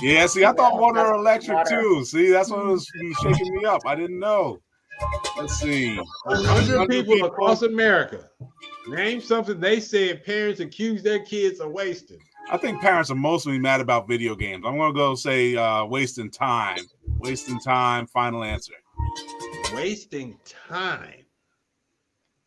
[0.00, 1.80] Yeah, see, I thought water or electric Water.
[1.80, 2.04] too.
[2.04, 2.86] See, that's what was
[3.22, 3.80] shaking me up.
[3.86, 4.58] I didn't know.
[5.36, 5.96] Let's see.
[6.24, 8.28] 100 people across America.
[8.88, 12.18] Name something they said parents accuse their kids of wasting.
[12.52, 14.64] I think parents are mostly mad about video games.
[14.66, 16.76] I'm gonna go say uh, wasting time.
[17.18, 18.06] Wasting time.
[18.06, 18.74] Final answer.
[19.74, 20.38] Wasting
[20.68, 21.24] time.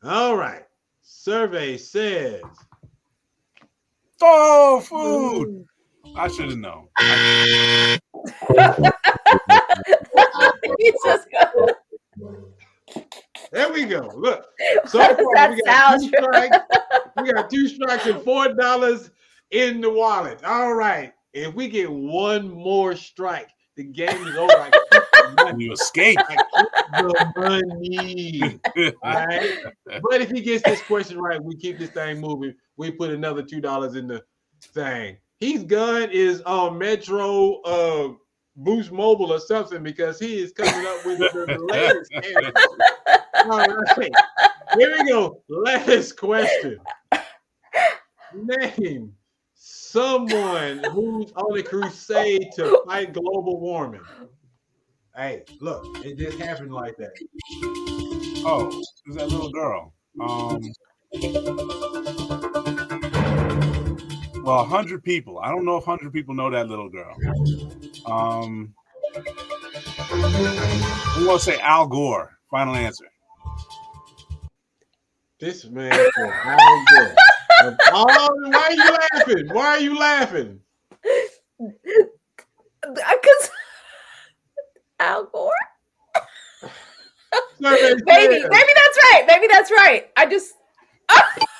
[0.03, 0.61] All right.
[1.01, 2.43] Survey says
[4.21, 5.65] Oh, food.
[6.15, 6.87] I should have known.
[10.77, 11.27] He's just
[13.51, 14.11] There we go.
[14.15, 14.45] Look.
[14.85, 16.57] So far, that we got two strikes.
[17.23, 19.09] we got two strikes and four dollars
[19.55, 20.43] in the wallet.
[20.43, 21.13] All right.
[21.33, 24.51] If we get one more strike, the game is over.
[24.51, 25.65] I keep the money.
[25.65, 26.17] You escape.
[26.19, 26.37] I
[27.01, 28.59] the money.
[29.03, 29.57] All right.
[29.85, 32.53] But if he gets this question right, we keep this thing moving.
[32.77, 34.23] We put another two dollars in the
[34.61, 35.17] thing.
[35.39, 38.13] His gun is on Metro uh
[38.57, 42.11] Boost Mobile or something because he is coming up with the, the latest.
[43.45, 43.59] All
[43.97, 44.11] right.
[44.77, 45.41] Here we go.
[45.49, 46.77] Last question.
[48.33, 49.13] Name
[49.95, 54.01] someone who's on a crusade to fight global warming.
[55.15, 57.13] Hey, look, it just happened like that.
[58.45, 58.67] Oh,
[59.07, 59.93] is that little girl?
[60.19, 60.61] Um,
[64.43, 65.39] well, hundred people.
[65.39, 67.15] I don't know if hundred people know that little girl.
[68.05, 68.73] Um,
[70.11, 72.37] I'm gonna say Al Gore.
[72.51, 73.05] Final answer.
[75.39, 77.15] This man Al Gore.
[77.65, 79.49] Of why are you laughing?
[79.51, 80.59] Why are you laughing?
[82.81, 83.51] Because
[84.99, 85.51] Al Gore.
[87.59, 89.23] Maybe, maybe that's right.
[89.27, 90.09] Maybe that's right.
[90.17, 90.53] I just.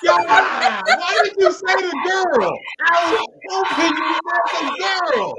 [0.06, 2.58] God, why did you say the girl?
[2.86, 4.20] I was hoping you
[4.54, 4.74] the
[5.14, 5.36] girl.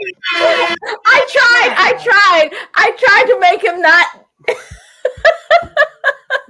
[1.06, 1.72] I tried.
[1.76, 2.50] I tried.
[2.74, 4.06] I tried to make him not.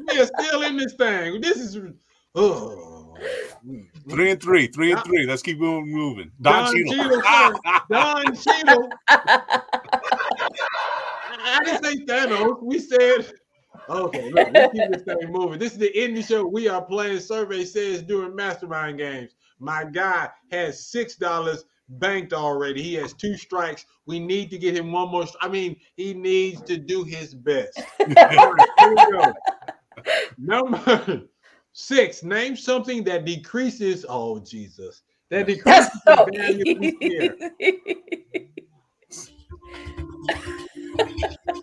[0.09, 1.41] We are still in this thing.
[1.41, 1.79] This is
[2.35, 3.15] oh.
[3.67, 3.87] Mm.
[4.09, 5.27] Three and three, three and three.
[5.27, 5.91] Let's keep moving.
[5.93, 6.31] moving.
[6.41, 7.23] Don, Don Cheadle.
[7.91, 8.89] Don Cheadle.
[11.49, 12.63] I didn't say Thanos.
[12.63, 13.33] We said,
[13.89, 15.59] okay, look, let's keep this thing moving.
[15.59, 16.47] This is the indie show.
[16.47, 19.35] We are playing Survey Says during Mastermind Games.
[19.59, 22.83] My guy has $6 banked already.
[22.83, 23.87] He has two strikes.
[24.07, 25.27] We need to get him one more.
[25.41, 27.81] I mean, he needs to do his best.
[27.99, 29.33] Right, here we go.
[30.39, 31.23] Number
[31.77, 34.07] six, name something that decreases.
[34.09, 35.03] Oh, Jesus.
[35.31, 37.31] That decreases the value of his.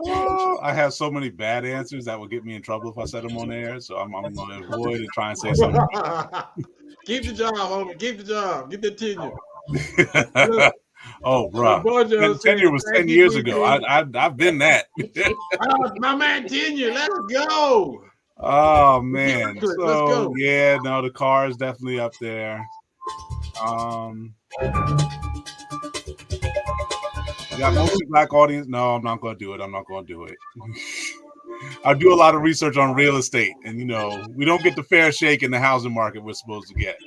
[0.06, 3.06] Oh, I have so many bad answers that would get me in trouble if I
[3.06, 3.80] said them on air.
[3.80, 5.82] So I'm, I'm going to avoid and try and say something.
[7.06, 8.00] Keep the job, homie.
[8.00, 8.70] Keep the job.
[8.72, 10.72] Get the tenure.
[11.24, 11.82] oh, bro.
[11.82, 13.64] Bojo Ten, tenure was 10 years ago.
[13.64, 14.86] I, I, I've been that.
[15.62, 16.92] Oh, my man tenure.
[16.92, 18.04] Let's go.
[18.44, 19.60] Oh, man.
[19.62, 22.66] So, yeah, no, the car is definitely up there.
[23.62, 24.34] Um,
[27.58, 28.68] got mostly black audience.
[28.68, 29.62] No, I'm not going to do it.
[29.62, 30.36] I'm not going to do it.
[31.86, 34.76] I do a lot of research on real estate, and you know, we don't get
[34.76, 36.98] the fair shake in the housing market we're supposed to get.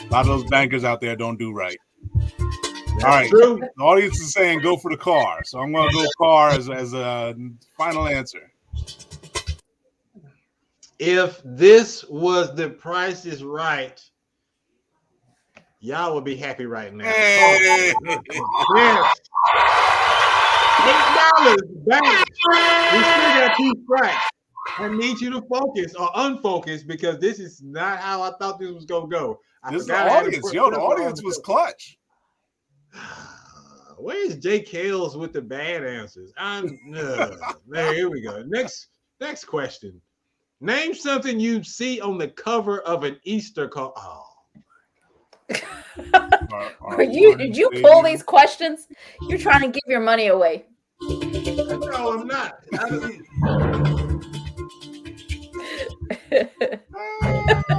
[0.00, 1.76] A lot of those bankers out there don't do right.
[2.10, 3.58] All right, true.
[3.58, 6.70] the audience is saying go for the car, so I'm going to go car as,
[6.70, 7.34] as a
[7.76, 8.50] final answer.
[11.04, 14.00] If this was the price is right,
[15.80, 17.06] y'all would be happy right now.
[17.06, 17.92] Hey.
[18.04, 18.22] Yes.
[20.84, 22.02] Eight dollars back.
[22.92, 24.22] We still got two strikes.
[24.78, 28.70] I need you to focus or unfocus because this is not how I thought this
[28.70, 29.40] was gonna go.
[29.64, 30.70] I This is the forgot to audience, yo.
[30.70, 31.98] The put it on audience the- was clutch.
[33.98, 36.32] Where's Jake Hales with the bad answers?
[36.38, 37.30] I'm uh,
[37.68, 37.92] there.
[37.92, 38.44] Here we go.
[38.46, 38.86] Next,
[39.20, 40.00] next question.
[40.62, 43.94] Name something you'd see on the cover of an Easter card.
[43.96, 44.22] Oh,
[46.82, 47.36] Are you?
[47.36, 48.86] Did you pull these questions?
[49.22, 50.66] You're trying to give your money away.
[51.00, 52.54] no, I'm not.
[52.74, 52.78] I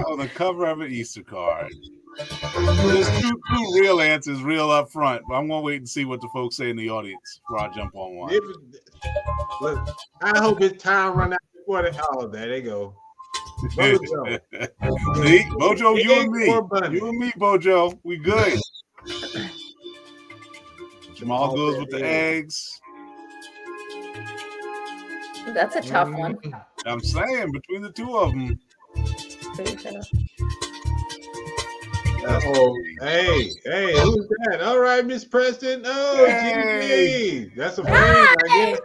[0.06, 1.72] on the cover of an Easter card.
[2.18, 6.20] There's two, two real answers, real up front, but I'm gonna wait and see what
[6.20, 8.34] the folks say in the audience before I jump on one.
[8.34, 8.44] It
[9.62, 9.88] Look,
[10.22, 12.08] I hope it's time run out before the.
[12.12, 12.96] Oh, there they go.
[13.76, 14.40] Bojo.
[15.24, 16.98] See, Bojo, you and me, bunny?
[16.98, 18.60] you and me, Bojo, we good.
[21.16, 22.82] Jamal oh, goes with the eggs.
[25.48, 26.36] That's a tough one.
[26.36, 26.88] Mm-hmm.
[26.88, 28.60] I'm saying between the two of them,
[32.26, 34.62] Oh, hey, hey, who's that?
[34.62, 35.84] All right, Miss Preston.
[35.86, 37.52] Oh, Hey.
[37.56, 38.80] That's a friend, I guess.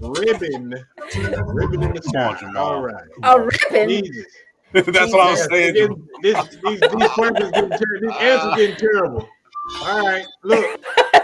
[0.00, 0.74] Ribbon.
[1.16, 2.46] Ribbon in the Come on, sky.
[2.46, 2.64] Jamal.
[2.64, 3.04] All right.
[3.22, 3.88] A ribbon.
[3.88, 4.26] Jesus.
[4.72, 5.74] That's what I was saying.
[5.74, 5.88] This,
[6.22, 9.28] this, these, these questions getting ter- these answers getting terrible.
[9.82, 10.64] All right, look.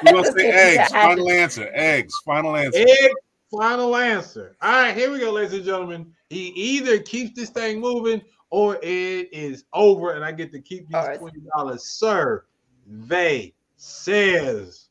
[0.05, 0.90] You gonna say eggs?
[0.93, 1.70] Final answer.
[1.74, 2.14] Eggs.
[2.24, 2.78] Final answer.
[2.81, 3.10] Egg,
[3.51, 4.56] final answer.
[4.62, 6.12] All right, here we go, ladies and gentlemen.
[6.31, 10.89] He either keeps this thing moving or it is over, and I get to keep
[10.89, 11.19] these Alright.
[11.19, 11.85] twenty dollars.
[11.85, 12.44] Sir,
[12.86, 14.82] they says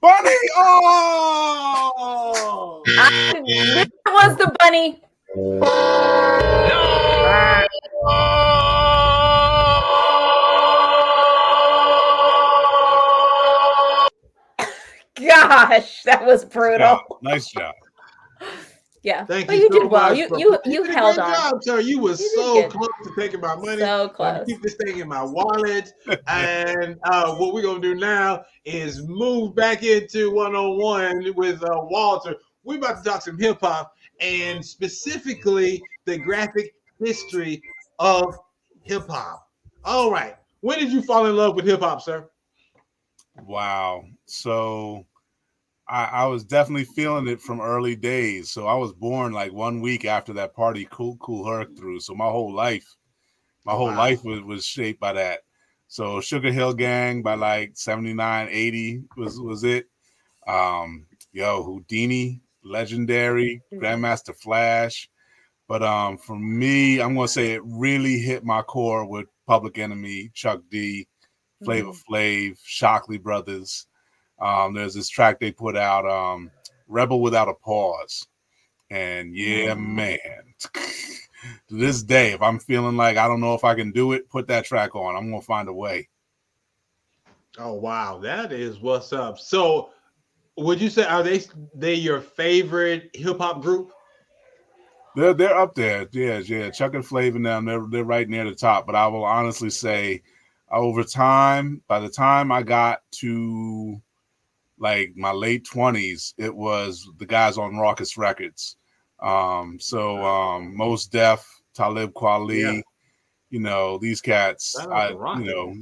[0.00, 0.30] Bunny.
[0.56, 1.94] Oh.
[2.86, 5.00] I knew it was the bunny.
[15.16, 16.78] Gosh, that was brutal.
[16.78, 17.00] job.
[17.22, 17.74] Nice job.
[19.02, 20.08] Yeah, Thank but you, you so did well.
[20.10, 21.34] much, You you you held great on.
[21.34, 21.80] Job, sir.
[21.80, 22.70] You were You so good.
[22.72, 23.78] close to taking my money.
[23.80, 24.46] So close.
[24.46, 25.92] Keep this thing in my wallet.
[26.26, 31.62] and uh, what we're gonna do now is move back into one on one with
[31.62, 32.34] uh, Walter.
[32.64, 37.62] We're about to talk some hip hop and specifically the graphic history
[37.98, 38.36] of
[38.82, 39.46] hip hop.
[39.84, 40.36] All right.
[40.60, 42.28] When did you fall in love with hip hop, sir?
[43.44, 44.04] Wow.
[44.26, 45.06] So
[45.88, 48.50] I, I was definitely feeling it from early days.
[48.50, 52.00] So I was born like one week after that party Kool Kool Herc through.
[52.00, 52.86] So my whole life,
[53.64, 53.96] my whole Wow.
[53.96, 55.40] life was, was shaped by that.
[55.88, 59.86] So Sugar Hill Gang by like 79, 80 was was it.
[60.46, 65.08] Um, yo, Whodini, legendary, Grandmaster Flash.
[65.68, 70.30] But um, for me, I'm gonna say it really hit my core with Public Enemy,
[70.34, 71.06] Chuck D,
[71.64, 73.86] Flavor Flav, Shocklee Brothers.
[74.40, 76.50] Um, there's this track they put out, um,
[76.86, 78.26] Rebel Without a Pause.
[78.90, 80.18] And yeah, man.
[81.68, 84.28] to this day, if I'm feeling like I don't know if I can do it,
[84.28, 85.16] put that track on.
[85.16, 86.08] I'm gonna find a way.
[87.58, 89.38] Oh wow, that is what's up.
[89.38, 89.90] So,
[90.56, 91.42] would you say are they
[91.74, 93.92] they your favorite hip hop group?
[95.16, 96.08] They're they're up there.
[96.12, 96.70] Yeah, yeah.
[96.70, 98.86] Chuck and Flav and them, they're they're right near the top.
[98.86, 100.22] But I will honestly say,
[100.70, 104.00] over time, by the time I got to
[104.78, 108.76] like my late twenties, it was the guys on Rawkus Records.
[109.20, 111.44] Um, so um, Mos Def,
[111.74, 112.80] Talib Kweli, Yeah.
[113.50, 114.76] you know these cats.
[114.78, 115.74] I you know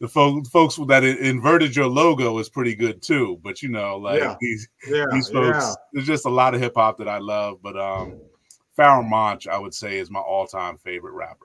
[0.00, 3.38] the folks folks that inverted your logo is pretty good too.
[3.44, 4.36] But you know like Yeah.
[4.40, 5.74] these Yeah, these folks, yeah.
[5.92, 7.58] there's just a lot of hip hop that I love.
[7.62, 8.20] But um,
[8.76, 11.43] Pharoahe Monch, I would say, is my all time favorite rapper.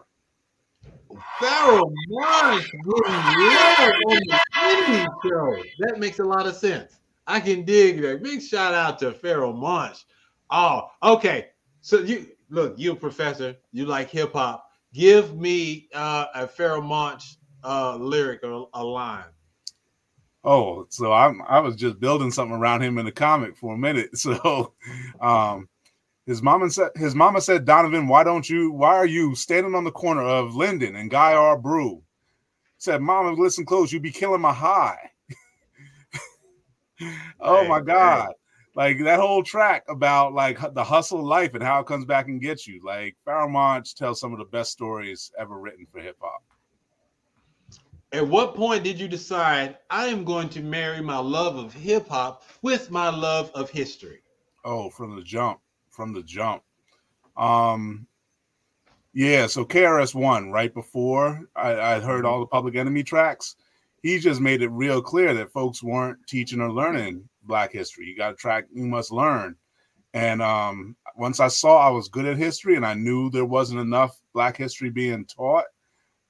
[1.41, 3.33] Pharoahe Monch on
[4.57, 5.63] the show.
[5.79, 6.99] That makes a lot of sense.
[7.27, 8.23] I can dig that.
[8.23, 10.05] Big shout out to Pharoahe Monch.
[10.49, 11.47] Oh, okay.
[11.81, 14.65] So you look, you professor, you like hip hop.
[14.93, 19.25] Give me uh, a Pharoahe Monch uh, lyric or a line.
[20.43, 23.77] Oh, so I'm I was just building something around him in the comic for a
[23.77, 24.09] minute.
[24.15, 24.73] So
[25.19, 25.67] um
[26.29, 29.83] his mama said his mama said, Donovan, why don't you why are you standing on
[29.83, 31.57] the corner of Linden and Guy R.
[31.57, 32.03] Brew?
[32.77, 35.09] Said, Mama, listen close, you be killing my high.
[37.41, 37.83] oh Hey, my hey.
[37.83, 38.33] god.
[38.75, 42.27] Like that whole track about like the hustle of life and how it comes back
[42.27, 42.79] and gets you.
[42.85, 46.43] Like Pharoahe Monch tells some of the best stories ever written for hip hop.
[48.11, 52.07] At what point did you decide I am going to marry my love of hip
[52.07, 54.21] hop with my love of history?
[54.63, 55.59] Oh, from the jump,
[55.99, 56.63] from the jump.
[57.35, 58.07] Um,
[59.13, 59.47] yeah.
[59.47, 63.57] So KRS One, right before I, I heard all the Public Enemy tracks,
[64.01, 68.05] he just made it real clear that folks weren't teaching or learning Black history.
[68.05, 69.57] You got to track, you must learn.
[70.13, 73.81] And um, once I saw I was good at history and I knew there wasn't
[73.81, 75.65] enough Black history being taught,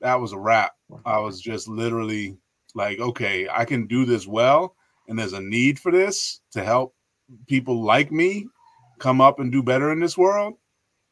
[0.01, 0.71] that was a wrap.
[1.05, 2.37] I was just literally
[2.73, 4.75] like, okay, I can do this well,
[5.07, 6.95] and there's a need for this to help
[7.45, 8.47] people like me
[8.99, 10.55] come up and do better in this world.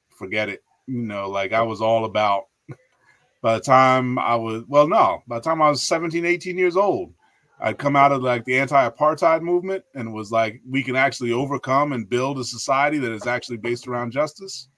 [0.10, 0.64] Forget it.
[0.88, 2.46] You know, like I was all about
[3.42, 6.78] by the time I was well, no, by the time I was 17, 18 years
[6.78, 7.14] old,
[7.60, 11.94] I'd come out of like the anti-apartheid movement and was like, we can actually overcome
[11.94, 14.70] and build a society that is actually based around justice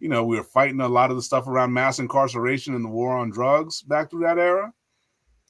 [0.00, 2.88] you know, we were fighting a lot of the stuff around mass incarceration and the
[2.88, 4.72] war on drugs back through that era.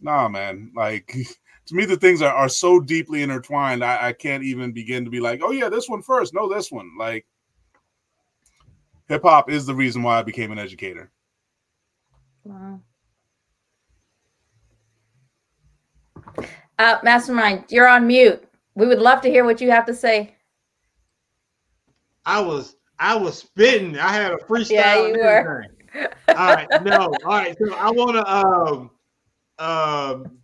[0.01, 0.73] Nah, man.
[0.75, 1.15] Like
[1.71, 3.85] to me, the things are, are so deeply intertwined.
[3.85, 6.35] I, I can't even begin to be like, oh yeah, this one first.
[6.35, 6.91] No, this one.
[6.99, 7.25] Like
[9.09, 11.13] hip hop is the reason why I became an educator.
[12.43, 12.81] Wow.
[16.79, 18.43] Uh, Mastrmynd, you're on mute.
[18.75, 20.35] We would love to hear what you have to say.
[22.27, 23.97] I was I was spitting.
[23.97, 24.71] I had a freestyle.
[24.71, 25.67] Yeah, you were.
[26.29, 27.15] All right, no.
[27.25, 28.91] All right, so I want to um
[29.59, 30.40] um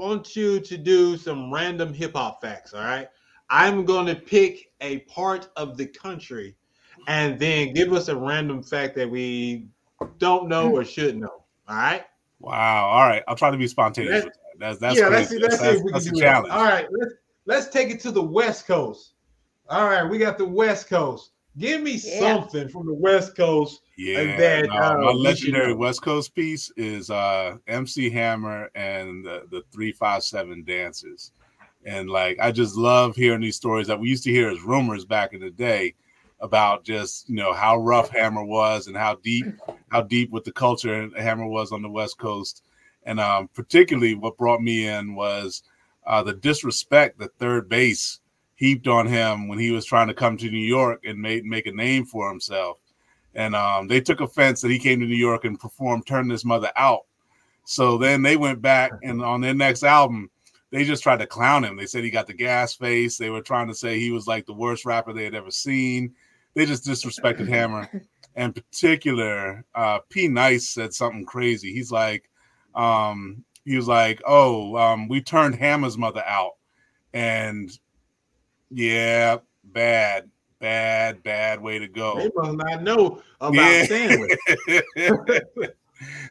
[0.00, 2.72] want you to do some random hip hop facts.
[2.72, 3.08] All right,
[3.50, 6.56] I'm going to pick a part of the country,
[7.06, 9.66] and then give us a random fact that we
[10.18, 11.44] don't know or should know.
[11.68, 12.04] All right.
[12.40, 12.86] Wow.
[12.88, 13.22] All right.
[13.28, 14.12] I'll try to be spontaneous.
[14.12, 14.40] Let's- with that.
[14.58, 15.38] That's that's yeah, let's see.
[15.38, 16.20] Let's That's- see if we can do a that.
[16.20, 16.52] challenge.
[16.52, 17.14] All right, let's
[17.46, 19.14] let's take it to the West Coast.
[19.70, 21.30] All right, we got the West Coast.
[21.60, 22.40] Give me Yeah.
[22.40, 25.76] something from the West Coast Yeah, that no, uh, my legendary know.
[25.76, 31.32] West Coast piece is uh MC Hammer and the, the 357 dancers.
[31.84, 35.04] And like I just love hearing these stories that we used to hear as rumors
[35.04, 35.94] back in the day
[36.40, 39.46] about just you know how rough Hammer was and how deep
[39.90, 42.62] how deep with the culture Hammer was on the West Coast.
[43.04, 45.62] And um particularly what brought me in was
[46.06, 48.19] uh the disrespect that 3rd Bass
[48.60, 51.66] heaped on him when he was trying to come to New York and make make
[51.66, 52.78] a name for himself
[53.34, 56.44] and um, they took offense that he came to New York and performed "Turn This
[56.44, 57.06] Mother Out."
[57.64, 60.30] So then they went back and on their next album,
[60.70, 61.76] they just tried to clown him.
[61.76, 63.16] They said he got the gas face.
[63.16, 66.14] They were trying to say he was like the worst rapper they had ever seen.
[66.54, 67.88] They just disrespected Hammer.
[68.36, 71.72] In particular, uh, Pete Nice said something crazy.
[71.72, 72.30] He's like,
[72.76, 76.52] um, he was like, "Oh, um, we turned Hammer's mother out,"
[77.12, 77.70] and
[78.70, 82.16] yeah, bad, bad, bad way to go.
[82.16, 83.84] They must not know about Yeah.
[83.84, 84.38] sandwich.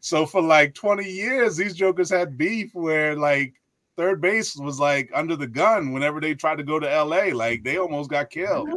[0.02, 3.54] so for like 20 years, these jokers had beef where like
[3.98, 7.36] 3rd Bass was like under the gun whenever they tried to go to LA.
[7.36, 8.70] Like they almost got killed.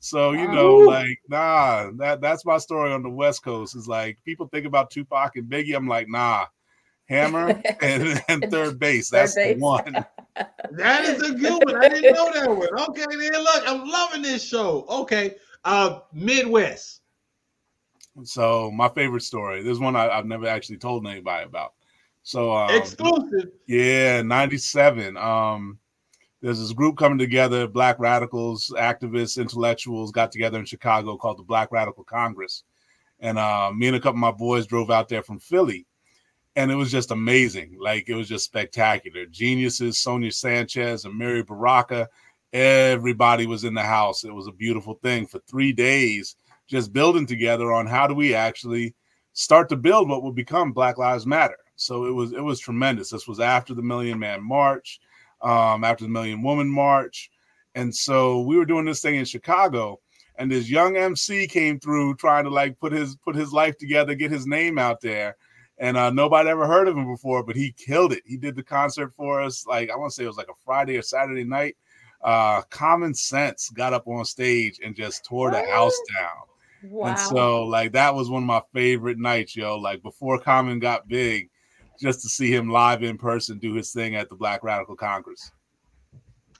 [0.00, 3.76] So you know, like nah, that that's my story on the West Coast.
[3.76, 5.76] Is like people think about Tupac and Biggie.
[5.76, 6.46] I'm like, nah,
[7.08, 7.48] Hammer
[7.80, 9.10] and, and 3rd Bass.
[9.10, 9.60] That's the base.
[9.60, 10.04] one.
[10.70, 11.76] That is a good one.
[11.76, 12.88] I didn't know that one.
[12.88, 14.86] Okay, then look, I'm loving this show.
[14.88, 15.34] Okay,
[15.66, 17.02] uh, Midwest.
[18.24, 19.62] So my favorite story.
[19.62, 21.74] This is one I, I've never actually told anybody about.
[22.22, 23.50] So um, Exclusive.
[23.66, 25.18] Yeah, 97.
[25.18, 25.78] Um,
[26.40, 31.44] there's this group coming together, black radicals, activists, intellectuals got together in Chicago called the
[31.44, 32.64] Black Radical Congress.
[33.20, 35.86] And uh, me and a couple of my boys drove out there from Philly.
[36.54, 37.76] And it was just amazing.
[37.80, 39.26] Like it was just spectacular.
[39.26, 42.08] Geniuses, Sonia Sanchez and Amiri Baraka,
[42.52, 44.24] everybody was in the house.
[44.24, 48.34] It was a beautiful thing for three days, just building together on how do we
[48.34, 48.94] actually
[49.32, 51.56] start to build what will become Black Lives Matter.
[51.76, 53.10] So it was it was tremendous.
[53.10, 55.00] This was after the Million Man March,
[55.40, 57.30] um, after the Million Woman March,
[57.74, 59.98] and so we were doing this thing in Chicago,
[60.36, 64.14] and this young MC came through trying to like put his put his life together,
[64.14, 65.36] get his name out there,
[65.82, 68.22] and uh, nobody ever heard of him before, but he killed it.
[68.24, 69.66] He did the concert for us.
[69.66, 71.76] Like I want to say it was like a Friday or Saturday night.
[72.22, 76.90] Uh, Common Sense got up on stage and just tore the house down.
[76.90, 77.08] Wow.
[77.08, 79.76] And so, like, that was one of my favorite nights, yo.
[79.76, 81.48] Like, before Common got big,
[82.00, 85.50] just to see him live in person do his thing at the Black Radical Congress.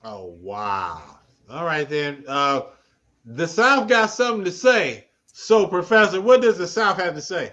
[0.05, 1.01] Oh wow!
[1.49, 2.24] All right then.
[2.27, 2.62] Uh,
[3.24, 5.07] the South got something to say.
[5.27, 7.53] So, Professor, what does the South have to say?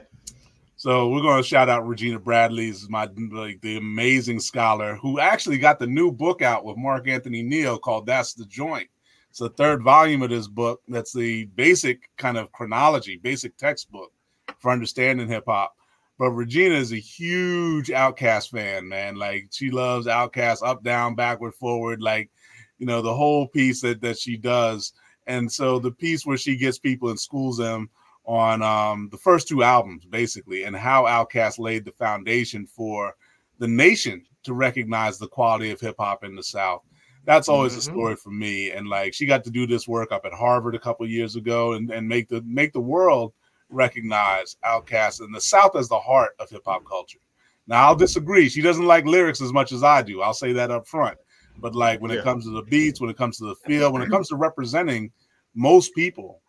[0.80, 5.58] So we're going to shout out Regina Bradley's my like the amazing scholar who actually
[5.58, 8.88] got the new book out with Mark Anthony Neal called "That's the Joint."
[9.30, 10.80] It's the third volume of this book.
[10.88, 14.14] That's the basic kind of chronology, basic textbook
[14.60, 15.76] for understanding hip hop.
[16.18, 19.18] But Regina is a huge Outkast fan, man.
[19.18, 22.02] Like she loves Outkast, up, down, backward, forward.
[22.02, 22.32] Like
[22.78, 24.94] you know the whole piece that that she does.
[25.28, 27.90] And so the piece where she gets people and schools them
[28.30, 33.16] on um, the first two albums, basically, and how Outkast laid the foundation for
[33.58, 36.84] the nation to recognize the quality of hip hop in the South.
[37.26, 37.92] That's always a Mhm.
[37.92, 38.70] story for me.
[38.70, 41.74] And like she got to do this work up at Harvard a couple years ago
[41.74, 43.34] and, and make the make the world
[43.70, 47.20] recognize Outkast and the South as the heart of hip hop culture.
[47.66, 48.48] Now I'll disagree.
[48.48, 50.22] She doesn't like lyrics as much as I do.
[50.22, 51.18] I'll say that up front.
[51.58, 52.18] But like when Yeah.
[52.20, 54.36] it comes to the beats, when it comes to the feel, when it comes to
[54.36, 55.12] representing
[55.56, 56.42] most people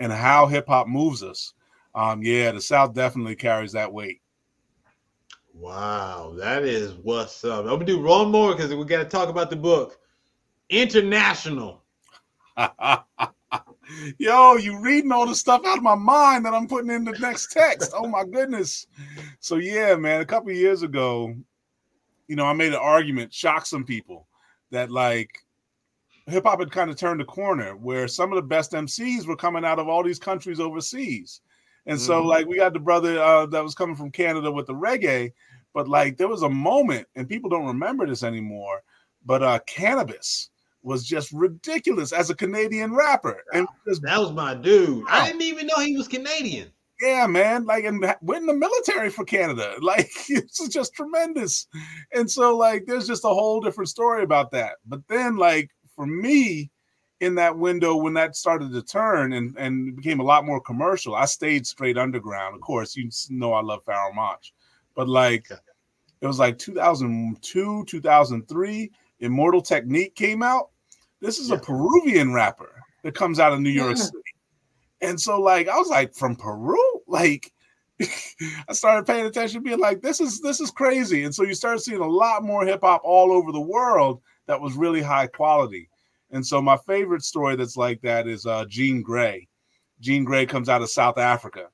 [0.00, 1.52] and how hip hop moves us,
[1.94, 4.20] um, yeah, the South definitely carries that weight.
[5.54, 7.64] Wow, that is what's up.
[7.64, 9.98] I'm gonna do one more because we got to talk about the book.
[10.70, 11.82] International.
[14.18, 17.18] Yo, you reading all the stuff out of my mind that I'm putting in the
[17.18, 17.92] next text.
[17.94, 18.86] Oh my goodness.
[19.40, 21.34] So yeah, man, a couple years ago,
[22.28, 24.28] you know, I made an argument, shocked some people
[24.70, 25.44] that like
[26.26, 29.36] hip hop had kind of turned a corner where some of the best MCs were
[29.36, 31.40] coming out of all these countries overseas.
[31.86, 32.26] And so Mhm.
[32.26, 35.32] like we got the brother uh, that was coming from Canada with the reggae,
[35.74, 38.82] but like there was a moment and people don't remember this anymore,
[39.24, 40.50] but uh cannabis
[40.82, 43.42] was just ridiculous as a Canadian rapper.
[43.52, 45.04] And just That was my dude.
[45.08, 46.70] I didn't even know he was Canadian.
[47.02, 47.64] Yeah, man.
[47.64, 49.74] Like, and went in the military for Canada.
[49.80, 51.66] Like, it's just tremendous.
[52.12, 54.74] And so, like, there's just a whole different story about that.
[54.86, 55.70] But then, like,
[56.00, 56.70] for me,
[57.20, 61.14] in that window when that started to turn and, and became a lot more commercial,
[61.14, 62.54] I stayed straight underground.
[62.54, 64.54] Of course, you know I love Pharoahe Monch.
[64.94, 65.46] But like
[66.22, 68.90] it was like 2002, 2003,
[69.20, 70.70] Immortal Technique came out.
[71.20, 74.04] This is a Peruvian rapper that comes out of New York Yeah.
[74.04, 74.22] City.
[75.02, 77.52] And so like I was like from Peru, like
[78.00, 81.24] I started paying attention, being like, this is this is crazy.
[81.24, 84.60] And so you start seeing a lot more hip hop all over the world that
[84.60, 85.88] was really high quality.
[86.32, 89.46] And so my favorite story that's like that is uh Jean Grae.
[90.00, 91.68] Jean Grae comes out of South Africa.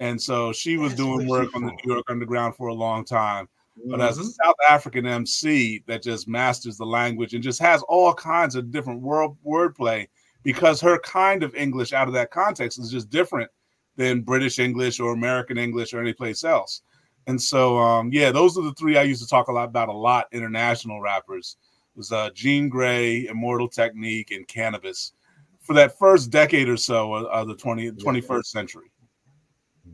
[0.00, 1.72] And so she was doing work on the.
[1.84, 3.46] New York Underground for a long time.
[3.90, 4.32] But as a Mhm.
[4.42, 9.02] South African MC that just masters the language and just has all kinds of different
[9.02, 10.06] world wordplay
[10.42, 13.50] because her kind of English out of that context is just different
[13.96, 16.80] than British English or American English or any place else.
[17.26, 19.88] And so um yeah, those are the three I used to talk a lot about
[19.88, 21.56] a lot international rappers.
[21.94, 25.12] It was uh Jean Grae, Immortal Technique, and Cannabis
[25.60, 28.90] for that first decade or so of, of the 20, 21st century.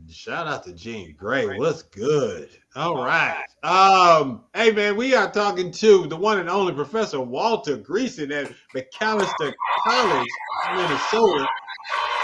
[0.09, 1.57] Shout out to Jean Grae.
[1.57, 2.49] What's good?
[2.75, 3.45] All right.
[3.63, 8.51] Um, hey man, we are talking to the one and only Professor Walter Greason at
[8.75, 9.53] Macalester
[9.83, 10.27] College,
[10.75, 11.47] Minnesota.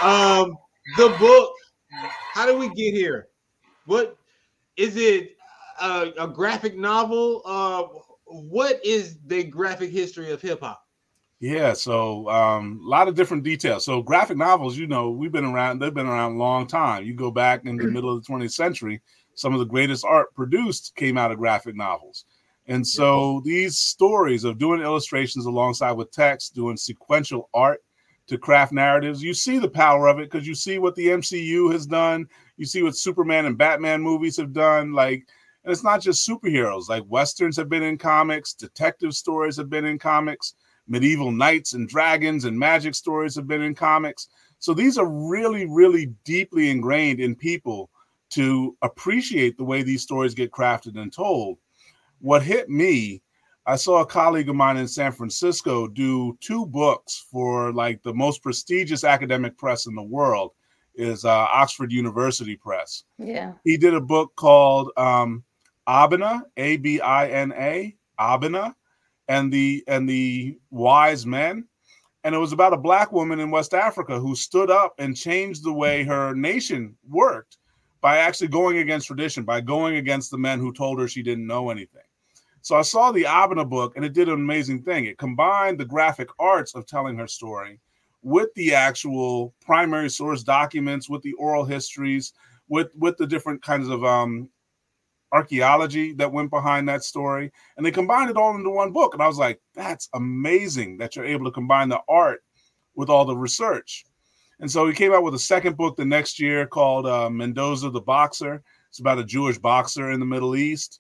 [0.01, 0.57] Um,
[0.97, 1.53] the book.
[2.33, 3.27] How did we get here?
[3.85, 4.17] What
[4.75, 5.35] is it?
[5.79, 7.43] A, a graphic novel?
[7.45, 7.83] Uh,
[8.27, 10.83] what is the graphic history of hip hop?
[11.39, 13.85] Yeah, so um, a lot of different details.
[13.85, 17.05] So graphic novels, you know, we've been around; they've been around a long time.
[17.05, 19.01] You go back in the middle of the 20th century,
[19.35, 22.25] some of the greatest art produced came out of graphic novels.
[22.67, 27.81] And so these stories of doing illustrations alongside with text, doing sequential art
[28.27, 31.71] to craft narratives, you see the power of it because you see what the MCU
[31.71, 32.27] has done.
[32.57, 34.91] You see what Superman and Batman movies have done.
[34.91, 35.27] Like,
[35.67, 36.87] and it's not just superheroes.
[36.87, 40.53] Like westerns have been in comics, detective stories have been in comics
[40.87, 44.29] medieval knights and dragons and magic stories have been in comics.
[44.59, 47.89] So these are really, really deeply ingrained in people
[48.29, 51.57] to appreciate the way these stories get crafted and told.
[52.21, 53.21] What hit me,
[53.65, 58.13] I saw a colleague of mine in San Francisco do two books for like the
[58.13, 60.53] most prestigious academic press in the world
[60.95, 63.55] is uh, Oxford University Press Yeah.
[63.65, 65.43] he did a book called um
[65.87, 68.73] Abina, A B I N A, Abina,
[69.27, 71.65] and the and the wise men.
[72.23, 75.63] And it was about a black woman in West Africa who stood up and changed
[75.63, 77.57] the way her nation worked
[78.01, 81.47] by actually going against tradition, by going against the men who told her she didn't
[81.47, 82.01] know anything.
[82.61, 85.05] So I saw the Abina book and it did an amazing thing.
[85.05, 87.79] It combined the graphic arts of telling her story
[88.23, 92.33] with the actual primary source documents, with the oral histories,
[92.67, 94.49] with with the different kinds of um
[95.31, 99.13] archaeology that went behind that story and they combined it all into one book.
[99.13, 102.43] And i was like that's amazing that you're able to combine the art
[102.95, 104.05] with all the research.
[104.59, 107.89] And so he came out with a second book the next year called uh, mendoza
[107.89, 108.63] the boxer.
[108.89, 110.99] It's about a jewish boxer in the middle east.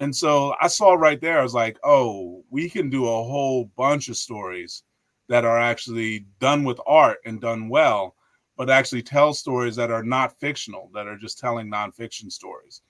[0.00, 3.70] And so i saw right there i was like oh we can do a whole
[3.76, 4.82] bunch of stories
[5.28, 8.14] that are actually done with art and done well
[8.56, 12.82] but actually tell stories that are not fictional that are just telling nonfiction stories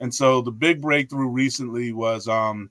[0.00, 2.70] and so the big breakthrough recently was um,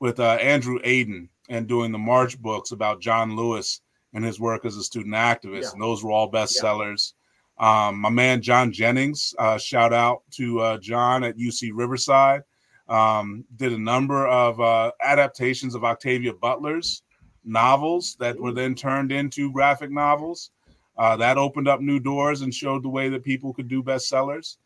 [0.00, 3.80] with uh, Andrew Aydin and doing the March books about John Lewis
[4.14, 5.62] and his work as a student activist.
[5.62, 5.70] Yeah.
[5.72, 7.12] And those were all bestsellers.
[7.58, 12.42] Um, my man John Jennings, uh, shout out to uh, John at UC Riverside,
[12.88, 17.02] um, did a number of uh, adaptations of Octavia Butler's
[17.44, 20.50] novels that were then turned into graphic novels.
[20.96, 24.56] Uh, that opened up new doors and showed the way that people could do bestsellers.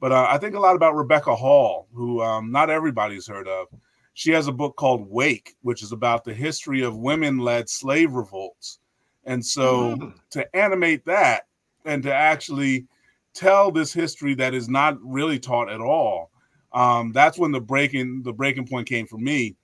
[0.00, 3.68] But uh, I think a lot about Rebecca Hall, who um, not everybody's heard of.
[4.14, 8.12] She has a book called Wake, which is about the history of women led slave
[8.12, 8.78] revolts.
[9.24, 11.46] And so to animate that
[11.84, 12.86] and to actually
[13.34, 16.30] tell this history that is not really taught at all,
[16.72, 19.56] um, that's when the breaking the breaking point came for me.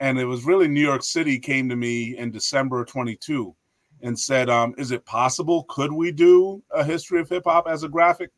[0.00, 3.54] And it was really New York City came to me in December 22
[4.02, 5.64] and said, um, "Is it possible?
[5.68, 8.30] Could we do a history of hip hop as a graphic,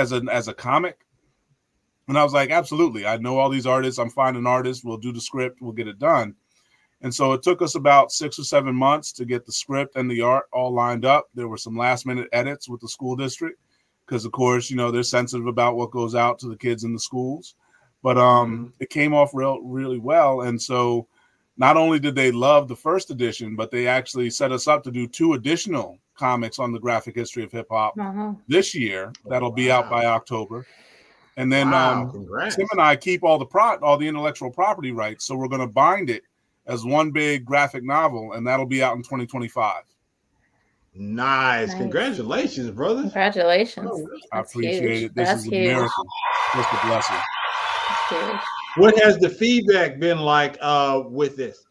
[0.00, 0.98] as a as a comic?"
[2.08, 3.06] And I was like, "Absolutely!
[3.06, 3.98] I know all these artists.
[3.98, 4.84] I'm finding artists.
[4.84, 5.60] We'll do the script.
[5.60, 6.34] We'll get it done."
[7.02, 10.10] And so it took us about six or seven months to get the script and
[10.10, 11.28] the art all lined up.
[11.34, 13.58] There were some last minute edits with the school district
[14.04, 16.92] because, of course, you know they're sensitive about what goes out to the kids in
[16.92, 17.54] the schools.
[18.02, 21.06] But um, it came off real really well, and so
[21.56, 24.90] not only did they love the first edition, but they actually set us up to
[24.90, 28.32] do two additional comics on the graphic history of hip hop Uh-huh.
[28.46, 29.12] this year.
[29.28, 30.66] That'll be out by October.
[31.36, 32.56] And then Wow, um, congrats.
[32.56, 35.62] Tim and I keep all the pro all the intellectual property rights, so we're going
[35.62, 36.22] to bind it
[36.66, 39.82] as one big graphic novel, and that'll be out in 2025.
[40.94, 41.68] Nice.
[41.68, 41.76] Nice.
[41.78, 43.02] Congratulations, brother.
[43.02, 43.90] Congratulations.
[44.32, 45.02] I appreciate huge.
[45.04, 45.14] it.
[45.14, 45.66] This That's is a huge.
[45.68, 46.06] miracle.
[46.54, 47.16] Just a blessing.
[48.76, 51.64] What has the feedback been like uh with this?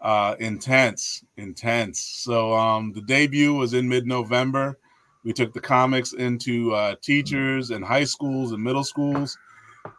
[0.00, 2.00] Uh intense intense.
[2.00, 4.78] So um the debut was in mid-november.
[5.24, 9.36] We took the comics into uh teachers and high schools and middle schools.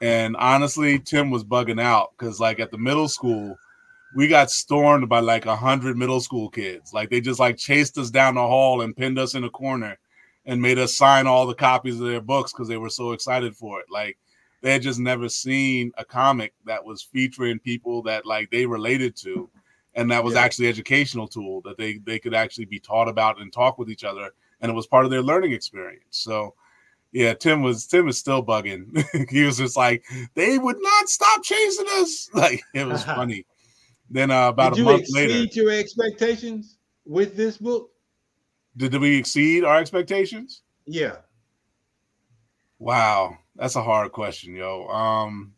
[0.01, 3.57] And honestly tim was bugging out because like at the middle school
[4.15, 6.93] we got stormed by like a hundred middle school kids.
[6.93, 9.97] Like they just like chased us down the hall and pinned us in a corner
[10.45, 13.55] and made us sign all the copies of their books because they were so excited
[13.55, 13.85] for it.
[13.89, 14.17] Like
[14.61, 19.15] they had just never seen a comic that was featuring people that like they related
[19.17, 19.49] to
[19.95, 20.41] and that was Yeah.
[20.41, 24.03] actually educational tool that they they could actually be taught about and talk with each
[24.03, 24.29] other
[24.61, 26.53] and it was part of their learning experience so
[27.11, 28.85] yeah tim was tim is still bugging
[29.29, 30.03] he was just like
[30.33, 33.45] they would not stop chasing us like it was funny
[34.09, 37.91] then uh, about Did a you month exceed later your expectations with this book?
[38.77, 41.17] did, did we exceed our expectations Yeah.
[42.79, 44.87] Wow, that's a hard question, yo.
[44.87, 45.53] Um,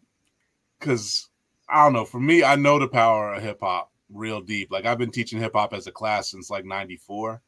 [0.78, 1.30] because
[1.70, 2.04] I don't know.
[2.04, 4.72] For me, I know the power of hip hop real deep.
[4.72, 7.42] Like I've been teaching hip hop as a class since like '94.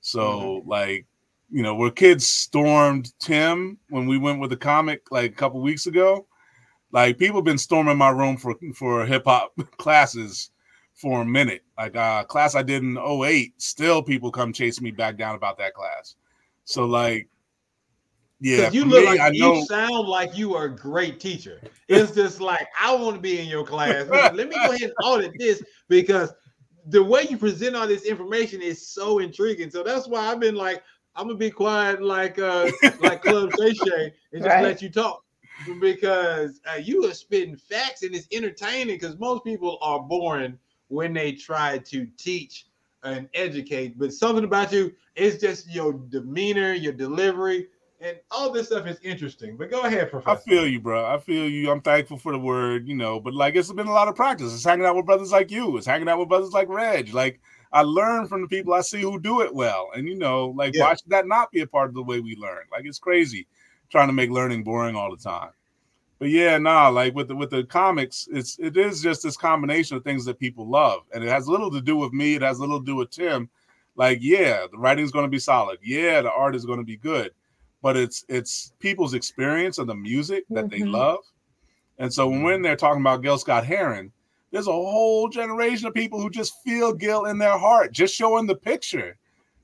[0.00, 1.06] So like,
[1.50, 5.60] you know, where kids stormed Tim when we went with the comic like a couple
[5.60, 6.26] weeks ago.
[6.92, 10.50] Like people been storming my room for for hip hop classes
[10.94, 11.62] for a minute.
[11.76, 15.58] Like uh class I did in 08, still people come chasing me back down about
[15.58, 16.14] that class.
[16.64, 17.28] So like
[18.46, 21.18] yeah, 'Cause you look me, like I know you sound like you are a great
[21.20, 21.60] teacher.
[21.88, 24.06] It's just like I want to be in your class.
[24.08, 26.32] Let me go ahead and audit this because
[26.88, 29.70] the way you present all this information is so intriguing.
[29.70, 30.82] So that's why I've been like,
[31.16, 32.70] I'm gonna be quiet like uh
[33.00, 34.62] like Club Shay Shay and just Right.
[34.62, 35.24] let you talk
[35.80, 40.58] because uh, you are spitting facts and it's entertaining because most people are boring
[40.88, 42.66] when they try to teach
[43.02, 47.68] and educate, but something about you is just your demeanor, your delivery,
[48.00, 49.56] and all this stuff is interesting.
[49.56, 51.04] But go ahead, I feel you, bro.
[51.06, 51.70] I feel you.
[51.70, 54.52] I'm thankful for the word, you know, but like it's been a lot of practice.
[54.52, 55.76] It's hanging out with brothers like you.
[55.76, 57.14] It's hanging out with brothers like Reg.
[57.14, 57.40] Like
[57.72, 59.90] I learn from the people I see who do it well.
[59.94, 60.84] And you know, like Yeah.
[60.84, 62.64] why should that not be a part of the way we learn?
[62.70, 63.46] Like it's crazy
[63.90, 65.50] trying to make learning boring all the time.
[66.18, 69.96] But yeah, nah, like with the with the comics, it's it is just this combination
[69.96, 71.02] of things that people love.
[71.12, 73.48] And it has little to do with me, it has little to do with Tim.
[73.96, 75.78] Like, yeah, the writing's gonna be solid.
[75.82, 77.32] Yeah, the art is gonna be good
[77.82, 80.92] but it's it's people's experience of the music that they Mhm.
[80.92, 81.20] love.
[81.98, 84.12] And so when we're in there talking about Gil Scott Heron,
[84.50, 88.46] there's a whole generation of people who just feel Gil in their heart, just showing
[88.46, 89.16] the picture.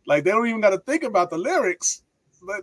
[0.07, 2.03] Like they don't even got to think about the lyrics.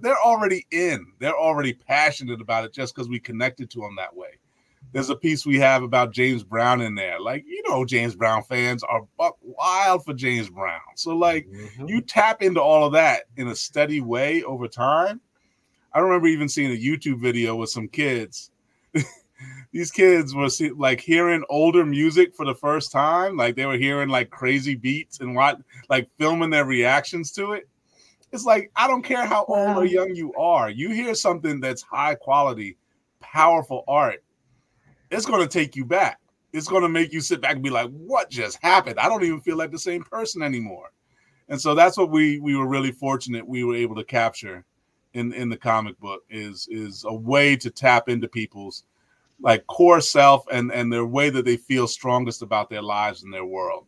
[0.01, 1.05] They're already in.
[1.19, 4.31] They're already passionate about it just because we connected to them that way.
[4.91, 7.19] There's a piece we have about James Brown in there.
[7.19, 10.81] Like, you know, James Brown fans are buck wild for James Brown.
[10.95, 11.47] So, like,
[11.85, 15.21] you tap into all of that in a steady way over time.
[15.93, 18.51] I remember even seeing a YouTube video with some kids.
[19.71, 23.77] These kids were see, like hearing older music for the first time, like they were
[23.77, 25.59] hearing like crazy beats and what,
[25.89, 27.67] like filming their reactions to it.
[28.31, 30.69] It's like I don't care how old or young you are.
[30.69, 32.77] You hear something that's high quality,
[33.19, 34.23] powerful art,
[35.11, 36.19] it's going to take you back.
[36.53, 38.99] It's going to make you sit back and be like, "What just happened?
[38.99, 40.91] I don't even feel like the same person anymore."
[41.47, 44.65] And so that's what we we were really fortunate we were able to capture
[45.13, 48.83] in in the comic book is is a way to tap into people's
[49.41, 53.33] like core self and and their way that they feel strongest about their lives and
[53.33, 53.85] their world.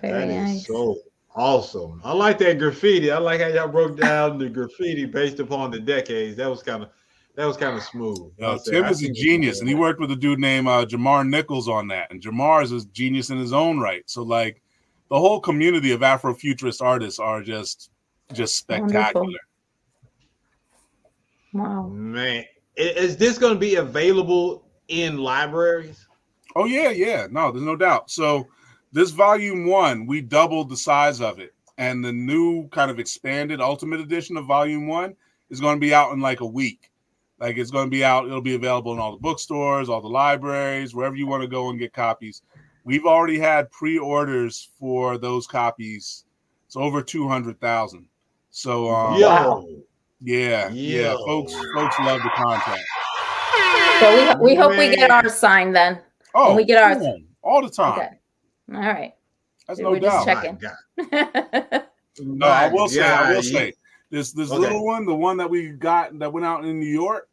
[0.00, 0.66] Very That is nice.
[0.66, 0.98] so
[1.34, 2.00] awesome.
[2.04, 3.10] I like that graffiti.
[3.10, 6.36] I like how y'all broke down the graffiti based upon the decades.
[6.36, 6.90] That was kind of
[7.38, 8.32] that was kind of smooth.
[8.36, 10.66] Yo, I Tim I is see a genius, and he worked with a dude named
[10.66, 12.10] uh, Jamar Nicholas on that.
[12.10, 14.02] And Jamar is a genius in his own right.
[14.10, 14.60] So, like,
[15.08, 17.90] the whole community of Afrofuturist artists are just
[18.32, 19.24] just spectacular.
[19.24, 19.38] Wonderful.
[21.54, 21.88] Wow.
[21.88, 22.44] Man,
[22.76, 26.06] is this going to be available in libraries?
[26.56, 27.26] Oh yeah, yeah.
[27.30, 28.10] No, there's no doubt.
[28.10, 28.46] So
[28.92, 33.60] this volume one, we doubled the size of it, and the new kind of expanded
[33.60, 35.14] Ultimate Edition of volume one
[35.50, 36.90] is going to be out in like a week.
[37.40, 38.26] Like it's going to be out.
[38.26, 41.70] It'll be available in all the bookstores, all the libraries, wherever you want to go
[41.70, 42.42] and get copies.
[42.84, 46.24] We've already had pre-orders for those copies.
[46.66, 48.06] It's over two hundred thousand.
[48.50, 49.68] So um, Yo.
[50.20, 52.80] yeah, yeah, folks, folks love the content.
[54.00, 56.00] So we, we hope we get our sign then.
[56.34, 57.98] Oh, When we get our come all the time.
[57.98, 58.08] Okay.
[58.74, 59.14] All right.
[59.66, 60.58] That's We no were just doubt.
[61.00, 61.82] checking.
[62.20, 63.72] No, I will say, I will Yeah, say,
[64.10, 64.60] this this Okay.
[64.60, 67.28] little one, the one that we got that went out in New York,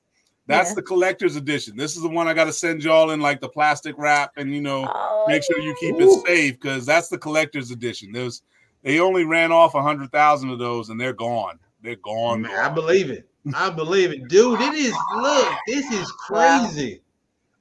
[0.47, 0.75] that's Yeah.
[0.75, 1.75] the collector's edition.
[1.75, 4.53] This is the one I got to send y'all in like the plastic wrap and
[4.53, 8.11] you know Oh, make sure you keep it safe because that's the collector's edition.
[8.11, 8.43] There's
[8.85, 11.59] they only ran off a hundred thousand of those and they're gone.
[11.81, 12.43] They're gone.
[12.43, 13.27] Man, I believe it.
[13.53, 14.61] I believe it, dude.
[14.61, 14.95] It is.
[15.17, 17.01] Look, this is crazy.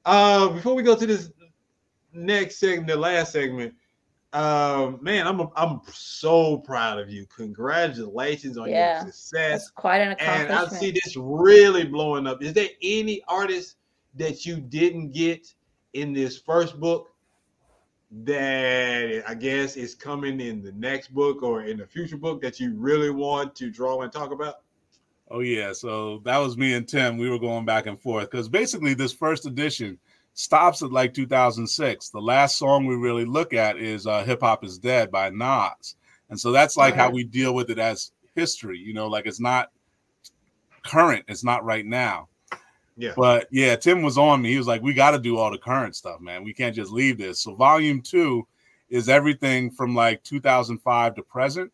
[0.05, 1.31] Uh, before we go to this
[2.13, 3.75] next segment, the last segment,
[4.35, 7.27] uh, man, I'm I'm so proud of you.
[7.35, 9.51] Congratulations on Yeah, your success.
[9.51, 12.43] That's quite an And I see this really blowing up.
[12.43, 13.77] Is there any artist
[14.17, 15.55] that you didn't get
[15.95, 17.14] in this first book
[18.23, 22.61] that I guess is coming in the next book or in the future book that
[22.61, 24.57] you really want to draw and talk about?
[25.31, 27.17] Oh yeah, so that was me and Tim.
[27.17, 29.99] We were going back and forth because basically this first edition
[30.35, 32.11] stops at like 2006.
[32.11, 35.97] The last song we really look at is uh, "Hip Hop Is Dead" by Nas,
[36.31, 38.79] and so that's like how we deal with it as history.
[38.79, 39.71] You know, like it's not
[40.85, 41.25] current.
[41.27, 42.29] It's not right now.
[42.97, 43.13] Yeah.
[43.17, 44.51] But yeah, Tim was on me.
[44.51, 46.45] He was like, "We got to do all the current stuff, man.
[46.45, 48.47] We can't just leave this." So volume two
[48.89, 51.73] is everything from like 2005 to present,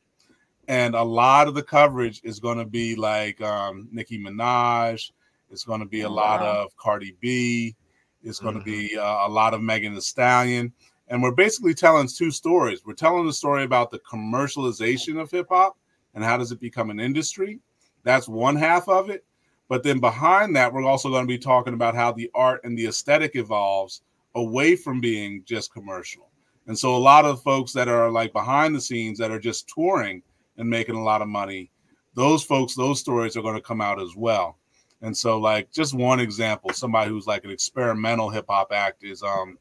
[0.69, 5.11] and a lot of the coverage is going to be like um, Nicki Minaj.
[5.51, 7.75] It's going to be a Oh, lot of Cardi B.
[8.23, 10.73] It's going to be uh, a lot of Megan Thee Stallion,
[11.09, 12.81] and we're basically telling two stories.
[12.87, 15.77] We're telling the story about the commercialization of hip hop
[16.15, 17.61] and how does it become an industry.
[18.05, 19.25] That's one half of it.
[19.71, 22.77] But then behind that, we're also going to be talking about how the art and
[22.77, 24.03] the aesthetic evolves
[24.35, 26.29] away from being just commercial.
[26.67, 29.69] And so a lot of folks that are like behind the scenes that are just
[29.69, 30.25] touring
[30.59, 31.71] and making a lot of money,
[32.15, 34.59] those folks, those stories are going to come out as well.
[35.03, 39.23] And so, like, just one example, somebody who's like an experimental hip hop act is
[39.23, 39.57] um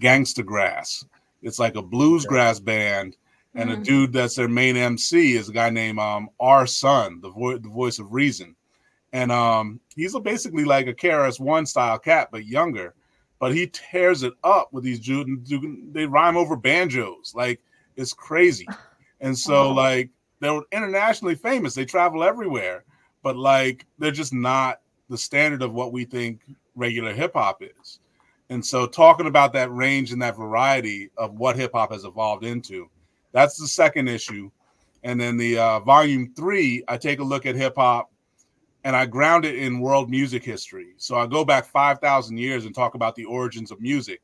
[0.00, 1.04] Gangsta Grass.
[1.42, 3.16] It's like a blues grass band,
[3.54, 3.84] and a Mhm.
[3.84, 7.98] dude that's their main MC is a guy named um R-Son, the, vo- the voice
[7.98, 8.56] of reason.
[9.12, 12.94] And um he's a, basically like a KRS One style cat, but younger.
[13.38, 17.60] But he tears it up with these Ju- Ju- they rhyme over banjos, like
[17.96, 18.66] it's crazy.
[19.20, 19.74] And so Wow.
[19.74, 21.74] like they're internationally famous.
[21.74, 22.84] They travel everywhere,
[23.24, 26.42] but like they're just not the standard of what we think
[26.76, 27.98] regular hip hop is.
[28.50, 32.44] And so talking about that range and that variety of what hip hop has evolved
[32.44, 32.88] into,
[33.32, 34.52] that's the second issue.
[35.02, 38.08] And then the uh, volume three, I take a look at hip hop
[38.88, 40.94] and I ground it in world music history.
[40.96, 44.22] So I go back 5,000 years and talk about the origins of music.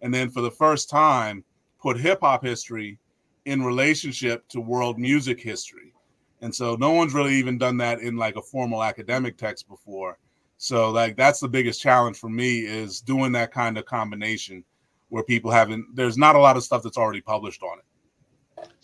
[0.00, 1.44] And then for the first time,
[1.78, 2.98] put hip hop history
[3.44, 5.92] in relationship to world music history.
[6.40, 10.16] And so no one's really even done that in like a formal academic text before.
[10.56, 14.64] So like that's the biggest challenge for me is doing that kind of combination
[15.10, 17.84] where people haven't there's not a lot of stuff that's already published on it.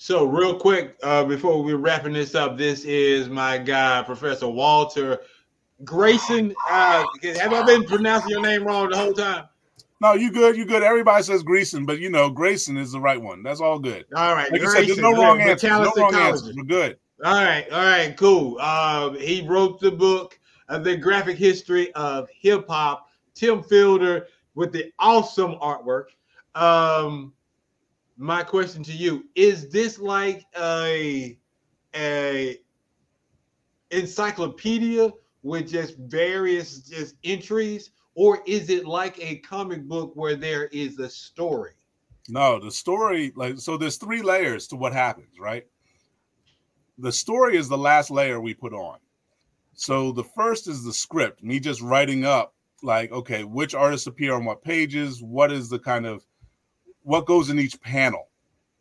[0.02, 5.20] So, real quick, uh, before we're wrapping this up, this is my guy, Professor Walter
[5.84, 6.52] Grayson.
[6.68, 7.04] Uh,
[7.38, 9.44] have I been pronouncing your name wrong the whole time?
[10.00, 10.82] No, you good, you good.
[10.82, 13.44] Everybody says Grayson, but you know, Grayson is the right one.
[13.44, 14.04] That's all good.
[14.16, 15.70] All right, Like you said, there's no wrong answers.
[15.70, 16.56] No wrong answers.
[16.56, 16.98] We're good.
[17.24, 18.56] All right, all right, cool.
[18.58, 20.36] Uh, he wrote the book,
[20.68, 23.08] uh, The Graphic History of Hip Hop.
[23.34, 24.26] Tim Fielder
[24.56, 26.06] with the awesome artwork.
[26.56, 27.32] Um,
[28.22, 31.36] my question to you is this like a
[31.96, 32.56] a
[33.90, 35.10] encyclopedia
[35.42, 41.00] with just various just entries or is it like a comic book where there is
[41.00, 41.72] a story
[42.28, 45.66] No, the story, like, so there's three layers to what happens, right?
[46.98, 48.98] The story is the last layer we put on.
[49.74, 52.54] So the first is the script, me just writing up,
[52.84, 56.24] like, okay, which artists appear on what pages, what is the kind of
[57.02, 58.28] what goes in each panel,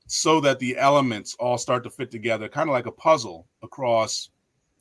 [0.07, 4.29] so that the elements all start to fit together, kind of like a puzzle across,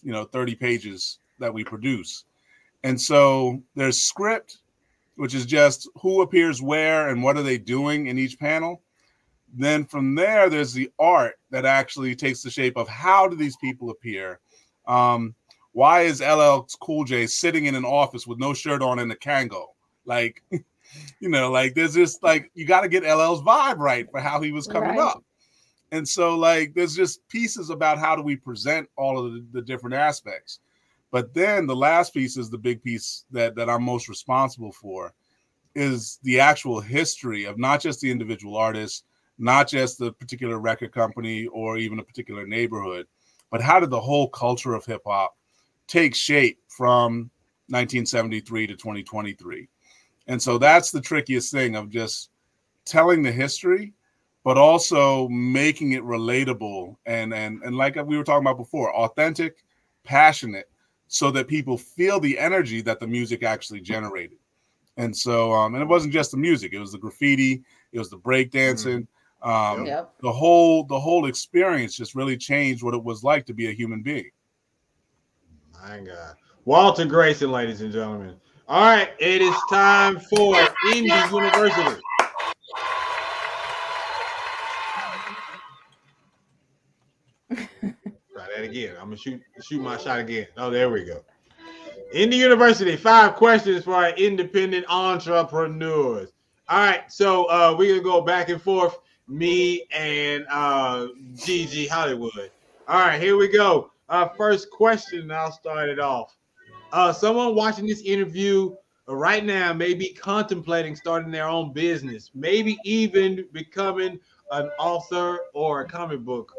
[0.02, 2.24] you know, 30 pages that we produce.
[2.82, 4.58] And so there's script,
[5.16, 8.82] which is just who appears where and what are they doing in each panel.
[9.52, 13.56] Then from there, there's the art that actually takes the shape of how do these
[13.56, 14.40] people appear.
[14.86, 15.34] Um,
[15.72, 19.16] why is LL Cool J sitting in an office with no shirt on and a
[19.16, 19.66] Kangol?
[20.04, 20.42] Like,
[21.20, 24.40] you know, like there's just like you got to get LL's vibe right for how
[24.40, 24.98] he was coming Right.
[24.98, 25.22] up.
[25.92, 29.62] And so, like, there's just pieces about how do we present all of the, the
[29.62, 30.60] different aspects.
[31.10, 35.12] But then the last piece is the big piece that that I'm most responsible for
[35.74, 39.04] is the actual history of not just the individual artist,
[39.38, 43.06] not just the particular record company or even a particular neighborhood,
[43.50, 45.36] but how did the whole culture of hip hop
[45.88, 47.30] take shape from
[47.68, 49.68] 1973 to 2023?
[50.30, 52.30] And so that's the trickiest thing of just
[52.86, 53.92] telling the history
[54.44, 59.64] but also making it relatable and and and like we were talking about before, authentic,
[60.04, 60.70] passionate,
[61.08, 64.38] so that people feel the energy that the music actually generated.
[64.96, 67.62] And so, um, and it wasn't just the music; it was the graffiti,
[67.92, 69.06] it was the breakdancing.
[69.42, 70.14] Um, Yep.
[70.20, 73.72] The whole the whole experience just really changed what it was like to be a
[73.72, 74.30] human being.
[75.72, 76.36] My God.
[76.66, 78.36] Walter Grayson, ladies and gentlemen.
[78.70, 80.54] All right, it is time for
[80.92, 82.00] Indie University.
[87.50, 88.94] Try that again.
[88.96, 90.46] I'm gonna shoot shoot my shot again.
[90.56, 91.24] Oh, there we go.
[92.14, 96.30] Indie University, five questions for our independent entrepreneurs.
[96.68, 102.52] All right, so uh, we're gonna go back and forth, me and uh, Gigi Hollywood.
[102.86, 103.90] All right, here we go.
[104.08, 106.36] Uh, first question, I'll start it off.
[106.92, 108.74] Uh, someone watching this interview
[109.06, 114.18] right now may be contemplating starting their own business, maybe even becoming
[114.50, 116.52] an author or a comic book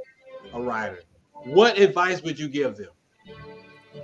[0.53, 1.01] a writer.
[1.45, 2.89] What advice would you give them?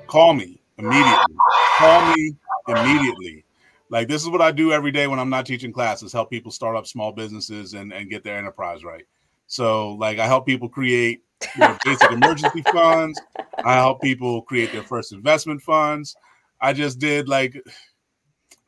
[0.07, 1.35] Call me immediately.
[1.77, 2.35] Call me
[2.67, 3.43] immediately.
[3.89, 6.51] Like this is what I do every day when I'm not teaching classes, help people
[6.51, 9.05] start up small businesses and, and get their enterprise right.
[9.47, 11.23] So like I help people create
[11.57, 13.19] their basic emergency funds.
[13.63, 16.15] I help people create their first investment funds.
[16.61, 17.55] I just did like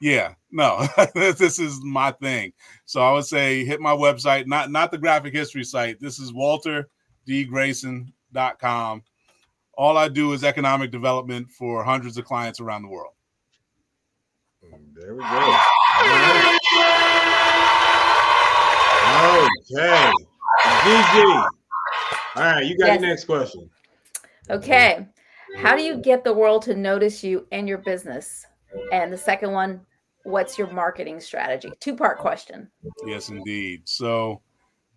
[0.01, 2.53] yeah, no, this is my thing.
[2.85, 5.99] So I would say hit my website, not not the graphic history site.
[5.99, 9.03] This is walterdgreason.com.
[9.73, 13.13] All I do is economic development for hundreds of clients around the world.
[14.93, 15.57] There we go.
[19.71, 20.11] Okay.
[20.83, 21.58] Gigi.
[22.35, 23.01] All right, you got Yes.
[23.01, 23.69] the next question.
[24.49, 25.07] Okay.
[25.57, 28.45] How do you get the world to notice you and your business?
[28.91, 29.81] And the second one,
[30.23, 31.71] what's your marketing strategy?
[31.79, 32.69] Two part question.
[33.05, 33.81] Yes, indeed.
[33.85, 34.41] So,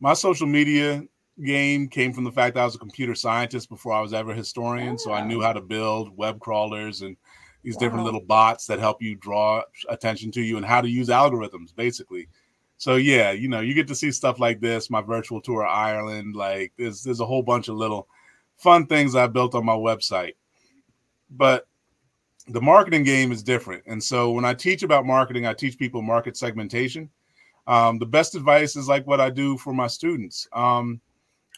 [0.00, 1.02] my social media
[1.44, 4.32] game came from the fact that I was a computer scientist before I was ever
[4.32, 4.98] a historian.
[4.98, 5.46] So, I knew ah.
[5.46, 7.16] how to build web crawlers and
[7.62, 11.08] these different little bots that help you draw attention to you and how to use
[11.08, 12.28] algorithms, basically.
[12.82, 15.70] So, yeah, you know, you get to see stuff like this, my virtual tour of
[15.70, 16.34] Ireland.
[16.34, 18.08] Like, there's there's a whole bunch of little
[18.56, 20.32] fun things I built on my website.
[21.30, 21.68] But
[22.48, 23.84] the marketing game is different.
[23.86, 27.08] And so when I teach about marketing, I teach people market segmentation.
[27.68, 30.48] Um, the best advice is like what I do for my students.
[30.52, 31.00] Um,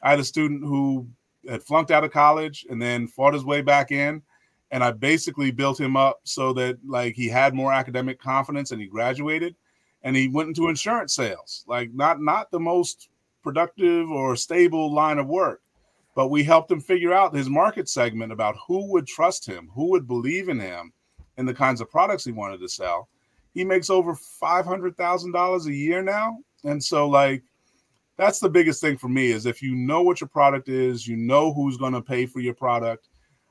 [0.03, 1.09] I had a student who
[1.49, 4.21] had flunked out of college and then fought his way back in.
[4.73, 8.81] And I basically built him up so that like he had more academic confidence and
[8.81, 9.57] he graduated
[10.05, 11.65] and he went into insurance sales.
[11.67, 13.09] Like not not the most
[13.43, 15.61] productive or stable line of work
[16.15, 19.91] but we helped him figure out his market segment about who would trust him, who
[19.91, 20.93] would believe in him,
[21.37, 23.09] and the kinds of products he wanted to sell.
[23.53, 27.43] He makes over five hundred thousand dollars a year now, and so like
[28.17, 31.17] that's the biggest thing for me is if you know what your product is, you
[31.17, 33.09] know who's going to pay for your product.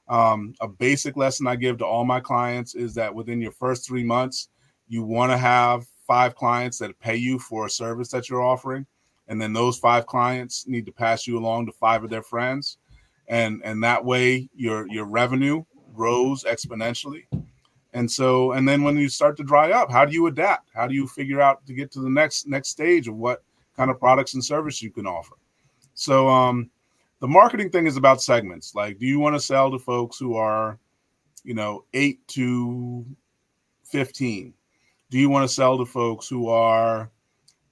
[0.07, 3.85] Um, a basic lesson I give to all my clients is that within your first
[3.85, 4.49] three months,
[4.87, 8.85] you want to have five clients that pay you for a service that you're offering
[9.27, 12.77] and then those five clients need to pass you along to five of their friends.
[13.27, 15.63] And and that way your your revenue
[15.95, 17.23] grows exponentially.
[17.93, 20.69] And so and then when you start to dry up how do you adapt?
[20.75, 23.43] How do you figure out to get to the next next stage of what
[23.75, 25.35] kind of products and service you can offer?
[25.95, 26.69] So um
[27.21, 28.75] the marketing thing is about segments.
[28.75, 30.77] Like do you want to sell to folks who are
[31.43, 33.05] you know 8 to
[33.85, 34.53] 15
[35.13, 37.11] do you want to sell to folks who are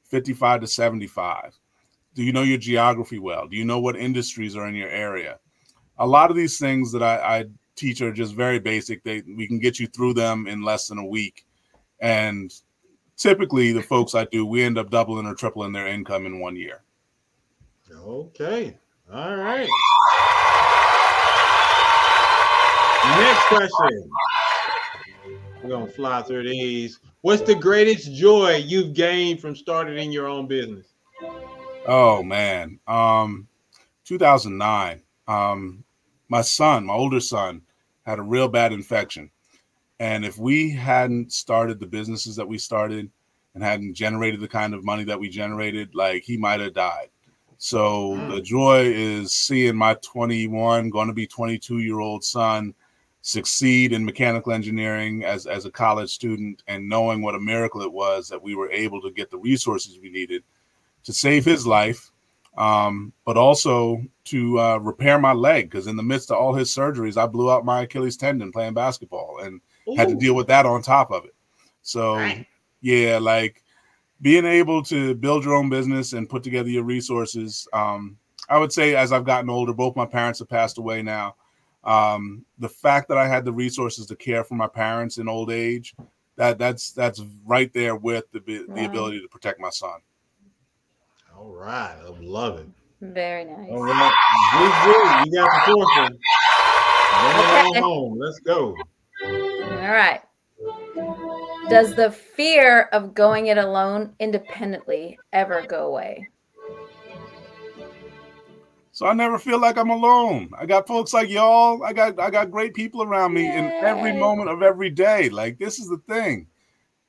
[0.03, 1.57] 55 to 75?
[2.13, 3.47] Do you know your geography well?
[3.47, 5.39] Do you know what industries are in your area?
[5.97, 7.45] A lot of these things that I, I
[7.75, 9.03] teach are just very basic.
[9.03, 11.47] They we can get you through them in less than a week.
[11.99, 12.53] And
[13.17, 16.55] typically the folks I do, we end up doubling or tripling their income in one
[16.55, 16.83] year.
[17.91, 18.77] Okay.
[19.11, 19.67] All right.
[23.17, 24.11] Next question.
[25.63, 26.99] We're gonna fly through these.
[27.23, 30.87] What's the greatest joy you've gained from starting your own business?
[31.85, 32.79] Oh man.
[32.87, 33.47] Um
[34.05, 35.03] 2009.
[35.27, 35.83] Um
[36.29, 37.61] my son, my older son
[38.07, 39.29] had a real bad infection.
[39.99, 43.11] And if we hadn't started the businesses that we started
[43.53, 47.09] and hadn't generated the kind of money that we generated, like he might have died.
[47.59, 52.73] So the joy is seeing my 21, going to be 22 year old son
[53.21, 57.91] succeed in mechanical engineering as, as a college student and knowing what a miracle it
[57.91, 60.43] was that we were able to get the resources we needed
[61.03, 62.11] to save his life,
[62.57, 65.69] um, but also to uh, repair my leg.
[65.69, 68.73] Because in the midst of all his surgeries, I blew out my Achilles tendon playing
[68.73, 69.61] basketball and
[69.97, 71.35] had to deal with that on top of it.
[71.83, 72.19] So,
[72.81, 73.63] yeah, like
[74.21, 77.67] being able to build your own business and put together your resources.
[77.73, 78.17] Um,
[78.49, 81.35] I would say as I've gotten older, both my parents have passed away now.
[81.83, 85.51] Um, the fact that I had the resources to care for my parents in old
[85.51, 85.95] age,
[86.35, 88.85] that that's that's right there with the the Wow.
[88.85, 89.99] ability to protect my son.
[91.35, 92.67] All right, I love it.
[93.01, 93.69] Very nice.
[93.71, 94.13] All right,
[94.53, 96.19] Juju, you got the fourth one.
[97.21, 97.77] Bring it Okay.
[97.77, 98.19] on home.
[98.19, 98.87] Let's go.
[99.23, 100.21] All right.
[101.69, 106.27] Does the fear of going it alone independently ever go away?
[109.01, 110.51] So I never feel like I'm alone.
[110.55, 111.83] I got folks like y'all.
[111.83, 115.27] I got I got great people around me in every moment of every day.
[115.27, 116.45] Like this is the thing.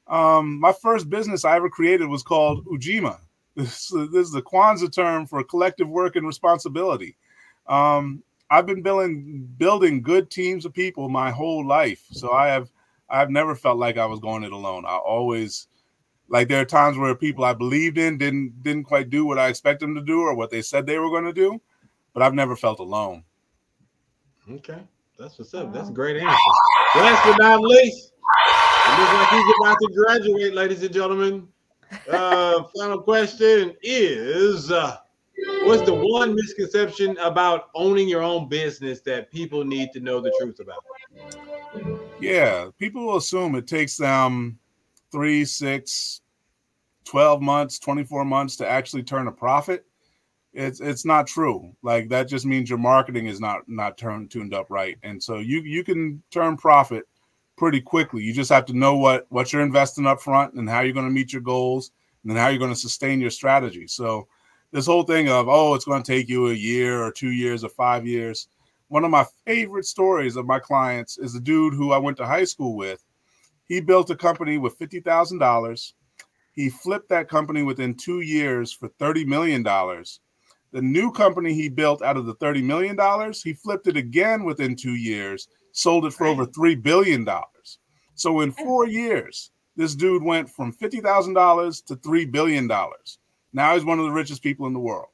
[0.06, 3.18] Um, my first business I ever created was called Ujima.
[3.56, 7.14] This, this is the Kwanzaa term for collective work and responsibility.
[7.66, 12.06] Um, I've been building building good teams of people my whole life.
[12.10, 12.70] So I have
[13.10, 14.86] I've never felt like I was going it alone.
[14.86, 15.68] I always
[16.30, 19.48] like there are times where people I believed in didn't didn't quite do what I
[19.48, 21.60] expected them to do or what they said they were going to do,
[22.14, 23.24] but I've never felt alone.
[24.50, 24.82] Okay,
[25.18, 25.72] that's what's up.
[25.72, 26.36] That's a great answer.
[26.96, 28.12] Last but not least,
[28.86, 31.48] it looks like he's about to graduate, ladies and gentlemen.
[32.10, 34.96] Uh, final question is: uh,
[35.64, 40.32] What's the one misconception about owning your own business that people need to know the
[40.40, 40.84] truth about?
[42.20, 44.58] Yeah, people will assume it takes them
[45.10, 46.20] three, six,
[47.04, 49.86] 12 months, 24 months to actually turn a profit.
[50.54, 51.74] It's it's not true.
[51.82, 54.98] Like that just means your marketing is not not turned tuned up right.
[55.02, 57.04] And so you you can turn profit
[57.56, 58.22] pretty quickly.
[58.22, 61.06] You just have to know what what you're investing up front and how you're going
[61.06, 61.90] to meet your goals
[62.22, 63.86] and then how you're going to sustain your strategy.
[63.86, 64.28] So
[64.72, 67.64] this whole thing of oh it's going to take you a year or 2 years
[67.64, 68.48] or 5 years.
[68.88, 72.26] One of my favorite stories of my clients is a dude who I went to
[72.26, 73.02] high school with.
[73.64, 75.92] He built a company with $50,000.
[76.52, 80.20] He flipped that company within 2 years for 30 million dollars.
[80.72, 82.96] The new company he built out of the $30 million,
[83.44, 87.78] he flipped it again within 2 years, sold it for over 3 billion dollars.
[88.14, 93.18] So in 4 years, this dude went from $50,000 to 3 billion dollars.
[93.52, 95.08] Now he's one of the richest people in the world.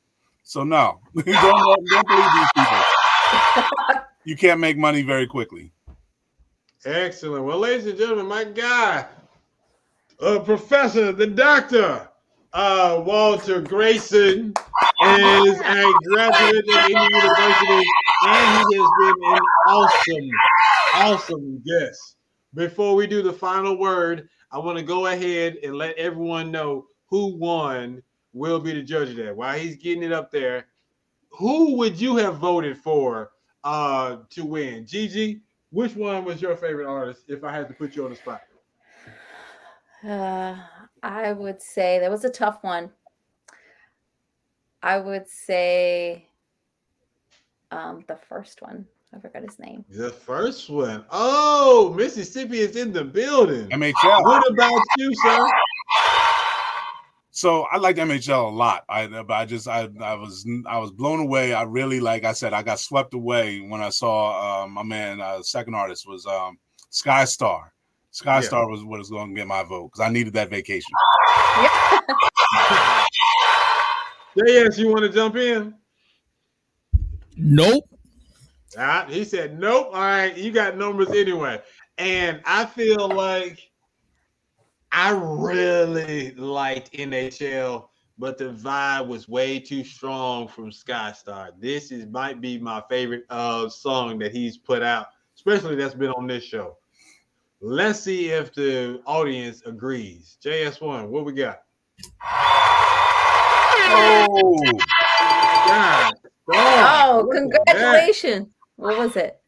[0.45, 2.83] So no, don't, don't believe these people.
[4.29, 5.73] You can't make money very quickly.
[6.85, 7.47] Excellent.
[7.47, 9.07] Well, ladies and gentlemen, my guy,
[10.21, 12.07] uh, Professor, the Doctor,
[12.53, 14.53] uh, Walter Grayson,
[15.01, 17.87] is a graduate of Indiana University,
[18.25, 20.31] and he has been an awesome,
[20.95, 22.17] awesome guest.
[22.55, 26.87] Before we do the final word, I want to go ahead and let everyone know
[27.07, 28.03] who won.
[28.35, 29.35] Will be the judge of that.
[29.35, 30.67] While he's getting it up there,
[31.31, 33.31] who would you have voted for
[33.65, 34.87] uh to win?
[34.87, 38.17] Gigi, which one was your favorite artist if I had to put you on the
[38.17, 38.43] spot?
[40.05, 40.57] Uh,
[41.03, 42.91] I would say that was a tough one.
[44.83, 46.27] I would say
[47.71, 48.87] um, the first one.
[49.15, 49.85] I forgot his name.
[49.89, 51.05] The first one.
[51.11, 53.69] Oh, Mississippi is in the building.
[53.71, 54.23] NHL.
[54.23, 55.51] What about you, sir?
[57.31, 58.85] So I liked NHL a lot.
[58.89, 61.55] I but I just I I was I was blown away.
[61.55, 65.21] I really like I said I got swept away when I saw uh, my man
[65.21, 66.59] uh, second artist was um
[66.91, 67.71] SkyStar.
[68.11, 68.41] Sky Yeah.
[68.41, 70.93] Star was what was going to get my vote because I needed that vacation.
[74.47, 75.75] Yes, you want to jump in?
[77.37, 77.85] Nope.
[78.77, 79.89] Ah, he said nope.
[79.93, 81.61] All right, you got numbers anyway.
[81.97, 83.71] And I feel like
[84.93, 87.89] I really liked NHL,
[88.19, 91.51] but the vibe was way too strong from Skystar.
[91.59, 96.11] This is might be my favorite uh song that he's put out, especially that's been
[96.11, 96.77] on this show.
[97.61, 100.39] Let's see if the audience agrees.
[100.45, 101.63] JS1, what we got?
[103.91, 104.63] Oh,
[105.67, 106.15] God,
[106.51, 107.67] Oh, look at that.
[107.67, 108.49] congratulations.
[108.77, 109.41] What was it?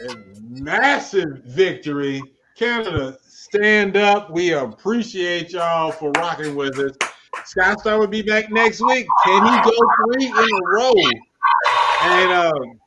[0.00, 0.14] A
[0.48, 2.22] massive victory.
[2.56, 4.30] Canada, stand up.
[4.30, 6.96] We appreciate y'all for rocking with us.
[7.44, 9.06] Scott Skystar will be back next week.
[9.24, 9.76] Can he go
[10.14, 10.92] three in a row
[12.02, 12.80] and um,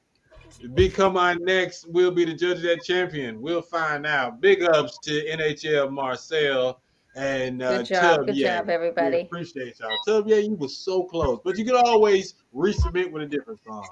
[0.74, 1.88] become our next?
[1.88, 3.42] We'll be the judge of that champion.
[3.42, 4.42] We'll find out.
[4.42, 6.82] Big ups to NHL Marcel
[7.16, 8.26] and uh, Good job.
[8.26, 9.22] Good Tub job, everybody.
[9.22, 9.98] Appreciate y'all.
[10.06, 13.88] Tub yeah, you was so close, but you can always resubmit with a different song.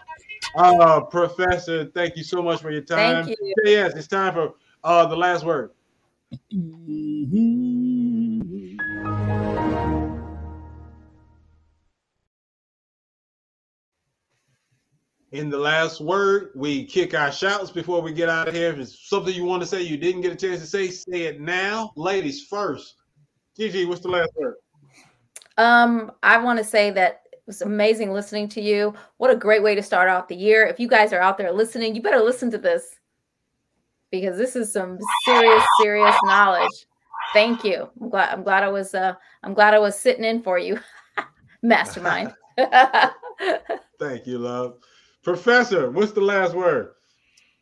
[0.56, 3.26] Uh, Professor, thank you so much for your time.
[3.26, 3.54] Thank you.
[3.64, 4.54] Yes, it's time for
[4.84, 5.72] uh the last word.
[15.32, 18.70] In the last word, we kick our shouts before we get out of here.
[18.70, 21.24] If it's something you want to say you didn't get a chance to say, say
[21.24, 21.92] it now.
[21.98, 22.97] Ladies first.
[23.58, 24.56] Gigi, what's the last word?
[25.58, 28.94] Um, I want to say that it was amazing listening to you.
[29.18, 30.68] What a great way to start off the year.
[30.68, 32.96] If you guys are out there listening, you better listen to this
[34.12, 36.86] because this is some serious, serious knowledge.
[37.34, 37.90] Thank you.
[38.00, 39.14] I'm glad I'm glad I was uh
[39.44, 40.80] I'm glad I was sitting in for you.
[41.66, 42.34] Mastrmynd.
[44.00, 44.78] Thank you, love.
[45.24, 46.92] Professor, what's the last word?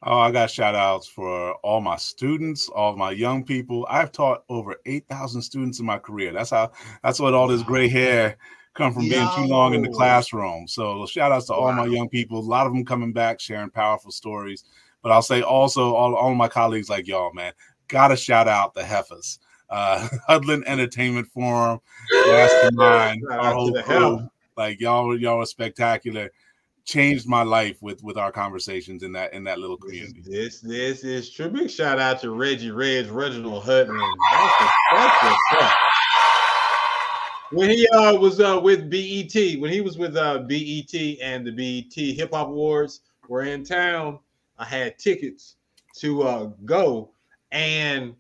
[0.08, 3.88] Oh, I got shout outs for all my students, all my young people.
[3.90, 6.32] I've taught over 8,000 students in my career.
[6.32, 6.72] That's how,
[7.04, 8.38] that's what all this gray hair
[8.76, 10.68] come from being too long in the classroom.
[10.68, 12.40] So shout outs to all my young people.
[12.40, 14.64] A lot of them coming back, sharing powerful stories.
[15.02, 17.54] But I'll say also all, all my colleagues like y'all, man,
[17.88, 19.40] gotta shout out the heifers.
[19.72, 21.80] Uh, Hudlin Entertainment Forum,
[22.28, 24.30] Mastrmynd, our whole crew.
[24.56, 26.30] Like y'all, y'all were spectacular.
[26.86, 30.22] Changed my life with with our conversations in that in that little community.
[30.24, 31.50] This this is true.
[31.50, 34.00] Big shout out to Reggie Reg, Reginald Hudlin.
[34.32, 35.74] That's what's up.
[37.52, 41.52] When he uh, was uh, with BET, when he was with uh, BET and the
[41.52, 44.20] BET Hip Hop Awards were in town,
[44.58, 45.56] I had tickets
[45.98, 47.12] to uh, go,
[47.52, 48.16] and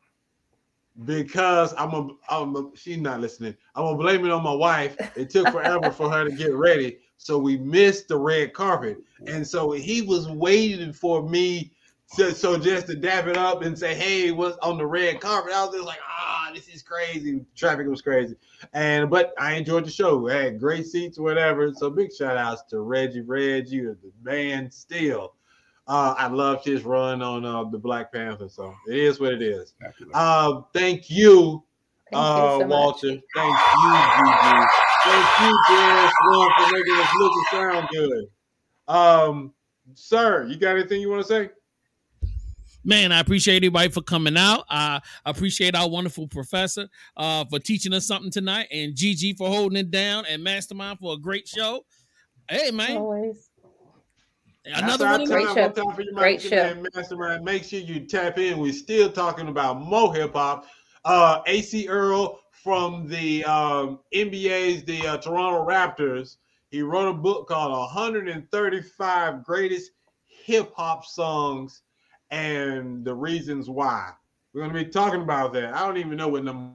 [1.06, 3.56] because I'm a, I'm a, she's not listening.
[3.76, 4.96] I'm gonna blame it on my wife.
[5.16, 8.98] It took forever for her to get ready, so we missed the red carpet.
[9.28, 11.72] And so he was waiting for me
[12.18, 15.54] to, so just to dab it up and say, "Hey, what's on the red carpet?"
[15.54, 18.36] I was just like, "Ah, this is crazy." Traffic was crazy,
[18.74, 20.28] and but I enjoyed the show.
[20.30, 21.74] I had great seats, whatever.
[21.74, 23.22] So big shout outs to Reggie.
[23.22, 25.34] Reg, you're the man still.
[25.88, 28.50] Uh, I loved his run on uh, the Black Panther.
[28.50, 29.74] So it is what it is.
[30.14, 31.64] Uh, thank you,
[32.12, 32.70] Thank you uh, so much.
[32.70, 33.18] Walter.
[33.36, 34.85] Thank you, Gigi.
[35.06, 38.26] Thank you, Jazz One, for making us look and sound good.
[38.88, 39.54] Um,
[39.94, 41.50] sir, you got anything you want to say?
[42.84, 44.66] Man, I appreciate everybody for coming out.
[44.70, 46.88] I appreciate our wonderful professor
[47.18, 51.14] uh, for teaching us something tonight, and Gigi for holding it down, and Mastrmynd for
[51.14, 51.86] a great show.
[52.50, 52.98] Hey, man.
[52.98, 53.50] Always.
[54.66, 55.56] Another That's our one of time.
[55.56, 56.58] One time for you, Great show.
[56.58, 57.44] and Mastrmynd.
[57.44, 58.58] Make sure you tap in.
[58.60, 60.66] We're still talking about Mo hip hop.
[61.04, 66.38] Uh, Acie Earl from the um, NBA's the uh, Toronto Raptors.
[66.72, 69.92] He wrote a book called 135 Greatest
[70.26, 71.84] Hip Hop Songs
[72.32, 74.10] and the Reasons Why.
[74.52, 75.76] We're going to be talking about that.
[75.76, 76.74] I don't even know what number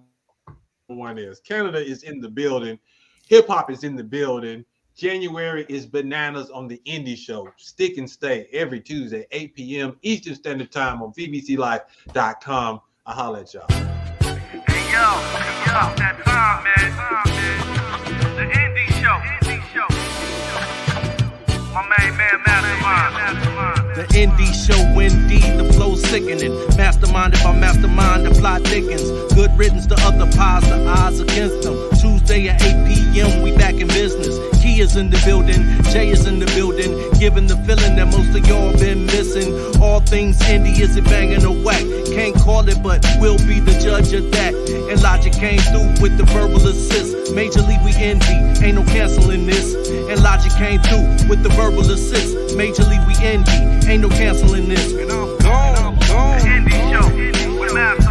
[0.86, 1.40] one is.
[1.40, 2.78] Canada is in the building.
[3.26, 4.64] Hip hop is in the building.
[4.94, 7.48] January is Bananas on the Indie Show.
[7.56, 9.96] Stick and stay every Tuesday, 8 p.m.
[10.02, 12.80] Eastern Standard Time on VVCLife.com.
[13.06, 13.66] I'll holler at y'all.
[14.68, 15.76] Hey yo, The.
[18.58, 19.86] Indie show.
[21.72, 23.94] My main man, Mastrmynd.
[23.94, 26.50] The indie show, indeed, the flow sickening.
[26.76, 29.08] Masterminded by Mastrmynd, the plot thickens.
[29.34, 31.76] Good riddance to other pies, the odds against them.
[32.00, 34.38] Tuesday at 8 p.m., we back in business
[34.80, 35.60] is in the building,
[35.92, 39.52] Jay is in the building, giving the feeling that most of y'all been missing.
[39.80, 41.84] All things indie is it banging a whack.
[42.06, 44.54] Can't call it, but we'll be the judge of that.
[44.54, 47.34] And logic came through with the verbal assist.
[47.34, 49.74] Majorly we indie, ain't no canceling this.
[50.08, 52.56] And logic came through with the verbal assist.
[52.56, 54.92] Majorly we indie, ain't no canceling this.
[54.94, 55.76] And I'm gone.
[55.76, 56.38] And I'm gone.
[56.38, 58.09] The indie show with.